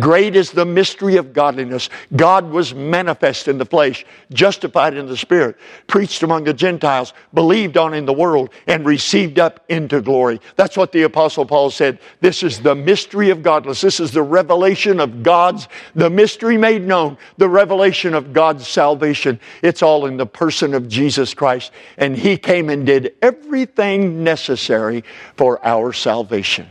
Great 0.00 0.34
is 0.34 0.50
the 0.50 0.64
mystery 0.64 1.16
of 1.16 1.32
godliness. 1.32 1.88
God 2.16 2.50
was 2.50 2.74
manifest 2.74 3.46
in 3.46 3.58
the 3.58 3.64
flesh, 3.64 4.04
justified 4.32 4.96
in 4.96 5.06
the 5.06 5.16
spirit, 5.16 5.56
preached 5.86 6.24
among 6.24 6.44
the 6.44 6.54
Gentiles, 6.54 7.12
believed 7.32 7.76
on 7.76 7.94
in 7.94 8.04
the 8.04 8.12
world, 8.12 8.50
and 8.66 8.84
received 8.84 9.38
up 9.38 9.64
into 9.68 10.00
glory. 10.00 10.40
That's 10.56 10.76
what 10.76 10.90
the 10.90 11.02
Apostle 11.02 11.46
Paul 11.46 11.70
said. 11.70 12.00
This 12.20 12.42
is 12.42 12.58
the 12.58 12.74
mystery 12.74 13.30
of 13.30 13.42
godliness. 13.42 13.80
This 13.80 14.00
is 14.00 14.10
the 14.10 14.22
revelation 14.22 14.98
of 14.98 15.22
God's, 15.22 15.68
the 15.94 16.10
mystery 16.10 16.56
made 16.56 16.82
known, 16.82 17.16
the 17.36 17.48
revelation 17.48 18.14
of 18.14 18.32
God's 18.32 18.66
salvation. 18.66 19.38
It's 19.62 19.82
all 19.82 20.06
in 20.06 20.16
the 20.16 20.26
person 20.26 20.74
of 20.74 20.88
Jesus 20.88 21.34
Christ. 21.34 21.70
And 21.98 22.16
He 22.16 22.36
came 22.36 22.68
and 22.68 22.84
did 22.84 23.14
everything 23.22 24.24
necessary 24.24 25.04
for 25.36 25.64
our 25.64 25.92
salvation. 25.92 26.68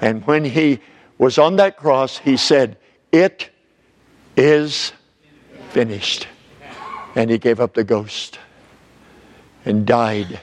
And 0.00 0.26
when 0.26 0.44
He 0.44 0.80
was 1.18 1.38
on 1.38 1.56
that 1.56 1.76
cross, 1.76 2.18
he 2.18 2.36
said, 2.36 2.78
It 3.10 3.50
is 4.36 4.92
finished. 5.70 6.26
And 7.14 7.30
he 7.30 7.38
gave 7.38 7.60
up 7.60 7.74
the 7.74 7.84
ghost 7.84 8.38
and 9.64 9.86
died 9.86 10.40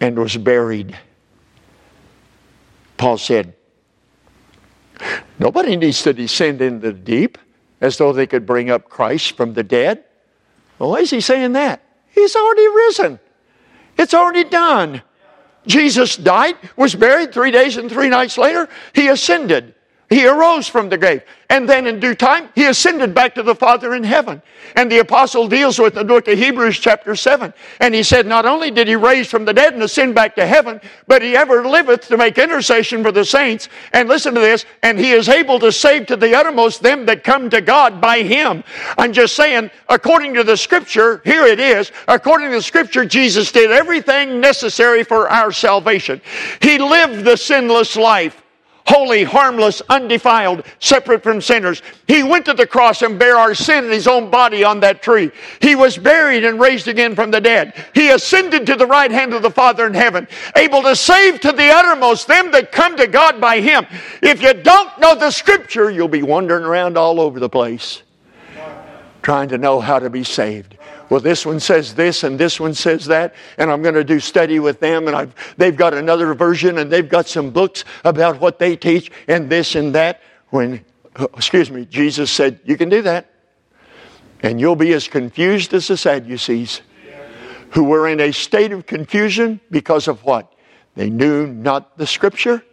and 0.00 0.18
was 0.18 0.36
buried. 0.36 0.96
Paul 2.96 3.18
said, 3.18 3.54
Nobody 5.38 5.76
needs 5.76 6.02
to 6.02 6.12
descend 6.12 6.60
into 6.60 6.88
the 6.88 6.92
deep 6.92 7.38
as 7.80 7.96
though 7.96 8.12
they 8.12 8.26
could 8.26 8.44
bring 8.44 8.70
up 8.70 8.88
Christ 8.88 9.36
from 9.36 9.54
the 9.54 9.62
dead. 9.62 10.04
Well, 10.78 10.90
why 10.90 10.98
is 10.98 11.10
he 11.10 11.20
saying 11.20 11.52
that? 11.52 11.82
He's 12.10 12.36
already 12.36 12.68
risen. 12.68 13.20
It's 13.96 14.12
already 14.12 14.44
done. 14.44 15.02
Jesus 15.70 16.16
died, 16.16 16.56
was 16.76 16.94
buried 16.94 17.32
three 17.32 17.50
days 17.50 17.76
and 17.76 17.88
three 17.88 18.08
nights 18.08 18.36
later. 18.36 18.68
He 18.92 19.08
ascended. 19.08 19.74
He 20.10 20.26
arose 20.26 20.66
from 20.66 20.88
the 20.88 20.98
grave. 20.98 21.22
And 21.50 21.68
then 21.68 21.86
in 21.86 22.00
due 22.00 22.16
time, 22.16 22.48
he 22.56 22.66
ascended 22.66 23.14
back 23.14 23.34
to 23.36 23.44
the 23.44 23.54
Father 23.54 23.94
in 23.94 24.02
heaven. 24.02 24.42
And 24.74 24.90
the 24.90 24.98
apostle 24.98 25.48
deals 25.48 25.78
with 25.78 25.94
the 25.94 26.04
book 26.04 26.26
of 26.26 26.36
Hebrews 26.36 26.78
chapter 26.78 27.14
7. 27.14 27.54
And 27.78 27.94
he 27.94 28.02
said, 28.02 28.26
not 28.26 28.44
only 28.44 28.72
did 28.72 28.88
he 28.88 28.96
raise 28.96 29.28
from 29.28 29.44
the 29.44 29.52
dead 29.52 29.72
and 29.72 29.82
ascend 29.82 30.16
back 30.16 30.34
to 30.34 30.46
heaven, 30.46 30.80
but 31.06 31.22
he 31.22 31.36
ever 31.36 31.66
liveth 31.66 32.08
to 32.08 32.16
make 32.16 32.38
intercession 32.38 33.04
for 33.04 33.12
the 33.12 33.24
saints. 33.24 33.68
And 33.92 34.08
listen 34.08 34.34
to 34.34 34.40
this, 34.40 34.64
and 34.82 34.98
he 34.98 35.12
is 35.12 35.28
able 35.28 35.60
to 35.60 35.70
save 35.70 36.06
to 36.06 36.16
the 36.16 36.36
uttermost 36.36 36.82
them 36.82 37.06
that 37.06 37.22
come 37.22 37.48
to 37.50 37.60
God 37.60 38.00
by 38.00 38.22
him. 38.22 38.64
I'm 38.98 39.12
just 39.12 39.36
saying, 39.36 39.70
according 39.88 40.34
to 40.34 40.44
the 40.44 40.56
scripture, 40.56 41.20
here 41.24 41.46
it 41.46 41.60
is, 41.60 41.92
according 42.08 42.50
to 42.50 42.56
the 42.56 42.62
scripture, 42.62 43.04
Jesus 43.04 43.52
did 43.52 43.70
everything 43.70 44.40
necessary 44.40 45.04
for 45.04 45.28
our 45.28 45.52
salvation. 45.52 46.20
He 46.60 46.78
lived 46.78 47.24
the 47.24 47.36
sinless 47.36 47.94
life 47.94 48.39
holy, 48.90 49.22
harmless, 49.22 49.80
undefiled, 49.88 50.64
separate 50.80 51.22
from 51.22 51.40
sinners. 51.40 51.80
He 52.08 52.24
went 52.24 52.44
to 52.46 52.54
the 52.54 52.66
cross 52.66 53.02
and 53.02 53.18
bare 53.18 53.36
our 53.36 53.54
sin 53.54 53.84
in 53.84 53.90
his 53.90 54.08
own 54.08 54.30
body 54.30 54.64
on 54.64 54.80
that 54.80 55.00
tree. 55.00 55.30
He 55.60 55.76
was 55.76 55.96
buried 55.96 56.44
and 56.44 56.60
raised 56.60 56.88
again 56.88 57.14
from 57.14 57.30
the 57.30 57.40
dead. 57.40 57.86
He 57.94 58.10
ascended 58.10 58.66
to 58.66 58.74
the 58.74 58.86
right 58.86 59.10
hand 59.10 59.32
of 59.32 59.42
the 59.42 59.50
Father 59.50 59.86
in 59.86 59.94
heaven, 59.94 60.26
able 60.56 60.82
to 60.82 60.96
save 60.96 61.40
to 61.40 61.52
the 61.52 61.70
uttermost 61.70 62.26
them 62.26 62.50
that 62.50 62.72
come 62.72 62.96
to 62.96 63.06
God 63.06 63.40
by 63.40 63.60
him. 63.60 63.86
If 64.22 64.42
you 64.42 64.54
don't 64.54 64.98
know 64.98 65.14
the 65.14 65.30
scripture, 65.30 65.88
you'll 65.88 66.08
be 66.08 66.24
wandering 66.24 66.64
around 66.64 66.98
all 66.98 67.20
over 67.20 67.38
the 67.38 67.48
place 67.48 68.02
trying 69.22 69.50
to 69.50 69.58
know 69.58 69.80
how 69.80 69.98
to 69.98 70.10
be 70.10 70.24
saved 70.24 70.76
well, 71.10 71.18
this 71.18 71.44
one 71.44 71.58
says 71.58 71.94
this 71.94 72.22
and 72.22 72.38
this 72.38 72.60
one 72.60 72.72
says 72.72 73.06
that, 73.06 73.34
and 73.58 73.70
I'm 73.70 73.82
going 73.82 73.96
to 73.96 74.04
do 74.04 74.20
study 74.20 74.60
with 74.60 74.78
them, 74.78 75.08
and 75.08 75.16
I've, 75.16 75.34
they've 75.56 75.76
got 75.76 75.92
another 75.92 76.32
version, 76.34 76.78
and 76.78 76.90
they've 76.90 77.08
got 77.08 77.26
some 77.26 77.50
books 77.50 77.84
about 78.04 78.40
what 78.40 78.60
they 78.60 78.76
teach, 78.76 79.10
and 79.26 79.50
this 79.50 79.74
and 79.74 79.92
that. 79.96 80.22
When, 80.50 80.84
excuse 81.34 81.68
me, 81.68 81.84
Jesus 81.84 82.30
said, 82.30 82.60
You 82.64 82.76
can 82.76 82.88
do 82.88 83.02
that. 83.02 83.26
And 84.42 84.60
you'll 84.60 84.76
be 84.76 84.92
as 84.92 85.08
confused 85.08 85.74
as 85.74 85.88
the 85.88 85.96
Sadducees, 85.96 86.80
who 87.70 87.84
were 87.84 88.08
in 88.08 88.20
a 88.20 88.32
state 88.32 88.70
of 88.72 88.86
confusion 88.86 89.60
because 89.70 90.06
of 90.06 90.24
what? 90.24 90.52
They 90.94 91.10
knew 91.10 91.48
not 91.48 91.98
the 91.98 92.06
Scripture, 92.06 92.64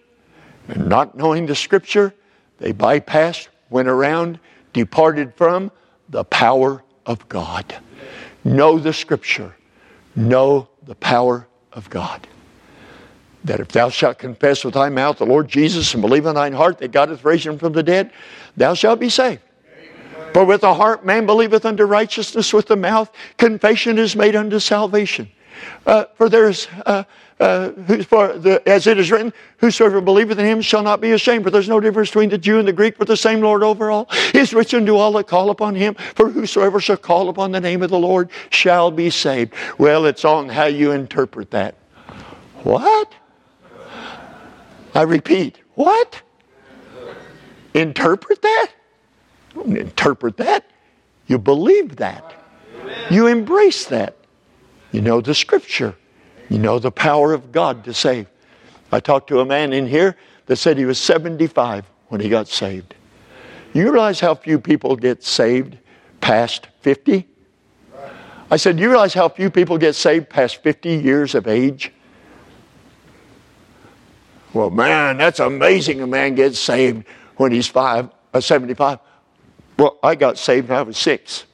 and 0.68 0.88
not 0.88 1.18
knowing 1.18 1.48
the 1.48 1.56
Scripture, 1.56 2.14
they 2.60 2.72
bypassed, 2.72 3.48
went 3.72 3.88
around, 3.88 4.40
departed 4.74 5.34
from 5.34 5.72
the 6.08 6.24
power 6.24 6.84
of 7.06 7.28
God. 7.28 7.76
Know 8.48 8.80
the 8.80 8.94
scripture. 8.94 9.54
Know 10.16 10.70
the 10.84 10.96
power 10.96 11.46
of 11.74 11.90
God. 11.90 12.26
That 13.44 13.60
if 13.60 13.68
thou 13.70 13.90
shalt 13.90 14.20
confess 14.20 14.64
with 14.64 14.76
thy 14.76 14.88
mouth 14.88 15.18
the 15.18 15.26
Lord 15.26 15.50
Jesus 15.50 15.94
and 15.94 16.02
believe 16.02 16.26
in 16.26 16.36
thine 16.36 16.54
heart 16.54 16.78
that 16.78 16.94
God 16.94 17.10
hath 17.10 17.26
raised 17.26 17.46
him 17.46 17.60
from 17.60 17.74
the 17.74 17.84
dead, 17.84 18.12
thou 18.56 18.74
shalt 18.74 19.02
be 19.02 19.10
saved. 19.10 19.42
For 20.34 20.46
with 20.46 20.62
the 20.62 20.74
heart 20.74 21.06
man 21.06 21.26
believeth 21.26 21.66
unto 21.66 21.84
righteousness, 21.84 22.54
with 22.54 22.68
the 22.68 22.78
mouth 22.78 23.12
confession 23.38 24.00
is 24.00 24.16
made 24.16 24.36
unto 24.36 24.60
salvation. 24.60 25.30
Uh, 25.86 26.06
for 26.16 26.30
there's 26.30 26.68
uh, 26.86 27.04
uh, 27.40 27.70
for 28.04 28.34
the, 28.34 28.62
as 28.68 28.88
it 28.88 28.98
is 28.98 29.12
written, 29.12 29.32
whosoever 29.58 30.02
believeth 30.02 30.40
in 30.40 30.46
him 30.46 30.62
shall 30.62 30.82
not 30.82 31.00
be 31.02 31.12
ashamed. 31.12 31.44
For 31.44 31.52
there's 31.52 31.70
no 31.70 31.80
difference 31.80 32.10
between 32.10 32.30
the 32.30 32.38
Jew 32.38 32.58
and 32.58 32.68
the 32.68 32.74
Greek, 32.74 32.98
but 32.98 33.08
the 33.08 33.18
same 33.18 33.42
Lord 33.42 33.62
over 33.62 33.92
all 33.92 34.10
is 34.34 34.54
rich 34.54 34.74
unto 34.74 34.96
all 34.96 35.12
that 35.14 35.28
call 35.28 35.50
upon 35.52 35.76
him. 35.76 35.96
For 36.16 36.30
whosoever 36.30 36.80
shall 36.80 36.98
call 36.98 37.30
upon 37.30 37.52
the 37.52 37.62
name 37.62 37.84
of 37.84 37.90
the 37.90 38.00
Lord 38.00 38.30
shall 38.50 38.90
be 38.90 39.10
saved. 39.10 39.54
Well, 39.78 40.06
it's 40.06 40.26
on 40.26 40.50
how 40.50 40.66
you 40.66 40.92
interpret 40.92 41.52
that. 41.52 41.76
What? 42.64 43.14
I 44.96 45.04
repeat, 45.04 45.60
what? 45.76 46.22
Interpret 47.76 48.42
that? 48.42 48.72
Don't 49.54 49.78
interpret 49.78 50.38
that. 50.38 50.66
You 51.28 51.38
believe 51.38 51.98
that. 51.98 52.34
You 53.12 53.28
embrace 53.28 53.86
that. 53.86 54.17
You 54.98 55.04
know 55.04 55.22
the 55.22 55.36
scripture. 55.36 55.96
You 56.50 56.58
know 56.58 56.80
the 56.80 56.90
power 56.90 57.32
of 57.32 57.52
God 57.52 57.84
to 57.84 57.94
save. 57.94 58.26
I 58.92 59.00
talked 59.00 59.28
to 59.28 59.42
a 59.42 59.46
man 59.46 59.72
in 59.72 59.86
here 59.86 60.18
that 60.48 60.56
said 60.56 60.76
he 60.76 60.86
was 60.86 60.98
75 60.98 61.86
when 62.08 62.20
he 62.20 62.30
got 62.30 62.48
saved. 62.48 62.96
You 63.76 63.92
realize 63.92 64.20
how 64.20 64.34
few 64.34 64.58
people 64.58 64.96
get 64.96 65.24
saved 65.24 65.78
past 66.20 66.70
50? 66.82 67.28
I 68.50 68.58
said, 68.58 68.80
You 68.80 68.90
realize 68.90 69.14
how 69.14 69.30
few 69.30 69.52
people 69.52 69.78
get 69.78 69.94
saved 69.94 70.32
past 70.32 70.64
50 70.64 70.96
years 70.96 71.36
of 71.36 71.48
age? 71.48 71.92
Well, 74.52 74.72
man, 74.72 75.18
that's 75.18 75.40
amazing. 75.40 76.02
A 76.02 76.08
man 76.08 76.34
gets 76.34 76.58
saved 76.58 77.06
when 77.36 77.52
he's 77.52 77.68
five, 77.68 78.10
uh, 78.34 78.42
75. 78.42 78.98
Well, 79.78 80.00
I 80.02 80.16
got 80.16 80.40
saved 80.40 80.70
when 80.70 80.80
I 80.80 80.82
was 80.82 80.98
six. 80.98 81.46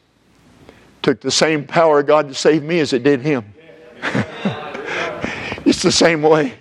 Took 1.03 1.21
the 1.21 1.31
same 1.31 1.65
power 1.65 1.99
of 1.99 2.07
God 2.07 2.27
to 2.29 2.33
save 2.33 2.63
me 2.63 2.79
as 2.79 2.93
it 2.93 3.03
did 3.03 3.21
him. 3.21 3.53
It's 5.65 5.81
the 5.81 5.91
same 5.91 6.21
way. 6.21 6.55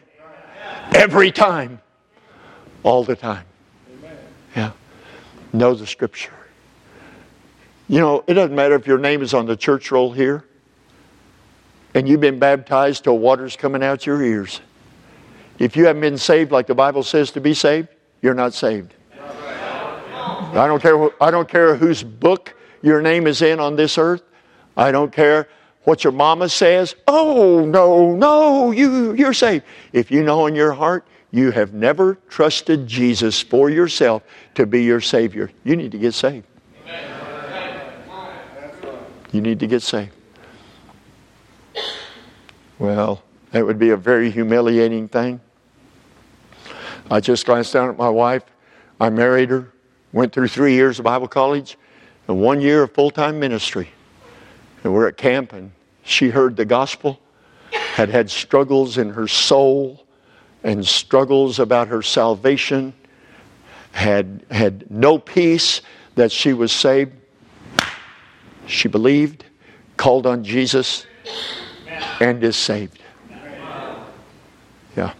Every 0.94 1.32
time. 1.32 1.80
All 2.82 3.04
the 3.04 3.16
time. 3.16 3.44
Yeah. 4.54 4.72
Know 5.52 5.74
the 5.74 5.86
scripture. 5.86 6.32
You 7.88 8.00
know, 8.00 8.24
it 8.26 8.34
doesn't 8.34 8.54
matter 8.54 8.74
if 8.74 8.86
your 8.86 8.98
name 8.98 9.22
is 9.22 9.34
on 9.34 9.46
the 9.46 9.56
church 9.56 9.90
roll 9.90 10.12
here 10.12 10.44
and 11.94 12.08
you've 12.08 12.20
been 12.20 12.38
baptized 12.38 13.04
till 13.04 13.18
water's 13.18 13.56
coming 13.56 13.82
out 13.82 14.06
your 14.06 14.22
ears. 14.22 14.60
If 15.58 15.76
you 15.76 15.86
haven't 15.86 16.00
been 16.00 16.18
saved 16.18 16.50
like 16.50 16.66
the 16.66 16.74
Bible 16.74 17.02
says 17.02 17.30
to 17.32 17.40
be 17.40 17.54
saved, 17.54 17.88
you're 18.22 18.34
not 18.34 18.54
saved. 18.54 18.94
I 19.20 20.66
don't 20.66 20.80
care, 20.80 21.10
I 21.22 21.30
don't 21.30 21.48
care 21.48 21.76
whose 21.76 22.02
book 22.02 22.54
your 22.82 23.02
name 23.02 23.26
is 23.26 23.42
in 23.42 23.60
on 23.60 23.76
this 23.76 23.98
earth. 23.98 24.22
I 24.76 24.92
don't 24.92 25.12
care 25.12 25.48
what 25.84 26.04
your 26.04 26.12
mama 26.12 26.48
says, 26.48 26.94
oh, 27.08 27.64
no, 27.64 28.14
no, 28.14 28.70
you, 28.70 29.14
you're 29.14 29.32
saved. 29.32 29.64
If 29.92 30.10
you 30.10 30.22
know 30.22 30.46
in 30.46 30.54
your 30.54 30.72
heart 30.72 31.06
you 31.32 31.50
have 31.50 31.72
never 31.72 32.18
trusted 32.28 32.86
Jesus 32.86 33.40
for 33.40 33.70
yourself 33.70 34.22
to 34.54 34.66
be 34.66 34.84
your 34.84 35.00
Savior, 35.00 35.50
you 35.64 35.76
need 35.76 35.90
to 35.92 35.98
get 35.98 36.14
saved. 36.14 36.46
You 39.32 39.40
need 39.40 39.58
to 39.60 39.66
get 39.66 39.82
saved. 39.82 40.12
Well, 42.78 43.22
that 43.52 43.64
would 43.64 43.78
be 43.78 43.90
a 43.90 43.96
very 43.96 44.30
humiliating 44.30 45.08
thing. 45.08 45.40
I 47.10 47.20
just 47.20 47.46
glanced 47.46 47.72
down 47.72 47.88
at 47.88 47.96
my 47.96 48.08
wife. 48.08 48.44
I 49.00 49.08
married 49.08 49.50
her, 49.50 49.72
went 50.12 50.32
through 50.32 50.48
three 50.48 50.74
years 50.74 50.98
of 50.98 51.04
Bible 51.04 51.28
college, 51.28 51.78
and 52.28 52.40
one 52.40 52.60
year 52.60 52.82
of 52.82 52.92
full 52.92 53.10
time 53.10 53.40
ministry. 53.40 53.88
And 54.84 54.92
we're 54.92 55.08
at 55.08 55.16
camp, 55.16 55.52
and 55.52 55.70
she 56.02 56.28
heard 56.28 56.56
the 56.56 56.64
gospel, 56.64 57.20
had 57.70 58.08
had 58.08 58.30
struggles 58.30 58.98
in 58.98 59.10
her 59.10 59.28
soul 59.28 60.04
and 60.64 60.86
struggles 60.86 61.58
about 61.58 61.88
her 61.88 62.02
salvation, 62.02 62.92
had, 63.92 64.44
had 64.50 64.90
no 64.90 65.18
peace 65.18 65.82
that 66.14 66.32
she 66.32 66.52
was 66.52 66.72
saved. 66.72 67.12
She 68.66 68.88
believed, 68.88 69.44
called 69.96 70.26
on 70.26 70.44
Jesus, 70.44 71.06
and 72.20 72.42
is 72.42 72.56
saved. 72.56 73.00
Yeah. 74.96 75.14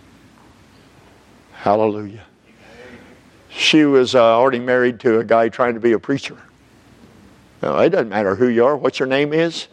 Hallelujah. 1.53 2.25
She 3.49 3.85
was 3.85 4.15
uh, 4.15 4.23
already 4.23 4.59
married 4.59 5.01
to 5.01 5.21
a 5.21 5.25
guy 5.25 5.49
trying 5.49 5.75
to 5.75 5.81
be 5.81 5.93
a 5.93 5.99
preacher. 5.99 6.37
It 7.63 7.91
doesn't 7.91 8.09
matter 8.09 8.35
who 8.35 8.49
you 8.49 8.65
are, 8.65 8.77
what 8.77 8.99
your 8.99 9.07
name 9.07 9.33
is, 9.33 9.69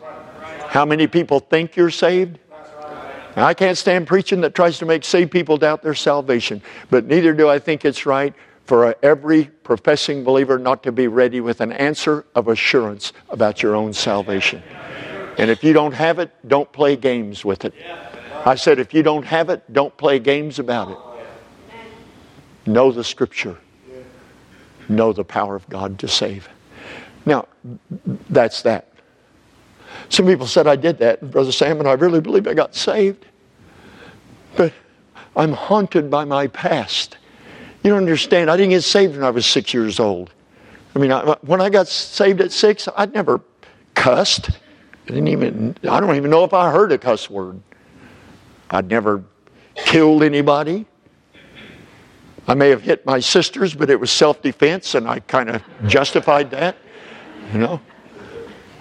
how 0.68 0.86
many 0.86 1.08
people 1.08 1.40
think 1.40 1.76
you're 1.76 1.90
saved. 1.90 2.38
I 3.36 3.54
can't 3.54 3.78
stand 3.78 4.06
preaching 4.06 4.42
that 4.42 4.54
tries 4.54 4.80
to 4.80 4.86
make 4.86 5.04
saved 5.04 5.32
people 5.32 5.58
doubt 5.58 5.82
their 5.82 5.96
salvation, 5.96 6.62
but 6.90 7.06
neither 7.06 7.34
do 7.34 7.50
I 7.50 7.58
think 7.60 7.86
it's 7.86 8.06
right 8.06 8.34
for 8.66 8.96
every 9.02 9.46
professing 9.46 10.24
believer 10.24 10.60
not 10.60 10.84
to 10.84 10.92
be 10.92 11.08
ready 11.08 11.42
with 11.42 11.62
an 11.62 11.72
answer 11.72 12.26
of 12.36 12.48
assurance 12.48 13.14
about 13.30 13.64
your 13.64 13.76
own 13.76 13.94
salvation. 13.94 14.62
And 15.38 15.50
if 15.50 15.64
you 15.64 15.74
don't 15.74 15.94
have 15.94 16.20
it, 16.20 16.32
don't 16.48 16.72
play 16.72 16.96
games 16.96 17.44
with 17.44 17.66
it. 17.66 17.74
I 18.46 18.56
said, 18.56 18.78
if 18.78 18.94
you 18.94 19.02
don't 19.04 19.26
have 19.26 19.50
it, 19.50 19.64
don't 19.74 19.96
play 19.98 20.20
games 20.20 20.60
about 20.60 20.92
it. 20.92 20.98
Know 22.70 22.92
the 22.92 23.04
Scripture, 23.04 23.58
know 24.88 25.14
the 25.14 25.24
power 25.24 25.56
of 25.56 25.68
God 25.70 25.98
to 26.00 26.08
save. 26.08 26.48
Now, 27.30 27.48
that's 28.32 28.64
that. 28.64 28.92
Some 30.10 30.26
people 30.26 30.48
said 30.48 30.66
I 30.66 30.76
did 30.76 30.98
that, 30.98 31.30
Brother 31.30 31.52
Sam, 31.52 31.78
and 31.80 31.88
I 31.88 31.94
really 31.94 32.22
believe 32.22 32.48
I 32.48 32.56
got 32.56 32.74
saved. 32.74 33.28
But 34.56 34.74
I'm 35.36 35.54
haunted 35.54 36.10
by 36.10 36.26
my 36.26 36.48
past. 36.48 37.18
You 37.84 37.92
don't 37.92 38.00
understand. 38.00 38.50
I 38.50 38.58
didn't 38.58 38.72
get 38.72 38.82
saved 38.82 39.16
when 39.16 39.24
I 39.24 39.30
was 39.30 39.46
six 39.46 39.76
years 39.76 40.00
old. 40.00 40.34
I 40.96 41.00
mean, 41.00 41.12
I, 41.12 41.36
when 41.42 41.62
I 41.62 41.70
got 41.70 41.88
saved 41.88 42.42
at 42.42 42.52
six, 42.52 42.90
I'd 42.98 43.14
never 43.14 43.42
cussed. 43.94 44.50
I 44.50 45.10
didn't 45.10 45.28
even, 45.28 45.78
I 45.88 46.00
don't 46.00 46.16
even 46.16 46.32
know 46.32 46.44
if 46.44 46.54
I 46.54 46.72
heard 46.72 46.92
a 46.92 46.98
cuss 46.98 47.30
word. 47.30 47.62
I'd 48.72 48.90
never 48.90 49.24
killed 49.76 50.24
anybody. 50.24 50.88
I 52.48 52.56
may 52.56 52.70
have 52.70 52.82
hit 52.82 53.06
my 53.06 53.20
sisters, 53.20 53.76
but 53.76 53.92
it 53.92 54.00
was 54.00 54.10
self 54.10 54.42
defense, 54.42 54.96
and 54.96 55.08
I 55.08 55.20
kind 55.20 55.52
of 55.52 55.62
justified 55.86 56.50
that. 56.50 56.76
You 57.54 57.60
know? 57.60 57.82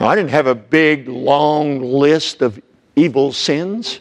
I 0.00 0.14
didn't 0.14 0.30
have 0.30 0.46
a 0.46 0.54
big, 0.54 1.08
long 1.08 1.80
list 1.80 2.42
of 2.42 2.60
evil 2.94 3.32
sins. 3.32 4.00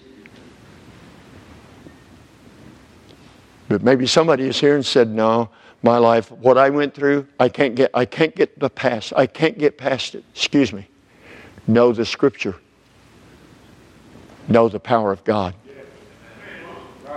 But 3.68 3.84
maybe 3.84 4.06
somebody 4.08 4.46
is 4.46 4.60
here 4.60 4.76
and 4.76 4.86
said, 4.86 5.10
No, 5.10 5.50
my 5.84 5.98
life, 5.98 6.32
what 6.32 6.58
I 6.58 6.70
went 6.70 6.94
through, 6.94 7.28
I 7.40 7.50
can't 7.50 7.76
get 7.76 7.92
I 7.94 8.06
can't 8.06 8.36
get 8.36 8.60
the 8.60 8.70
past. 8.70 9.14
I 9.16 9.26
can't 9.26 9.58
get 9.58 9.78
past 9.78 10.16
it. 10.16 10.24
Excuse 10.34 10.72
me. 10.72 10.88
Know 11.68 11.92
the 11.92 12.06
scripture. 12.06 12.56
Know 14.48 14.70
the 14.70 14.80
power 14.80 15.12
of 15.12 15.24
God. 15.24 15.54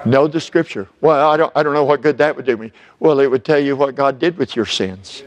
Know 0.05 0.27
the 0.27 0.41
scripture. 0.41 0.89
Well, 1.01 1.29
I 1.29 1.37
don't, 1.37 1.53
I 1.55 1.63
don't 1.63 1.75
know 1.75 1.85
what 1.85 2.01
good 2.01 2.19
that 2.19 2.35
would 2.35 2.47
do 2.47 2.57
me. 2.57 2.73
Well, 2.99 3.21
it 3.21 3.31
would 3.31 3.45
tell 3.45 3.59
you 3.59 3.77
what 3.77 3.95
God 3.95 4.19
did 4.19 4.39
with 4.39 4.57
your 4.57 4.67
sins. 4.67 5.23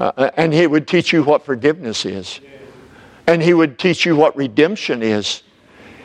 Uh, 0.00 0.30
and 0.36 0.52
He 0.52 0.66
would 0.66 0.88
teach 0.88 1.12
you 1.12 1.22
what 1.22 1.44
forgiveness 1.44 2.04
is. 2.04 2.40
And 3.26 3.42
He 3.42 3.54
would 3.54 3.78
teach 3.78 4.04
you 4.04 4.16
what 4.16 4.36
redemption 4.36 5.02
is. 5.02 5.42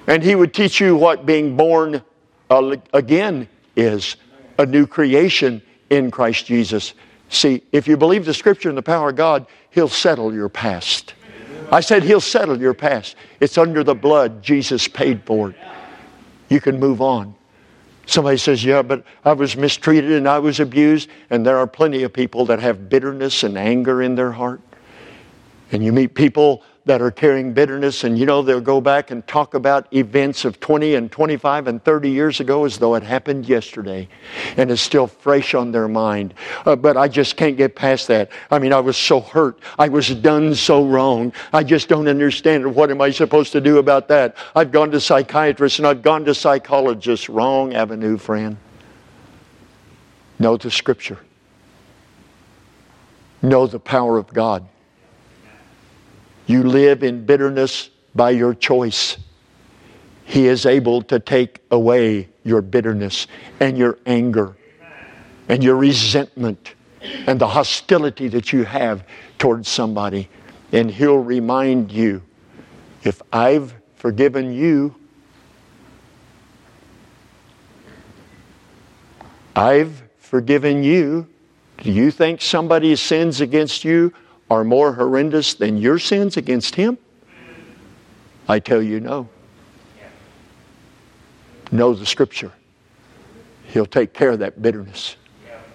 And 0.07 0.23
He 0.23 0.35
would 0.35 0.53
teach 0.53 0.79
you 0.79 0.95
what 0.95 1.25
being 1.25 1.57
born 1.57 2.01
uh, 2.49 2.75
again 2.93 3.47
is 3.75 4.15
a 4.57 4.65
new 4.65 4.85
creation 4.85 5.61
in 5.89 6.11
Christ 6.11 6.45
Jesus. 6.45 6.93
See, 7.29 7.61
if 7.71 7.87
you 7.87 7.97
believe 7.97 8.25
the 8.25 8.33
scripture 8.33 8.69
and 8.69 8.77
the 8.77 8.83
power 8.83 9.09
of 9.09 9.15
God, 9.15 9.45
He'll 9.71 9.87
settle 9.87 10.33
your 10.33 10.49
past. 10.49 11.13
I 11.71 11.81
said, 11.81 12.03
He'll 12.03 12.21
settle 12.21 12.59
your 12.59 12.73
past. 12.73 13.15
It's 13.39 13.57
under 13.57 13.83
the 13.83 13.95
blood. 13.95 14.41
Jesus 14.41 14.87
paid 14.87 15.23
for 15.23 15.51
it. 15.51 15.55
You 16.49 16.59
can 16.59 16.79
move 16.79 17.01
on. 17.01 17.35
Somebody 18.09 18.37
says, 18.37 18.65
Yeah, 18.65 18.81
but 18.81 19.03
I 19.23 19.33
was 19.33 19.55
mistreated 19.55 20.11
and 20.13 20.27
I 20.27 20.39
was 20.39 20.59
abused. 20.59 21.09
And 21.29 21.45
there 21.45 21.57
are 21.57 21.67
plenty 21.67 22.01
of 22.01 22.11
people 22.11 22.43
that 22.47 22.59
have 22.59 22.89
bitterness 22.89 23.43
and 23.43 23.55
anger 23.55 24.01
in 24.01 24.15
their 24.15 24.31
heart. 24.31 24.61
And 25.71 25.83
you 25.83 25.93
meet 25.93 26.15
people 26.15 26.63
that 26.89 27.03
are 27.03 27.11
carrying 27.11 27.53
bitterness, 27.53 28.03
and 28.03 28.17
you 28.17 28.25
know, 28.25 28.41
they'll 28.41 28.59
go 28.59 28.81
back 28.81 29.11
and 29.11 29.25
talk 29.27 29.53
about 29.53 29.85
events 29.93 30.43
of 30.43 30.59
20 30.59 30.95
and 30.95 31.11
25 31.11 31.67
and 31.67 31.83
30 31.83 32.09
years 32.09 32.39
ago 32.39 32.65
as 32.65 32.79
though 32.79 32.95
it 32.95 33.03
happened 33.03 33.47
yesterday, 33.47 34.07
and 34.57 34.71
it's 34.71 34.81
still 34.81 35.05
fresh 35.05 35.53
on 35.53 35.71
their 35.71 35.87
mind. 35.87 36.33
Uh, 36.65 36.75
but 36.75 36.97
I 36.97 37.07
just 37.07 37.37
can't 37.37 37.55
get 37.55 37.75
past 37.75 38.07
that. 38.07 38.31
I 38.49 38.57
mean, 38.57 38.73
I 38.73 38.79
was 38.79 38.97
so 38.97 39.19
hurt. 39.19 39.59
I 39.77 39.87
was 39.87 40.09
done 40.15 40.55
so 40.55 40.83
wrong. 40.83 41.31
I 41.53 41.63
just 41.63 41.89
don't 41.89 42.07
understand. 42.07 42.73
What 42.73 42.89
am 42.89 43.01
I 43.01 43.11
supposed 43.11 43.51
to 43.51 43.61
do 43.61 43.77
about 43.77 44.07
that? 44.07 44.35
I've 44.55 44.71
gone 44.71 44.89
to 44.89 44.99
psychiatrists 44.99 45.77
and 45.77 45.87
I've 45.87 46.01
gone 46.01 46.25
to 46.25 46.33
psychologists. 46.33 47.29
Wrong 47.29 47.75
avenue, 47.75 48.17
friend. 48.17 48.57
Know 50.39 50.57
the 50.57 50.71
scripture. 50.71 51.19
Know 53.43 53.67
the 53.67 53.79
power 53.79 54.17
of 54.17 54.33
God. 54.33 54.67
You 56.49 56.63
live 56.63 57.03
in 57.03 57.27
bitterness 57.27 57.91
by 58.15 58.31
your 58.31 58.55
choice. 58.55 59.17
He 60.25 60.47
is 60.47 60.65
able 60.65 61.03
to 61.03 61.19
take 61.19 61.61
away 61.69 62.27
your 62.43 62.63
bitterness 62.63 63.27
and 63.59 63.77
your 63.77 63.99
anger 64.07 64.57
and 65.47 65.63
your 65.63 65.75
resentment 65.75 66.73
and 67.27 67.39
the 67.39 67.47
hostility 67.47 68.29
that 68.29 68.51
you 68.51 68.63
have 68.63 69.03
towards 69.37 69.69
somebody. 69.69 70.27
And 70.71 70.89
He'll 70.89 71.19
remind 71.19 71.91
you 71.91 72.23
if 73.03 73.21
I've 73.31 73.75
forgiven 73.97 74.51
you, 74.51 74.95
I've 79.55 80.01
forgiven 80.17 80.83
you. 80.83 81.27
Do 81.83 81.91
you 81.91 82.09
think 82.09 82.41
somebody 82.41 82.95
sins 82.95 83.39
against 83.39 83.83
you 83.83 84.11
are 84.49 84.63
more 84.63 84.93
horrendous 84.93 85.53
than 85.53 85.77
your 85.77 85.99
sins 85.99 86.37
against 86.37 86.75
Him? 86.75 86.97
I 88.47 88.59
tell 88.59 88.81
you 88.81 88.99
no. 88.99 89.29
Know 91.71 91.93
the 91.93 92.05
Scripture. 92.05 92.51
He'll 93.65 93.85
take 93.85 94.13
care 94.13 94.31
of 94.31 94.39
that 94.39 94.61
bitterness. 94.61 95.15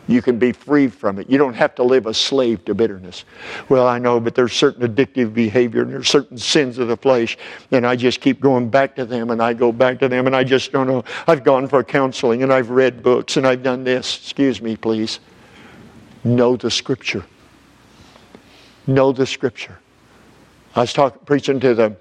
You 0.06 0.20
can 0.20 0.38
be 0.38 0.52
free 0.52 0.88
from 0.88 1.18
it. 1.18 1.30
You 1.30 1.38
don't 1.38 1.54
have 1.54 1.74
to 1.76 1.82
live 1.82 2.06
a 2.06 2.12
slave 2.12 2.64
to 2.66 2.74
bitterness. 2.74 3.24
Well, 3.70 3.86
I 3.86 3.98
know, 3.98 4.20
but 4.20 4.34
there's 4.34 4.52
certain 4.52 4.86
addictive 4.86 5.32
behavior 5.32 5.82
and 5.82 5.90
there's 5.90 6.08
certain 6.08 6.36
sins 6.36 6.76
of 6.76 6.88
the 6.88 6.96
flesh, 6.96 7.38
and 7.70 7.86
I 7.86 7.96
just 7.96 8.20
keep 8.20 8.40
going 8.40 8.68
back 8.68 8.94
to 8.96 9.06
them 9.06 9.30
and 9.30 9.40
I 9.40 9.54
go 9.54 9.72
back 9.72 9.98
to 10.00 10.08
them 10.08 10.26
and 10.26 10.36
I 10.36 10.44
just 10.44 10.72
don't 10.72 10.86
know. 10.86 11.04
I've 11.26 11.42
gone 11.42 11.68
for 11.68 11.82
counseling 11.82 12.42
and 12.42 12.52
I've 12.52 12.68
read 12.68 13.02
books 13.02 13.38
and 13.38 13.46
I've 13.46 13.62
done 13.62 13.84
this. 13.84 14.18
Excuse 14.18 14.60
me, 14.60 14.76
please. 14.76 15.20
Know 16.22 16.56
the 16.56 16.70
Scripture 16.70 17.24
know 18.87 19.12
the 19.12 19.26
scripture. 19.26 19.78
I 20.74 20.80
was 20.80 20.93
talking, 20.93 21.20
preaching 21.24 21.61
to 21.61 21.74
the 21.74 21.97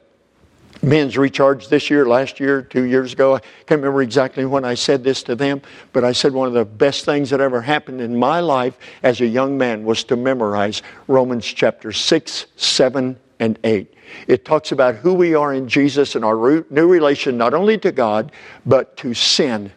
men's 0.82 1.18
recharge 1.18 1.68
this 1.68 1.90
year, 1.90 2.06
last 2.06 2.40
year, 2.40 2.62
two 2.62 2.84
years 2.84 3.14
ago. 3.14 3.36
I 3.36 3.40
can't 3.40 3.82
remember 3.82 4.02
exactly 4.02 4.46
when 4.46 4.66
I 4.66 4.74
said 4.74 5.04
this 5.04 5.24
to 5.24 5.36
them, 5.36 5.62
but 5.94 6.04
I 6.04 6.12
said 6.12 6.34
one 6.34 6.48
of 6.48 6.54
the 6.54 6.66
best 6.66 7.06
things 7.06 7.30
that 7.30 7.40
ever 7.40 7.62
happened 7.62 8.02
in 8.02 8.18
my 8.18 8.40
life 8.40 8.78
as 9.04 9.22
a 9.22 9.28
young 9.28 9.58
man 9.58 9.86
was 9.86 10.04
to 10.06 10.16
memorize 10.16 10.82
Romans 11.08 11.46
chapter 11.46 11.92
6, 11.92 12.46
7, 12.56 13.18
and 13.40 13.60
8. 13.64 13.94
It 14.28 14.46
talks 14.46 14.72
about 14.72 14.96
who 14.96 15.14
we 15.14 15.36
are 15.36 15.54
in 15.54 15.68
Jesus 15.68 16.16
and 16.16 16.26
our 16.26 16.66
new 16.70 16.88
relation 16.88 17.38
not 17.38 17.54
only 17.54 17.78
to 17.80 17.92
God, 17.92 18.32
but 18.66 18.98
to 18.98 19.14
sin. 19.14 19.72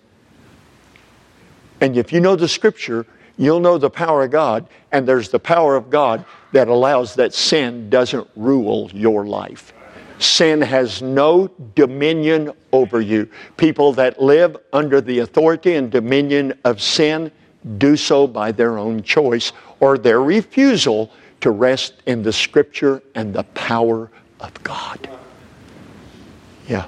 And 1.81 1.97
if 1.97 2.13
you 2.13 2.21
know 2.21 2.37
the 2.37 2.49
scripture, 2.49 3.07
you'll 3.37 3.61
know 3.61 3.79
the 3.79 3.91
power 3.91 4.25
of 4.25 4.31
God, 4.31 4.69
and 4.93 5.07
there's 5.07 5.29
the 5.29 5.39
power 5.39 5.77
of 5.77 5.91
God 5.91 6.25
that 6.53 6.69
allows 6.69 7.15
that 7.17 7.35
sin 7.35 7.91
doesn't 7.91 8.29
rule 8.37 8.91
your 8.93 9.27
life. 9.27 9.73
Sin 10.19 10.63
has 10.63 11.03
no 11.03 11.49
dominion 11.75 12.53
over 12.73 13.01
you. 13.01 13.29
People 13.57 13.93
that 13.95 14.21
live 14.23 14.57
under 14.73 15.01
the 15.01 15.19
authority 15.19 15.75
and 15.75 15.91
dominion 15.91 16.59
of 16.65 16.81
sin 16.81 17.31
do 17.79 17.97
so 17.97 18.27
by 18.27 18.53
their 18.53 18.79
own 18.79 19.03
choice 19.03 19.53
or 19.81 19.99
their 19.99 20.23
refusal 20.23 21.13
to 21.41 21.51
rest 21.51 21.95
in 22.07 22.23
the 22.23 22.33
Scripture 22.33 23.03
and 23.15 23.35
the 23.35 23.43
power 23.43 24.11
of 24.41 24.63
God. 24.63 25.09
Yeah. 26.67 26.87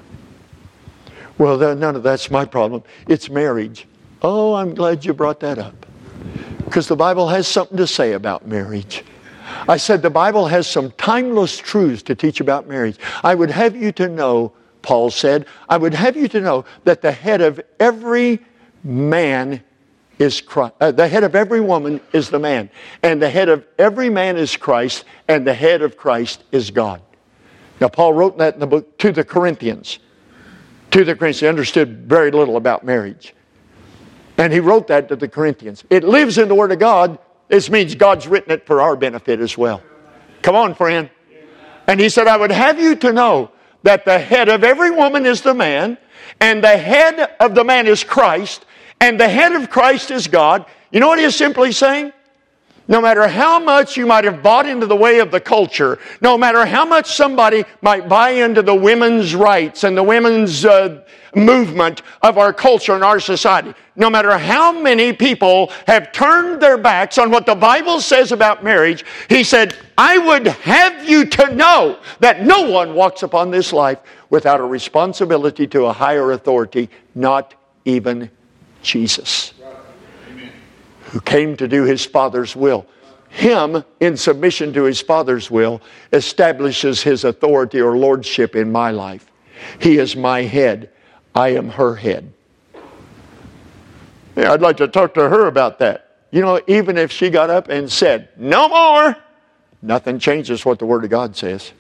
Well, 1.37 1.59
none 1.77 1.97
of 1.97 2.03
that's 2.03 2.31
my 2.31 2.45
problem. 2.45 2.83
It's 3.07 3.29
marriage. 3.29 3.87
Oh, 4.23 4.55
I'm 4.55 4.75
glad 4.75 5.05
you 5.05 5.13
brought 5.13 5.41
that 5.41 5.59
up. 5.59 5.87
Because 6.65 6.89
the 6.89 6.97
Bible 6.97 7.29
has 7.29 7.49
something 7.49 7.77
to 7.77 7.87
say 7.87 8.13
about 8.13 8.47
marriage. 8.47 9.05
I 9.69 9.77
said 9.77 10.03
the 10.03 10.11
Bible 10.11 10.47
has 10.47 10.67
some 10.67 10.93
timeless 10.93 11.57
truths 11.57 12.03
to 12.05 12.15
teach 12.15 12.41
about 12.41 12.69
marriage. 12.69 12.99
I 13.25 13.35
would 13.35 13.51
have 13.51 13.75
you 13.75 13.93
to 13.93 14.09
know, 14.09 14.53
Paul 14.83 15.11
said, 15.11 15.47
I 15.69 15.77
would 15.77 15.95
have 15.95 16.17
you 16.17 16.29
to 16.29 16.41
know 16.41 16.65
that 16.85 17.03
the 17.03 17.13
head 17.13 17.41
of 17.41 17.61
every 17.81 18.41
man 18.85 19.63
is 20.19 20.41
Christ. 20.41 20.75
Uh, 20.81 20.91
the 20.91 21.09
head 21.09 21.25
of 21.25 21.35
every 21.35 21.61
woman 21.61 22.01
is 22.13 22.29
the 22.31 22.39
man. 22.39 22.71
And 23.03 23.23
the 23.23 23.31
head 23.31 23.49
of 23.49 23.67
every 23.79 24.11
man 24.11 24.37
is 24.37 24.57
Christ, 24.57 25.05
and 25.29 25.47
the 25.47 25.55
head 25.55 25.83
of 25.83 25.97
Christ 25.97 26.45
is 26.53 26.71
God. 26.71 27.01
Now, 27.81 27.89
Paul 27.89 28.13
wrote 28.13 28.39
that 28.39 28.55
in 28.55 28.61
the 28.61 28.67
book 28.67 28.99
to 28.99 29.13
the 29.13 29.25
Corinthians. 29.25 29.99
To 30.91 31.05
the 31.05 31.15
Corinthians. 31.15 31.41
He 31.41 31.47
understood 31.47 32.09
very 32.09 32.31
little 32.31 32.57
about 32.57 32.85
marriage. 32.85 33.35
And 34.39 34.53
he 34.53 34.61
wrote 34.61 34.87
that 34.87 35.09
to 35.09 35.17
the 35.17 35.29
Corinthians. 35.29 35.85
It 35.91 36.05
lives 36.05 36.39
in 36.39 36.49
the 36.49 36.55
Word 36.55 36.73
of 36.73 36.79
God. 36.79 37.19
This 37.49 37.69
means 37.69 37.95
God's 37.97 38.27
written 38.29 38.53
it 38.53 38.67
for 38.67 38.81
our 38.81 38.95
benefit 38.95 39.41
as 39.41 39.59
well. 39.59 39.83
Come 40.43 40.55
on, 40.55 40.75
friend. 40.75 41.11
And 41.89 41.99
he 41.99 42.09
said, 42.09 42.29
I 42.29 42.37
would 42.37 42.53
have 42.53 42.81
you 42.81 42.95
to 42.97 43.13
know 43.13 43.51
that 43.83 44.05
the 44.05 44.19
head 44.19 44.49
of 44.49 44.63
every 44.63 44.91
woman 44.91 45.27
is 45.27 45.43
the 45.43 45.55
man, 45.55 45.99
and 46.41 46.63
the 46.63 46.77
head 46.77 47.35
of 47.41 47.55
the 47.55 47.65
man 47.65 47.87
is 47.87 48.05
Christ, 48.05 48.65
and 49.01 49.19
the 49.19 49.29
head 49.29 49.53
of 49.53 49.71
Christ 49.71 50.11
is 50.11 50.29
God. 50.29 50.67
You 50.93 51.01
know 51.01 51.09
what 51.09 51.19
he 51.19 51.25
is 51.25 51.37
simply 51.37 51.73
saying? 51.73 52.13
No 52.91 53.03
matter 53.03 53.29
how 53.29 53.61
much 53.61 53.99
you 53.99 54.07
might 54.07 54.25
have 54.25 54.43
bought 54.43 54.67
into 54.67 54.87
the 54.87 54.97
way 54.97 55.19
of 55.19 55.31
the 55.31 55.41
culture, 55.41 55.99
no 56.23 56.39
matter 56.39 56.65
how 56.65 56.87
much 56.87 57.15
somebody 57.15 57.67
might 57.83 58.09
buy 58.09 58.31
into 58.31 58.63
the 58.63 58.75
women's 58.75 59.35
rights 59.35 59.85
and 59.85 59.95
the 59.95 60.03
women's 60.03 60.65
uh, 60.65 61.05
movement 61.37 62.01
of 62.23 62.39
our 62.39 62.51
culture 62.55 62.95
and 62.95 63.05
our 63.05 63.21
society, 63.21 63.75
no 63.95 64.09
matter 64.09 64.39
how 64.39 64.73
many 64.73 65.13
people 65.13 65.71
have 65.87 66.13
turned 66.13 66.63
their 66.63 66.79
backs 66.79 67.19
on 67.19 67.31
what 67.31 67.45
the 67.45 67.55
Bible 67.55 68.01
says 68.01 68.33
about 68.33 68.65
marriage, 68.65 69.05
he 69.29 69.45
said, 69.45 69.77
I 69.99 70.17
would 70.17 70.47
have 70.47 71.07
you 71.07 71.27
to 71.27 71.55
know 71.55 71.99
that 72.21 72.43
no 72.43 72.71
one 72.71 72.95
walks 72.95 73.23
upon 73.23 73.51
this 73.51 73.71
life 73.71 73.99
without 74.31 74.61
a 74.61 74.65
responsibility 74.65 75.67
to 75.67 75.85
a 75.85 75.93
higher 75.93 76.33
authority, 76.33 76.89
not 77.15 77.55
even 77.85 78.31
Jesus 78.81 79.53
who 81.11 81.21
came 81.21 81.57
to 81.57 81.69
do 81.69 81.85
his 81.85 82.05
Father's 82.05 82.55
will. 82.55 82.87
Him, 83.31 83.85
in 84.01 84.17
submission 84.17 84.73
to 84.75 84.85
his 84.85 85.01
Father's 85.01 85.51
will, 85.51 85.81
establishes 86.13 87.03
his 87.03 87.25
authority 87.25 87.81
or 87.81 87.97
lordship 87.97 88.57
in 88.57 88.73
my 88.73 88.91
life. 88.91 89.31
He 89.79 89.99
is 89.99 90.17
my 90.17 90.43
head. 90.43 90.91
I 91.35 91.51
am 91.51 91.69
her 91.71 91.95
head. 91.95 92.33
Yeah, 94.37 94.53
I'd 94.53 94.61
like 94.61 94.77
to 94.79 94.89
talk 94.89 95.15
to 95.15 95.29
her 95.29 95.47
about 95.47 95.79
that. 95.81 96.17
You 96.31 96.43
know, 96.43 96.61
even 96.67 96.97
if 96.97 97.11
she 97.11 97.31
got 97.31 97.51
up 97.51 97.69
and 97.69 97.91
said, 97.91 98.29
No 98.37 98.69
more, 98.69 99.17
nothing 99.83 100.19
changes 100.19 100.65
what 100.65 100.79
the 100.79 100.87
Word 100.87 101.05
of 101.05 101.11
God 101.11 101.37
says. 101.37 101.73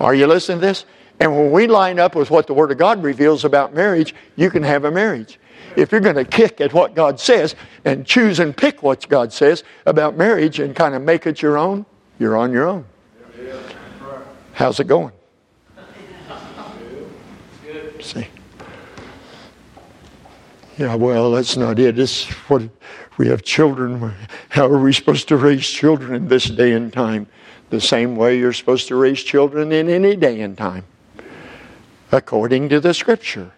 Are 0.00 0.14
you 0.14 0.26
listening 0.26 0.58
to 0.58 0.66
this? 0.66 0.84
And 1.20 1.36
when 1.36 1.52
we 1.52 1.66
line 1.66 1.98
up 1.98 2.16
with 2.16 2.30
what 2.30 2.46
the 2.46 2.54
Word 2.54 2.72
of 2.72 2.78
God 2.78 3.02
reveals 3.02 3.44
about 3.44 3.74
marriage, 3.74 4.14
you 4.36 4.50
can 4.50 4.62
have 4.62 4.84
a 4.84 4.90
marriage 4.90 5.38
if 5.76 5.92
you're 5.92 6.00
going 6.00 6.16
to 6.16 6.24
kick 6.24 6.60
at 6.60 6.72
what 6.72 6.94
God 6.94 7.18
says 7.18 7.54
and 7.84 8.06
choose 8.06 8.38
and 8.38 8.56
pick 8.56 8.82
what 8.82 9.08
God 9.08 9.32
says 9.32 9.64
about 9.86 10.16
marriage 10.16 10.58
and 10.58 10.74
kind 10.74 10.94
of 10.94 11.02
make 11.02 11.26
it 11.26 11.42
your 11.42 11.58
own, 11.58 11.86
you're 12.18 12.36
on 12.36 12.52
your 12.52 12.66
own. 12.66 12.84
How's 14.52 14.80
it 14.80 14.86
going? 14.86 15.12
See? 18.00 18.26
Yeah, 20.78 20.94
well, 20.96 21.30
that's 21.30 21.56
not 21.56 21.78
it. 21.78 21.98
It's 21.98 22.24
what 22.48 22.62
we 23.16 23.28
have 23.28 23.42
children. 23.42 24.14
How 24.48 24.66
are 24.66 24.78
we 24.78 24.92
supposed 24.92 25.28
to 25.28 25.36
raise 25.36 25.66
children 25.66 26.14
in 26.14 26.28
this 26.28 26.46
day 26.46 26.72
and 26.72 26.92
time? 26.92 27.26
The 27.70 27.80
same 27.80 28.16
way 28.16 28.38
you're 28.38 28.52
supposed 28.52 28.88
to 28.88 28.96
raise 28.96 29.22
children 29.22 29.72
in 29.72 29.88
any 29.88 30.16
day 30.16 30.40
and 30.40 30.58
time, 30.58 30.84
according 32.10 32.68
to 32.70 32.80
the 32.80 32.92
Scripture 32.92 33.52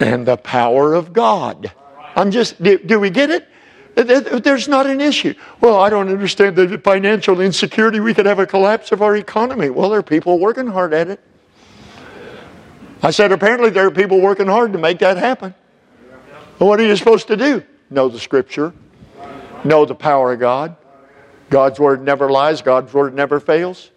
and 0.00 0.26
the 0.26 0.36
power 0.36 0.94
of 0.94 1.12
God. 1.12 1.72
I'm 2.14 2.30
just, 2.30 2.62
do, 2.62 2.78
do, 2.78 2.98
we 2.98 3.10
get 3.10 3.30
it? 3.30 3.48
There's 3.94 4.68
not 4.68 4.86
an 4.86 5.00
issue. 5.00 5.34
Well, 5.60 5.80
I 5.80 5.88
don't 5.88 6.08
understand 6.08 6.56
the 6.56 6.78
financial 6.78 7.40
insecurity. 7.40 8.00
We 8.00 8.14
could 8.14 8.26
have 8.26 8.38
a 8.38 8.46
collapse 8.46 8.92
of 8.92 9.02
our 9.02 9.16
economy. 9.16 9.70
Well, 9.70 9.88
there 9.88 10.00
are 10.00 10.02
people 10.02 10.38
working 10.38 10.66
hard 10.66 10.92
at 10.92 11.08
it. 11.08 11.20
I 13.02 13.10
said, 13.10 13.32
apparently, 13.32 13.70
there 13.70 13.86
are 13.86 13.90
people 13.90 14.20
working 14.20 14.46
hard 14.46 14.72
to 14.72 14.78
make 14.78 14.98
that 15.00 15.16
happen. 15.16 15.54
Well, 16.58 16.68
what 16.68 16.80
are 16.80 16.84
you 16.84 16.96
supposed 16.96 17.28
to 17.28 17.36
do? 17.36 17.62
Know 17.90 18.08
the 18.08 18.18
Scripture, 18.18 18.72
know 19.64 19.84
the 19.84 19.94
power 19.94 20.32
of 20.32 20.40
God. 20.40 20.76
God's 21.50 21.78
Word 21.78 22.02
never 22.02 22.30
lies, 22.30 22.62
God's 22.62 22.92
Word 22.92 23.14
never 23.14 23.38
fails. 23.38 23.90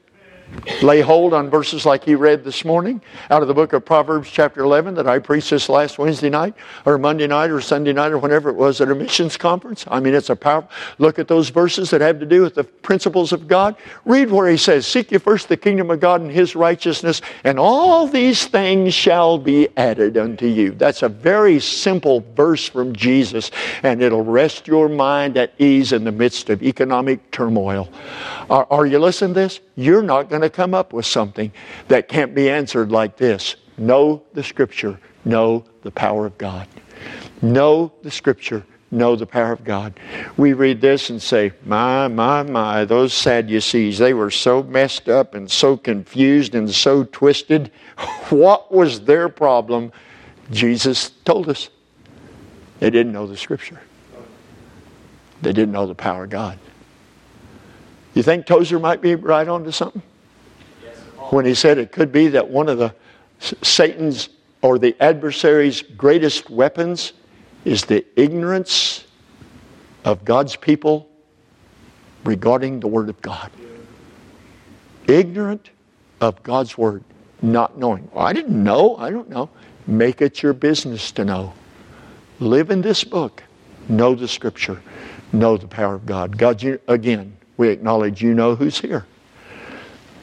Lay 0.81 1.01
hold 1.01 1.33
on 1.33 1.49
verses 1.49 1.85
like 1.85 2.03
he 2.03 2.15
read 2.15 2.43
this 2.43 2.65
morning 2.65 3.01
out 3.29 3.41
of 3.41 3.47
the 3.47 3.53
book 3.53 3.73
of 3.73 3.85
Proverbs, 3.85 4.29
chapter 4.29 4.61
11, 4.61 4.95
that 4.95 5.07
I 5.07 5.19
preached 5.19 5.49
this 5.49 5.69
last 5.69 5.99
Wednesday 5.99 6.29
night, 6.29 6.55
or 6.85 6.97
Monday 6.97 7.27
night, 7.27 7.51
or 7.51 7.61
Sunday 7.61 7.93
night, 7.93 8.11
or 8.11 8.17
whenever 8.17 8.49
it 8.49 8.55
was 8.55 8.81
at 8.81 8.89
a 8.89 8.95
missions 8.95 9.37
conference. 9.37 9.85
I 9.87 9.99
mean, 9.99 10.15
it's 10.15 10.29
a 10.29 10.35
powerful 10.35 10.69
look 10.97 11.19
at 11.19 11.27
those 11.27 11.49
verses 11.49 11.89
that 11.91 12.01
have 12.01 12.19
to 12.19 12.25
do 12.25 12.41
with 12.41 12.55
the 12.55 12.63
principles 12.63 13.31
of 13.31 13.47
God. 13.47 13.75
Read 14.05 14.31
where 14.31 14.49
he 14.49 14.57
says, 14.57 14.87
Seek 14.87 15.11
ye 15.11 15.17
first 15.17 15.49
the 15.49 15.57
kingdom 15.57 15.91
of 15.91 15.99
God 15.99 16.21
and 16.21 16.31
his 16.31 16.55
righteousness, 16.55 17.21
and 17.43 17.59
all 17.59 18.07
these 18.07 18.47
things 18.47 18.93
shall 18.93 19.37
be 19.37 19.67
added 19.77 20.17
unto 20.17 20.47
you. 20.47 20.71
That's 20.71 21.03
a 21.03 21.09
very 21.09 21.59
simple 21.59 22.25
verse 22.35 22.67
from 22.67 22.95
Jesus, 22.95 23.51
and 23.83 24.01
it'll 24.01 24.23
rest 24.23 24.67
your 24.67 24.89
mind 24.89 25.37
at 25.37 25.53
ease 25.59 25.93
in 25.93 26.03
the 26.03 26.11
midst 26.11 26.49
of 26.49 26.63
economic 26.63 27.31
turmoil. 27.31 27.89
Are, 28.49 28.65
are 28.71 28.85
you 28.85 28.99
listening 28.99 29.33
to 29.35 29.41
this? 29.41 29.59
You're 29.75 30.01
not 30.01 30.29
going 30.29 30.38
to 30.41 30.49
come 30.49 30.73
up 30.73 30.93
with 30.93 31.05
something 31.05 31.51
that 31.87 32.07
can't 32.07 32.33
be 32.33 32.49
answered 32.49 32.91
like 32.91 33.17
this. 33.17 33.55
Know 33.77 34.23
the 34.33 34.43
Scripture, 34.43 34.99
know 35.25 35.63
the 35.83 35.91
power 35.91 36.25
of 36.25 36.37
God. 36.37 36.67
Know 37.41 37.93
the 38.01 38.11
Scripture, 38.11 38.65
know 38.91 39.15
the 39.15 39.25
power 39.25 39.53
of 39.53 39.63
God. 39.63 39.99
We 40.37 40.53
read 40.53 40.81
this 40.81 41.09
and 41.09 41.21
say, 41.21 41.53
My, 41.65 42.07
my, 42.07 42.43
my, 42.43 42.85
those 42.85 43.13
Sadducees, 43.13 43.97
they 43.97 44.13
were 44.13 44.31
so 44.31 44.63
messed 44.63 45.07
up 45.07 45.35
and 45.35 45.49
so 45.49 45.77
confused 45.77 46.55
and 46.55 46.69
so 46.69 47.03
twisted. 47.03 47.71
What 48.29 48.71
was 48.71 49.01
their 49.01 49.27
problem? 49.27 49.91
Jesus 50.51 51.09
told 51.25 51.49
us. 51.49 51.69
They 52.79 52.89
didn't 52.89 53.11
know 53.11 53.27
the 53.27 53.37
Scripture, 53.37 53.81
they 55.41 55.53
didn't 55.53 55.71
know 55.71 55.87
the 55.87 55.95
power 55.95 56.25
of 56.25 56.29
God. 56.29 56.59
You 58.13 58.23
think 58.23 58.45
Tozer 58.45 58.79
might 58.79 59.01
be 59.01 59.15
right 59.15 59.47
onto 59.47 59.71
something? 59.71 60.01
When 61.29 61.45
he 61.45 61.53
said 61.53 61.77
it 61.77 61.91
could 61.91 62.11
be 62.11 62.27
that 62.29 62.47
one 62.47 62.69
of 62.69 62.77
the 62.77 62.93
Satan's 63.39 64.29
or 64.61 64.77
the 64.77 64.95
adversary's 64.99 65.81
greatest 65.81 66.49
weapons 66.49 67.13
is 67.65 67.83
the 67.85 68.05
ignorance 68.15 69.05
of 70.05 70.25
God's 70.25 70.55
people 70.55 71.09
regarding 72.23 72.79
the 72.79 72.87
Word 72.87 73.09
of 73.09 73.21
God. 73.21 73.51
Ignorant 75.07 75.69
of 76.19 76.41
God's 76.43 76.77
Word, 76.77 77.03
not 77.41 77.77
knowing. 77.77 78.09
I 78.15 78.33
didn't 78.33 78.61
know. 78.61 78.97
I 78.97 79.09
don't 79.09 79.29
know. 79.29 79.49
Make 79.87 80.21
it 80.21 80.43
your 80.43 80.53
business 80.53 81.11
to 81.13 81.25
know. 81.25 81.53
Live 82.39 82.69
in 82.69 82.81
this 82.81 83.03
book. 83.03 83.43
Know 83.87 84.15
the 84.15 84.27
Scripture. 84.27 84.81
Know 85.31 85.57
the 85.57 85.67
power 85.67 85.95
of 85.95 86.05
God. 86.05 86.37
God, 86.37 86.63
again, 86.87 87.35
we 87.57 87.69
acknowledge 87.69 88.21
you 88.21 88.33
know 88.33 88.55
who's 88.55 88.79
here. 88.79 89.05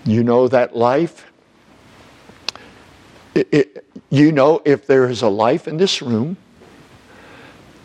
You 0.06 0.22
know 0.22 0.46
that 0.48 0.76
life. 0.76 1.26
It, 3.34 3.48
it, 3.52 3.86
you 4.08 4.32
know 4.32 4.62
if 4.64 4.86
there 4.86 5.10
is 5.10 5.22
a 5.22 5.28
life 5.28 5.66
in 5.66 5.76
this 5.76 6.00
room 6.00 6.36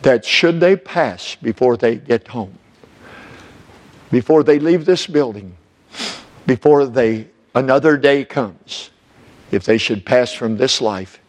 that 0.02 0.24
should 0.24 0.60
they 0.60 0.76
pass 0.76 1.34
before 1.34 1.76
they 1.76 1.96
get 1.96 2.28
home, 2.28 2.58
before 4.10 4.42
they 4.42 4.58
leave 4.58 4.84
this 4.84 5.06
building, 5.06 5.56
before 6.46 6.86
they 6.86 7.28
another 7.54 7.96
day 7.96 8.24
comes, 8.24 8.90
if 9.50 9.64
they 9.64 9.76
should 9.76 10.06
pass 10.06 10.32
from 10.32 10.56
this 10.56 10.80
life, 10.80 11.20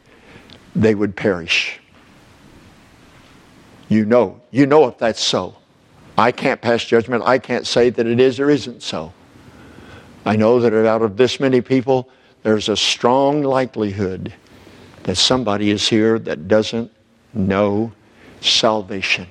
they 0.75 0.95
would 0.95 1.15
perish. 1.15 1.79
You 3.89 4.05
know, 4.05 4.41
you 4.51 4.65
know 4.65 4.87
if 4.87 4.97
that's 4.97 5.21
so. 5.21 5.57
I 6.17 6.31
can't 6.31 6.61
pass 6.61 6.83
judgment. 6.85 7.23
I 7.25 7.39
can't 7.39 7.65
say 7.65 7.89
that 7.89 8.05
it 8.05 8.19
is 8.19 8.39
or 8.39 8.49
isn't 8.49 8.83
so. 8.83 9.11
I 10.25 10.35
know 10.35 10.59
that 10.59 10.73
out 10.73 11.01
of 11.01 11.17
this 11.17 11.39
many 11.39 11.61
people, 11.61 12.09
there's 12.43 12.69
a 12.69 12.77
strong 12.77 13.43
likelihood 13.43 14.33
that 15.03 15.15
somebody 15.15 15.69
is 15.69 15.87
here 15.87 16.17
that 16.19 16.47
doesn't 16.47 16.91
know 17.33 17.91
salvation. 18.41 19.27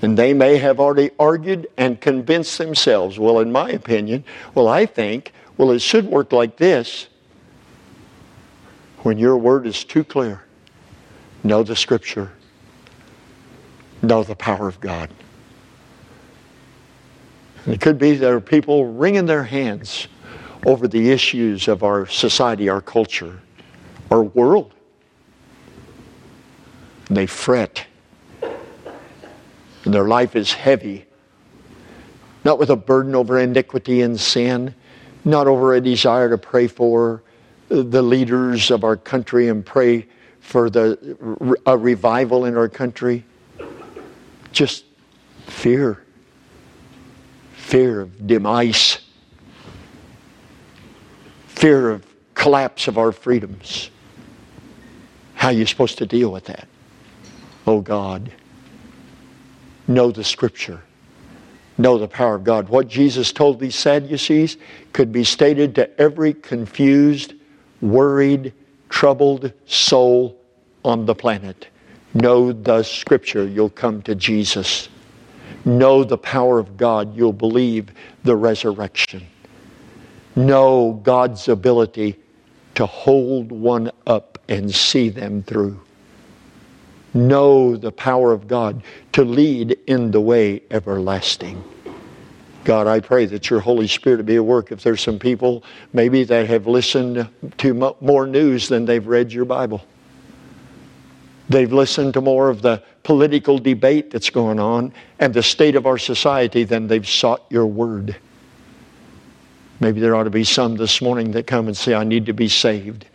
And 0.00 0.18
they 0.18 0.34
may 0.34 0.56
have 0.58 0.80
already 0.80 1.10
argued 1.18 1.68
and 1.76 2.00
convinced 2.00 2.58
themselves, 2.58 3.18
well, 3.18 3.38
in 3.40 3.52
my 3.52 3.70
opinion, 3.70 4.24
well, 4.54 4.68
I 4.68 4.86
think, 4.86 5.32
well, 5.56 5.70
it 5.70 5.80
should 5.80 6.06
work 6.06 6.32
like 6.32 6.56
this. 6.56 7.08
When 9.02 9.18
your 9.18 9.36
word 9.36 9.66
is 9.66 9.84
too 9.84 10.02
clear, 10.02 10.42
know 11.44 11.62
the 11.62 11.76
scripture, 11.76 12.32
know 14.02 14.22
the 14.22 14.36
power 14.36 14.66
of 14.66 14.80
God. 14.80 15.10
It 17.66 17.80
could 17.80 17.98
be 17.98 18.16
there 18.16 18.36
are 18.36 18.40
people 18.40 18.86
wringing 18.86 19.26
their 19.26 19.44
hands 19.44 20.08
over 20.66 20.88
the 20.88 21.10
issues 21.10 21.68
of 21.68 21.82
our 21.82 22.06
society, 22.06 22.68
our 22.68 22.80
culture, 22.80 23.40
our 24.10 24.22
world. 24.22 24.74
And 27.08 27.16
they 27.16 27.26
fret. 27.26 27.86
And 29.84 29.94
their 29.94 30.08
life 30.08 30.34
is 30.36 30.52
heavy. 30.52 31.06
Not 32.44 32.58
with 32.58 32.70
a 32.70 32.76
burden 32.76 33.14
over 33.14 33.38
iniquity 33.38 34.02
and 34.02 34.18
sin, 34.18 34.74
not 35.24 35.46
over 35.46 35.74
a 35.74 35.80
desire 35.80 36.28
to 36.30 36.38
pray 36.38 36.66
for 36.66 37.22
the 37.68 38.02
leaders 38.02 38.70
of 38.70 38.84
our 38.84 38.96
country 38.96 39.48
and 39.48 39.64
pray 39.64 40.06
for 40.40 40.68
the, 40.68 41.56
a 41.66 41.78
revival 41.78 42.44
in 42.44 42.56
our 42.56 42.68
country. 42.68 43.24
Just 44.50 44.84
fear. 45.46 46.02
Fear 47.72 48.02
of 48.02 48.26
demise 48.26 48.98
fear 51.46 51.88
of 51.88 52.04
collapse 52.34 52.86
of 52.86 52.98
our 52.98 53.12
freedoms. 53.12 53.88
How 55.32 55.48
are 55.48 55.52
you 55.52 55.64
supposed 55.64 55.96
to 55.96 56.04
deal 56.04 56.30
with 56.30 56.44
that? 56.44 56.68
Oh 57.66 57.80
God, 57.80 58.30
know 59.88 60.10
the 60.10 60.22
scripture. 60.22 60.82
Know 61.78 61.96
the 61.96 62.08
power 62.08 62.34
of 62.34 62.44
God. 62.44 62.68
What 62.68 62.88
Jesus 62.88 63.32
told 63.32 63.58
these 63.58 63.74
Sadducees 63.74 64.58
could 64.92 65.10
be 65.10 65.24
stated 65.24 65.74
to 65.76 65.98
every 65.98 66.34
confused, 66.34 67.32
worried, 67.80 68.52
troubled 68.90 69.50
soul 69.64 70.38
on 70.84 71.06
the 71.06 71.14
planet. 71.14 71.68
Know 72.12 72.52
the 72.52 72.82
scripture, 72.82 73.46
you'll 73.46 73.70
come 73.70 74.02
to 74.02 74.14
Jesus. 74.14 74.90
Know 75.64 76.04
the 76.04 76.18
power 76.18 76.58
of 76.58 76.76
God, 76.76 77.16
you'll 77.16 77.32
believe 77.32 77.90
the 78.24 78.36
resurrection 78.36 79.26
know 80.36 81.00
God's 81.02 81.48
ability 81.48 82.16
to 82.74 82.86
hold 82.86 83.52
one 83.52 83.90
up 84.06 84.38
and 84.48 84.72
see 84.74 85.08
them 85.08 85.42
through. 85.42 85.80
Know 87.14 87.76
the 87.76 87.92
power 87.92 88.32
of 88.32 88.48
God 88.48 88.82
to 89.12 89.24
lead 89.24 89.78
in 89.86 90.10
the 90.10 90.20
way 90.20 90.62
everlasting. 90.70 91.62
God, 92.64 92.86
I 92.86 93.00
pray 93.00 93.26
that 93.26 93.50
your 93.50 93.60
Holy 93.60 93.88
Spirit 93.88 94.18
will 94.18 94.24
be 94.24 94.36
at 94.36 94.44
work. 94.44 94.72
If 94.72 94.82
there's 94.82 95.02
some 95.02 95.18
people 95.18 95.64
maybe 95.92 96.24
that 96.24 96.46
have 96.46 96.66
listened 96.66 97.28
to 97.58 97.94
more 98.00 98.26
news 98.26 98.68
than 98.68 98.84
they've 98.84 99.06
read 99.06 99.32
your 99.32 99.44
Bible, 99.44 99.84
they've 101.48 101.72
listened 101.72 102.14
to 102.14 102.20
more 102.20 102.48
of 102.48 102.62
the 102.62 102.82
political 103.02 103.58
debate 103.58 104.10
that's 104.10 104.30
going 104.30 104.60
on 104.60 104.92
and 105.18 105.34
the 105.34 105.42
state 105.42 105.76
of 105.76 105.86
our 105.86 105.98
society 105.98 106.64
than 106.64 106.86
they've 106.86 107.08
sought 107.08 107.44
your 107.50 107.66
word. 107.66 108.16
Maybe 109.80 110.00
there 110.00 110.14
ought 110.14 110.24
to 110.24 110.30
be 110.30 110.44
some 110.44 110.76
this 110.76 111.02
morning 111.02 111.32
that 111.32 111.46
come 111.46 111.66
and 111.66 111.76
say, 111.76 111.94
I 111.94 112.04
need 112.04 112.26
to 112.26 112.32
be 112.32 112.48
saved. 112.48 113.06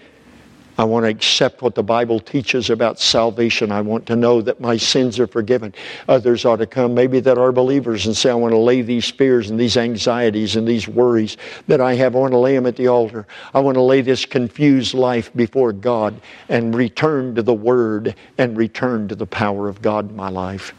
I 0.78 0.84
want 0.84 1.05
to 1.05 1.09
accept 1.09 1.61
what 1.61 1.73
the 1.73 1.84
Bible 1.84 2.19
teaches 2.19 2.69
about 2.69 2.99
salvation. 2.99 3.71
I 3.71 3.82
want 3.82 4.05
to 4.07 4.15
know 4.15 4.41
that 4.41 4.61
my 4.61 4.78
sins 4.78 5.19
are 5.19 5.25
forgiven. 5.25 5.73
Others 6.07 6.45
ought 6.45 6.57
to 6.57 6.67
come, 6.67 6.93
maybe 6.93 7.19
that 7.21 7.38
are 7.38 7.51
believers, 7.51 8.05
and 8.05 8.15
say, 8.15 8.30
I 8.30 8.36
want 8.36 8.53
to 8.53 8.59
lay 8.59 8.82
these 8.84 9.09
fears 9.09 9.49
and 9.49 9.59
these 9.59 9.75
anxieties 9.75 10.55
and 10.55 10.67
these 10.67 10.88
worries 10.88 11.38
that 11.67 11.82
I 11.82 11.95
have, 11.95 12.15
I 12.15 12.19
want 12.19 12.34
to 12.34 12.38
lay 12.38 12.55
them 12.55 12.67
at 12.67 12.75
the 12.75 12.88
altar. 12.88 13.25
I 13.53 13.59
want 13.59 13.75
to 13.75 13.82
lay 13.82 14.01
this 14.01 14.25
confused 14.25 14.93
life 14.93 15.34
before 15.36 15.73
God 15.73 16.19
and 16.49 16.75
return 16.75 17.34
to 17.36 17.41
the 17.41 17.53
Word 17.53 18.15
and 18.38 18.55
return 18.55 19.07
to 19.07 19.15
the 19.15 19.25
power 19.25 19.67
of 19.67 19.82
God 19.82 20.09
in 20.09 20.15
my 20.15 20.30
life. 20.30 20.73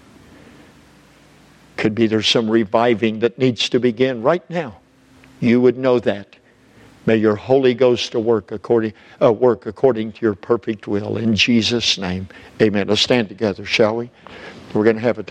Could 1.77 1.95
be 1.95 2.07
there's 2.07 2.29
some 2.29 2.51
reviving 2.51 3.21
that 3.21 3.39
needs 3.39 3.69
to 3.71 3.81
begin 3.81 4.23
right 4.23 4.49
now 4.49 4.79
you 5.41 5.61
would 5.61 5.79
know 5.79 5.99
that. 6.01 6.37
May 7.09 7.17
your 7.17 7.37
Holy 7.37 7.73
Ghost 7.73 8.13
to 8.13 8.21
work 8.21 8.53
according, 8.53 8.93
uh, 9.23 9.33
work 9.33 9.65
according 9.65 10.13
to 10.13 10.19
your 10.21 10.35
perfect 10.35 10.87
will. 10.87 11.17
In 11.17 11.35
Jesus' 11.35 11.97
name, 11.97 12.29
amen. 12.61 12.89
Let's 12.89 13.01
stand 13.01 13.31
together, 13.31 13.65
shall 13.65 13.97
we? 13.97 14.11
We're 14.75 14.85
going 14.85 14.97
to 14.97 15.01
have 15.01 15.19
a 15.19 15.23
time. 15.23 15.27